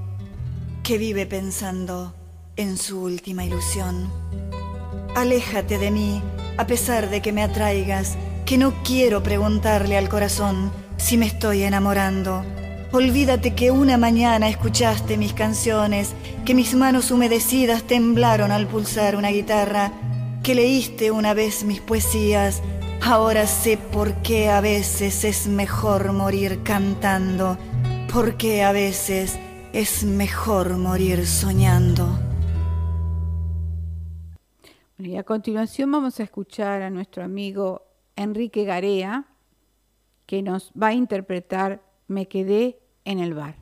que 0.82 0.96
vive 0.96 1.26
pensando 1.26 2.14
en 2.56 2.76
su 2.76 3.02
última 3.02 3.44
ilusión. 3.44 4.10
Aléjate 5.16 5.78
de 5.78 5.90
mí, 5.90 6.22
a 6.56 6.66
pesar 6.66 7.10
de 7.10 7.20
que 7.20 7.32
me 7.32 7.42
atraigas, 7.42 8.16
que 8.48 8.56
no 8.56 8.82
quiero 8.82 9.22
preguntarle 9.22 9.98
al 9.98 10.08
corazón 10.08 10.72
si 10.96 11.18
me 11.18 11.26
estoy 11.26 11.64
enamorando. 11.64 12.42
Olvídate 12.92 13.54
que 13.54 13.70
una 13.70 13.98
mañana 13.98 14.48
escuchaste 14.48 15.18
mis 15.18 15.34
canciones, 15.34 16.14
que 16.46 16.54
mis 16.54 16.74
manos 16.74 17.10
humedecidas 17.10 17.82
temblaron 17.82 18.50
al 18.50 18.66
pulsar 18.66 19.16
una 19.16 19.28
guitarra, 19.28 19.92
que 20.42 20.54
leíste 20.54 21.10
una 21.10 21.34
vez 21.34 21.62
mis 21.62 21.82
poesías. 21.82 22.62
Ahora 23.02 23.46
sé 23.46 23.76
por 23.76 24.14
qué 24.22 24.48
a 24.48 24.62
veces 24.62 25.24
es 25.24 25.46
mejor 25.46 26.14
morir 26.14 26.62
cantando, 26.62 27.58
por 28.10 28.38
qué 28.38 28.62
a 28.62 28.72
veces 28.72 29.38
es 29.74 30.04
mejor 30.04 30.78
morir 30.78 31.26
soñando. 31.26 32.18
Y 34.96 35.16
a 35.16 35.22
continuación 35.22 35.92
vamos 35.92 36.18
a 36.18 36.22
escuchar 36.22 36.80
a 36.80 36.88
nuestro 36.88 37.22
amigo 37.22 37.87
Enrique 38.18 38.64
Garea, 38.64 39.26
que 40.26 40.42
nos 40.42 40.72
va 40.72 40.88
a 40.88 40.92
interpretar 40.92 41.80
Me 42.08 42.26
quedé 42.26 42.80
en 43.04 43.20
el 43.20 43.32
bar. 43.34 43.54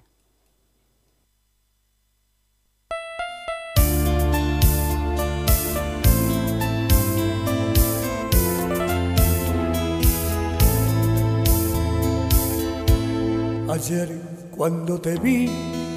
Ayer 13.68 14.08
cuando 14.56 14.98
te 14.98 15.18
vi 15.18 15.50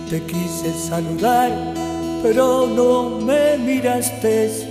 te 0.09 0.21
quise 0.23 0.73
saludar, 0.73 1.49
pero 2.21 2.67
no 2.67 3.21
me 3.21 3.57
miraste 3.57 4.68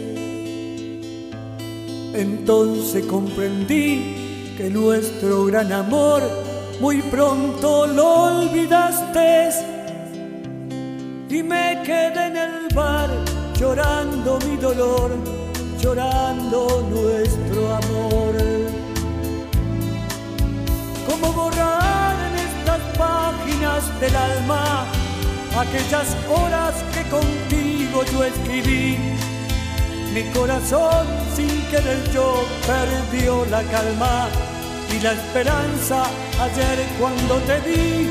Entonces 2.15 3.05
comprendí 3.07 4.55
que 4.57 4.71
nuestro 4.71 5.45
gran 5.45 5.73
amor 5.73 6.23
muy 6.81 7.03
pronto 7.03 7.87
lo 7.87 8.25
olvidaste 8.25 9.51
y 11.29 11.43
me 11.43 11.83
quedé 11.85 12.27
en 12.27 12.37
el 12.37 12.75
bar 12.75 13.11
llorando 13.55 14.39
mi 14.47 14.57
dolor, 14.57 15.11
llorando 15.79 16.89
nuestro 16.91 17.75
amor. 17.75 18.35
¿Cómo 21.07 21.33
borrar 21.33 22.17
en 22.29 22.35
estas 22.49 22.81
páginas 22.97 24.01
del 24.01 24.17
alma 24.17 24.87
aquellas 25.59 26.17
horas 26.31 26.75
que 26.95 27.03
contigo 27.11 28.03
yo 28.13 28.25
escribí? 28.25 28.97
Mi 30.13 30.23
corazón 30.33 31.07
sin 31.37 31.49
querer 31.71 32.03
yo 32.13 32.45
perdió 32.67 33.45
la 33.47 33.63
calma 33.65 34.29
y 34.91 35.01
la 35.01 35.13
esperanza 35.13 36.05
ayer 36.41 36.87
cuando 36.99 37.37
te 37.47 37.61
vi. 37.61 38.09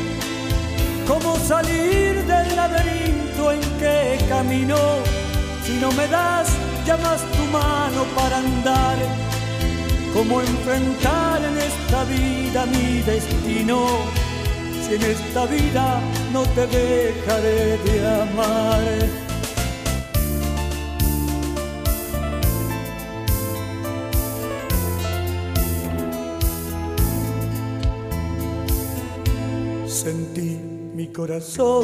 ¿Cómo 1.07 1.37
salir 1.37 2.23
del 2.25 2.55
laberinto 2.55 3.51
en 3.51 3.61
que 3.79 4.17
camino? 4.29 4.77
Si 5.65 5.73
no 5.73 5.91
me 5.93 6.07
das 6.07 6.49
ya 6.85 6.97
más 6.97 7.21
tu 7.21 7.43
mano 7.51 8.03
para 8.15 8.37
andar. 8.37 8.97
¿Cómo 10.13 10.41
enfrentar 10.41 11.41
en 11.43 11.57
esta 11.57 12.03
vida 12.05 12.65
mi 12.67 13.01
destino? 13.01 13.87
Si 14.85 14.95
en 14.95 15.03
esta 15.03 15.45
vida 15.45 15.99
no 16.31 16.43
te 16.43 16.67
dejaré 16.67 17.77
de 17.77 18.21
amar. 18.21 19.26
Sentí 30.07 30.57
mi 30.95 31.07
corazón 31.07 31.83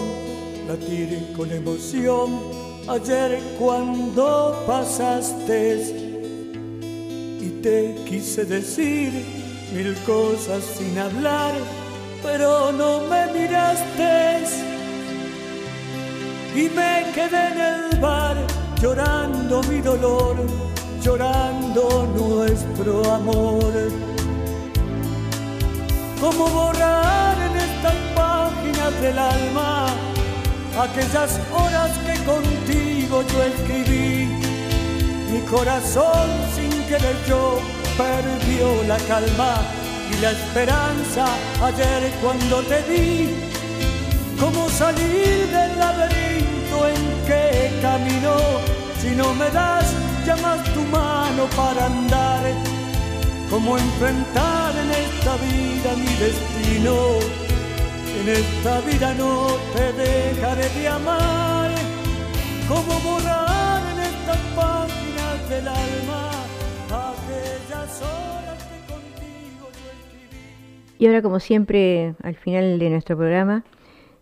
latir 0.66 1.34
con 1.36 1.52
emoción 1.52 2.40
ayer 2.88 3.38
cuando 3.60 4.64
pasaste 4.66 5.60
y 7.42 7.50
te 7.62 7.94
quise 8.06 8.46
decir 8.46 9.12
mil 9.76 9.94
cosas 10.06 10.64
sin 10.64 10.98
hablar, 10.98 11.52
pero 12.24 12.72
no 12.72 13.02
me 13.10 13.28
miraste 13.34 14.46
y 16.56 16.70
me 16.70 17.12
quedé 17.14 17.48
en 17.52 17.60
el 17.60 18.00
bar 18.00 18.38
llorando 18.82 19.62
mi 19.64 19.82
dolor, 19.82 20.38
llorando 21.02 22.08
nuestro 22.16 23.04
amor. 23.12 24.13
¿Cómo 26.24 26.48
borrar 26.48 27.36
en 27.38 27.54
estas 27.58 27.96
páginas 28.16 29.02
del 29.02 29.20
alma 29.20 29.88
aquellas 30.80 31.38
horas 31.52 31.92
que 32.06 32.14
contigo 32.24 33.24
yo 33.24 33.44
escribí? 33.44 34.30
Mi 35.30 35.40
corazón 35.42 36.30
sin 36.56 36.72
querer 36.88 37.18
yo 37.28 37.60
perdió 37.98 38.84
la 38.88 38.96
calma 39.00 39.56
y 40.10 40.22
la 40.22 40.32
esperanza 40.32 41.26
ayer 41.62 42.10
cuando 42.22 42.62
te 42.72 42.82
vi. 42.84 43.36
¿Cómo 44.40 44.70
salir 44.70 45.48
del 45.52 45.78
laberinto 45.78 46.88
en 46.88 47.26
que 47.28 47.82
camino 47.82 48.36
si 49.02 49.10
no 49.10 49.34
me 49.34 49.50
das 49.50 49.92
ya 50.26 50.38
más 50.38 50.64
tu 50.74 50.84
mano 50.84 51.48
para 51.54 51.88
andar? 51.88 52.83
Cómo 53.54 53.78
enfrentar 53.78 54.74
en 54.76 54.90
esta 54.90 55.36
vida 55.38 55.96
mi 55.96 56.12
destino. 56.26 56.96
En 58.20 58.30
esta 58.30 58.82
vida 58.82 59.14
no 59.14 59.48
te 59.76 59.94
dejaré 59.94 60.70
de 60.70 60.88
amar, 60.88 61.70
cómo 62.68 63.00
borrar 63.02 63.82
en 63.94 64.00
estas 64.00 64.38
páginas 64.56 65.50
del 65.50 65.68
alma 65.68 66.32
aquellas 66.90 68.02
horas 68.02 68.64
que 68.64 68.92
contigo 68.92 69.70
yo 69.70 69.92
escribí. 70.02 70.96
Y 70.98 71.06
ahora, 71.06 71.22
como 71.22 71.40
siempre, 71.40 72.16
al 72.24 72.36
final 72.36 72.80
de 72.80 72.90
nuestro 72.90 73.16
programa, 73.16 73.64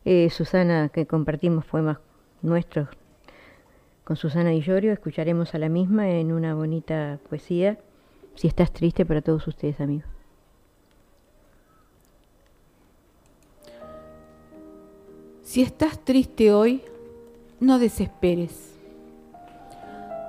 eh, 0.03 0.29
Susana, 0.29 0.89
que 0.89 1.05
compartimos 1.05 1.63
poemas 1.63 1.99
nuestros 2.41 2.89
con 4.03 4.17
Susana 4.17 4.53
y 4.53 4.61
Llorio, 4.61 4.91
escucharemos 4.91 5.55
a 5.55 5.57
la 5.57 5.69
misma 5.69 6.09
en 6.09 6.33
una 6.33 6.53
bonita 6.53 7.19
poesía 7.29 7.77
si 8.41 8.47
estás 8.47 8.71
triste 8.71 9.05
para 9.05 9.21
todos 9.21 9.45
ustedes, 9.45 9.79
amigos. 9.79 10.09
Si 15.43 15.61
estás 15.61 16.03
triste 16.03 16.51
hoy, 16.51 16.81
no 17.59 17.77
desesperes. 17.77 18.79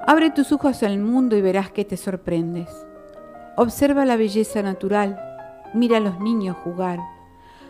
Abre 0.06 0.28
tus 0.28 0.52
ojos 0.52 0.82
al 0.82 0.98
mundo 0.98 1.38
y 1.38 1.40
verás 1.40 1.70
que 1.70 1.86
te 1.86 1.96
sorprendes. 1.96 2.68
Observa 3.56 4.04
la 4.04 4.18
belleza 4.18 4.60
natural, 4.60 5.18
mira 5.72 5.96
a 5.96 6.00
los 6.00 6.20
niños 6.20 6.58
jugar. 6.58 6.98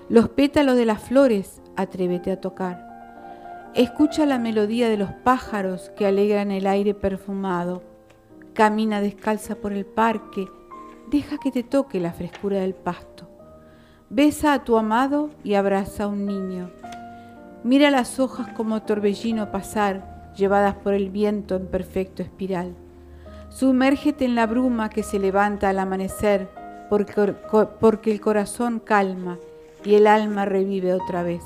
Los 0.09 0.29
pétalos 0.29 0.77
de 0.77 0.87
las 0.87 1.01
flores, 1.01 1.63
atrévete 1.77 2.33
a 2.33 2.41
tocar. 2.41 3.71
Escucha 3.77 4.27
la 4.27 4.41
melodía 4.41 4.89
de 4.89 4.97
los 4.97 5.13
pájaros 5.13 5.93
que 5.97 6.05
alegran 6.05 6.51
el 6.51 6.67
aire 6.67 6.95
perfumado 6.95 7.92
Camina 8.55 9.01
descalza 9.01 9.55
por 9.55 9.73
el 9.73 9.87
parque, 9.87 10.47
deja 11.11 11.39
que 11.39 11.51
te 11.51 11.63
toque 11.63 12.01
la 12.01 12.13
frescura 12.13 12.59
del 12.59 12.75
pasto. 12.75 13.27
Besa 14.11 14.53
a 14.53 14.63
tu 14.63 14.77
amado 14.77 15.31
y 15.43 15.55
abraza 15.55 16.05
a 16.05 16.09
un 16.09 16.27
niño. 16.27 16.71
Mira 17.65 17.91
las 17.91 18.21
hojas 18.21 18.49
como 18.49 18.83
torbellino 18.83 19.51
pasar, 19.51 20.33
llevadas 20.37 20.75
por 20.75 20.93
el 20.93 21.09
viento 21.09 21.57
en 21.57 21.67
perfecto 21.67 22.23
espiral. 22.23 22.75
Sumérgete 23.49 24.27
en 24.27 24.35
la 24.35 24.47
bruma 24.47 24.91
que 24.91 25.03
se 25.03 25.19
levanta 25.19 25.71
al 25.71 25.79
amanecer, 25.79 26.51
porque, 26.91 27.35
porque 27.81 28.13
el 28.13 28.21
corazón 28.21 28.81
calma 28.81 29.39
y 29.83 29.95
el 29.95 30.07
alma 30.07 30.45
revive 30.45 30.93
otra 30.93 31.23
vez. 31.23 31.43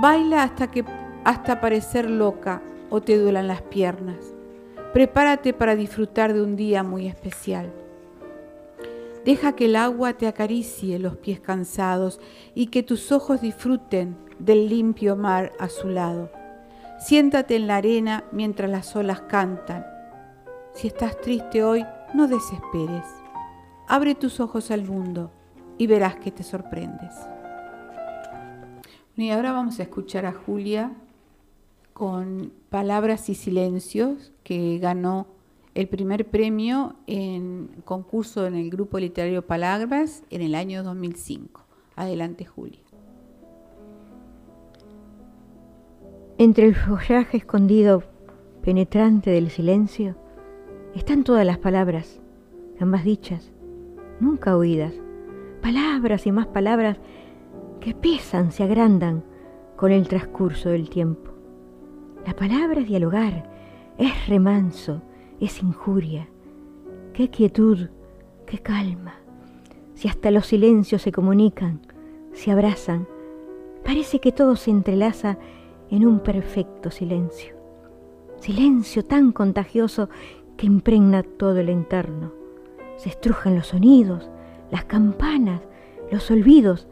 Baila 0.00 0.44
hasta 0.44 0.70
que 0.70 0.84
hasta 1.24 1.60
parecer 1.60 2.08
loca 2.08 2.62
o 2.88 3.00
te 3.00 3.18
duelan 3.18 3.48
las 3.48 3.62
piernas. 3.62 4.31
Prepárate 4.92 5.54
para 5.54 5.74
disfrutar 5.74 6.34
de 6.34 6.42
un 6.42 6.54
día 6.54 6.82
muy 6.82 7.06
especial. 7.06 7.72
Deja 9.24 9.54
que 9.54 9.64
el 9.64 9.76
agua 9.76 10.12
te 10.14 10.26
acaricie 10.26 10.98
los 10.98 11.16
pies 11.16 11.40
cansados 11.40 12.20
y 12.54 12.66
que 12.66 12.82
tus 12.82 13.10
ojos 13.10 13.40
disfruten 13.40 14.16
del 14.38 14.68
limpio 14.68 15.16
mar 15.16 15.52
a 15.58 15.68
su 15.68 15.88
lado. 15.88 16.30
Siéntate 16.98 17.56
en 17.56 17.68
la 17.68 17.76
arena 17.76 18.24
mientras 18.32 18.70
las 18.70 18.94
olas 18.94 19.22
cantan. 19.22 19.86
Si 20.74 20.88
estás 20.88 21.18
triste 21.20 21.64
hoy, 21.64 21.86
no 22.12 22.28
desesperes. 22.28 23.06
Abre 23.88 24.14
tus 24.14 24.40
ojos 24.40 24.70
al 24.70 24.84
mundo 24.84 25.30
y 25.78 25.86
verás 25.86 26.16
que 26.16 26.30
te 26.30 26.42
sorprendes. 26.42 27.14
Y 29.16 29.30
ahora 29.30 29.52
vamos 29.52 29.78
a 29.78 29.84
escuchar 29.84 30.26
a 30.26 30.32
Julia 30.32 30.92
con 31.92 32.52
Palabras 32.70 33.28
y 33.28 33.34
Silencios, 33.34 34.31
que 34.44 34.78
ganó 34.78 35.26
el 35.74 35.88
primer 35.88 36.28
premio 36.28 36.96
en 37.06 37.68
concurso 37.84 38.46
en 38.46 38.54
el 38.54 38.70
grupo 38.70 38.98
literario 38.98 39.46
Palabras 39.46 40.22
en 40.30 40.42
el 40.42 40.54
año 40.54 40.82
2005. 40.82 41.64
Adelante, 41.96 42.44
Julia. 42.44 42.80
Entre 46.38 46.66
el 46.66 46.74
follaje 46.74 47.36
escondido, 47.36 48.02
penetrante 48.62 49.30
del 49.30 49.50
silencio, 49.50 50.16
están 50.94 51.24
todas 51.24 51.46
las 51.46 51.58
palabras, 51.58 52.20
ambas 52.80 53.04
dichas, 53.04 53.52
nunca 54.20 54.56
oídas, 54.56 54.94
palabras 55.62 56.26
y 56.26 56.32
más 56.32 56.46
palabras 56.46 56.98
que 57.80 57.94
pesan, 57.94 58.52
se 58.52 58.62
agrandan 58.62 59.24
con 59.76 59.92
el 59.92 60.08
transcurso 60.08 60.68
del 60.68 60.88
tiempo. 60.88 61.30
La 62.26 62.34
palabra 62.34 62.80
es 62.80 62.88
dialogar, 62.88 63.51
es 63.98 64.28
remanso, 64.28 65.02
es 65.40 65.62
injuria. 65.62 66.28
Qué 67.12 67.28
quietud, 67.28 67.88
qué 68.46 68.58
calma. 68.58 69.14
Si 69.94 70.08
hasta 70.08 70.30
los 70.30 70.46
silencios 70.46 71.02
se 71.02 71.12
comunican, 71.12 71.80
se 72.32 72.50
abrazan, 72.50 73.06
parece 73.84 74.18
que 74.20 74.32
todo 74.32 74.56
se 74.56 74.70
entrelaza 74.70 75.38
en 75.90 76.06
un 76.06 76.20
perfecto 76.20 76.90
silencio. 76.90 77.54
Silencio 78.40 79.04
tan 79.04 79.32
contagioso 79.32 80.08
que 80.56 80.66
impregna 80.66 81.22
todo 81.22 81.58
el 81.58 81.68
entorno. 81.68 82.32
Se 82.96 83.10
estrujan 83.10 83.54
los 83.54 83.68
sonidos, 83.68 84.30
las 84.70 84.84
campanas, 84.84 85.60
los 86.10 86.30
olvidos, 86.30 86.88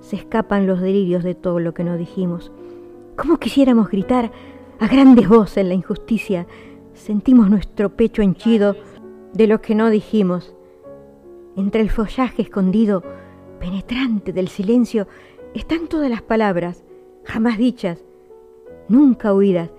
se 0.00 0.16
escapan 0.16 0.66
los 0.66 0.80
delirios 0.80 1.22
de 1.22 1.34
todo 1.34 1.60
lo 1.60 1.74
que 1.74 1.84
no 1.84 1.96
dijimos. 1.96 2.50
¿Cómo 3.16 3.38
quisiéramos 3.38 3.88
gritar 3.88 4.32
a 4.82 4.88
grandes 4.88 5.28
voces 5.28 5.58
en 5.58 5.68
la 5.68 5.74
injusticia? 5.74 6.48
Sentimos 6.92 7.48
nuestro 7.48 7.90
pecho 7.90 8.20
henchido 8.20 8.74
de 9.32 9.46
lo 9.46 9.62
que 9.62 9.76
no 9.76 9.90
dijimos. 9.90 10.56
Entre 11.56 11.80
el 11.80 11.88
follaje 11.88 12.42
escondido, 12.42 13.04
penetrante 13.60 14.32
del 14.32 14.48
silencio, 14.48 15.06
están 15.54 15.86
todas 15.86 16.10
las 16.10 16.22
palabras, 16.22 16.82
jamás 17.22 17.58
dichas, 17.58 18.04
nunca 18.88 19.32
oídas. 19.32 19.70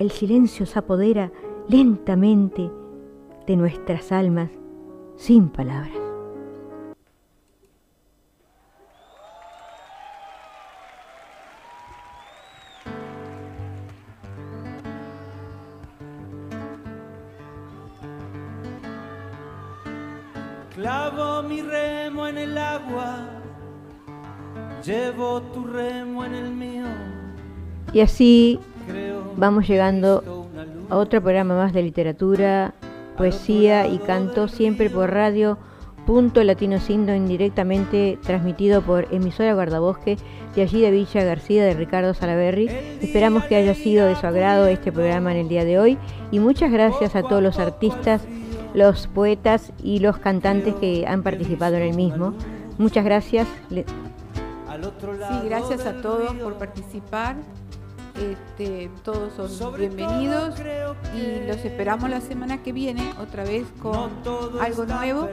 El 0.00 0.10
silencio 0.10 0.66
se 0.66 0.76
apodera 0.76 1.30
lentamente 1.68 2.68
de 3.46 3.56
nuestras 3.56 4.10
almas 4.10 4.50
sin 5.14 5.50
palabras. 5.50 6.05
Llevo 24.86 25.42
tu 25.42 25.64
remo 25.64 26.24
en 26.24 26.34
el 26.34 26.50
mío. 26.50 26.84
Y 27.92 28.00
así 28.00 28.60
vamos 29.36 29.66
llegando 29.66 30.48
a 30.88 30.96
otro 30.96 31.20
programa 31.20 31.56
más 31.56 31.72
de 31.72 31.82
literatura, 31.82 32.74
poesía 33.16 33.88
y 33.88 33.98
canto, 33.98 34.48
siempre 34.48 34.88
por 34.88 35.10
radio. 35.10 35.58
Punto 36.06 36.44
Latino 36.44 36.78
Sindo 36.78 37.12
indirectamente 37.16 38.16
transmitido 38.22 38.80
por 38.80 39.12
emisora 39.12 39.54
Guardabosque 39.54 40.16
de 40.54 40.62
allí 40.62 40.80
de 40.80 40.92
Villa 40.92 41.24
García 41.24 41.64
de 41.64 41.74
Ricardo 41.74 42.14
Salaberry. 42.14 42.68
Esperamos 43.02 43.42
que 43.46 43.56
haya 43.56 43.74
sido 43.74 44.06
de 44.06 44.14
su 44.14 44.24
agrado 44.24 44.68
este 44.68 44.92
programa 44.92 45.32
en 45.32 45.38
el 45.38 45.48
día 45.48 45.64
de 45.64 45.80
hoy 45.80 45.98
y 46.30 46.38
muchas 46.38 46.70
gracias 46.70 47.16
a 47.16 47.24
todos 47.24 47.42
los 47.42 47.58
artistas, 47.58 48.22
los 48.72 49.08
poetas 49.08 49.72
y 49.82 49.98
los 49.98 50.18
cantantes 50.18 50.76
que 50.76 51.04
han 51.08 51.24
participado 51.24 51.74
en 51.74 51.82
el 51.82 51.96
mismo. 51.96 52.34
Muchas 52.78 53.04
gracias. 53.04 53.48
Sí, 54.98 55.48
gracias 55.48 55.86
a 55.86 56.00
todos 56.00 56.32
por 56.34 56.54
participar. 56.54 57.36
Este, 58.14 58.90
todos 59.04 59.52
son 59.52 59.76
bienvenidos 59.76 60.54
y 61.14 61.46
los 61.46 61.58
esperamos 61.58 62.08
la 62.08 62.22
semana 62.22 62.62
que 62.62 62.72
viene 62.72 63.12
otra 63.20 63.44
vez 63.44 63.66
con 63.82 64.10
algo 64.58 64.86
nuevo 64.86 65.28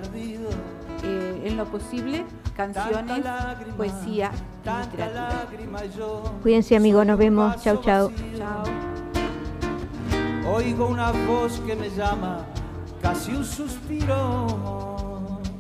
eh, 1.04 1.42
en 1.46 1.56
lo 1.56 1.66
posible, 1.66 2.26
canciones, 2.56 3.24
poesía 3.78 4.32
y 4.66 4.86
literatura. 4.86 5.48
Cuídense 6.42 6.76
amigos, 6.76 7.06
nos 7.06 7.18
vemos. 7.18 7.62
Chao, 7.64 7.82
chao. 7.82 8.12
Chao. 8.38 8.64
Oigo 10.54 10.88
una 10.88 11.12
voz 11.12 11.60
que 11.66 11.76
me 11.76 11.90
llama, 11.90 12.46
casi 13.02 13.32
un 13.32 13.46
suspiro. 13.46 14.93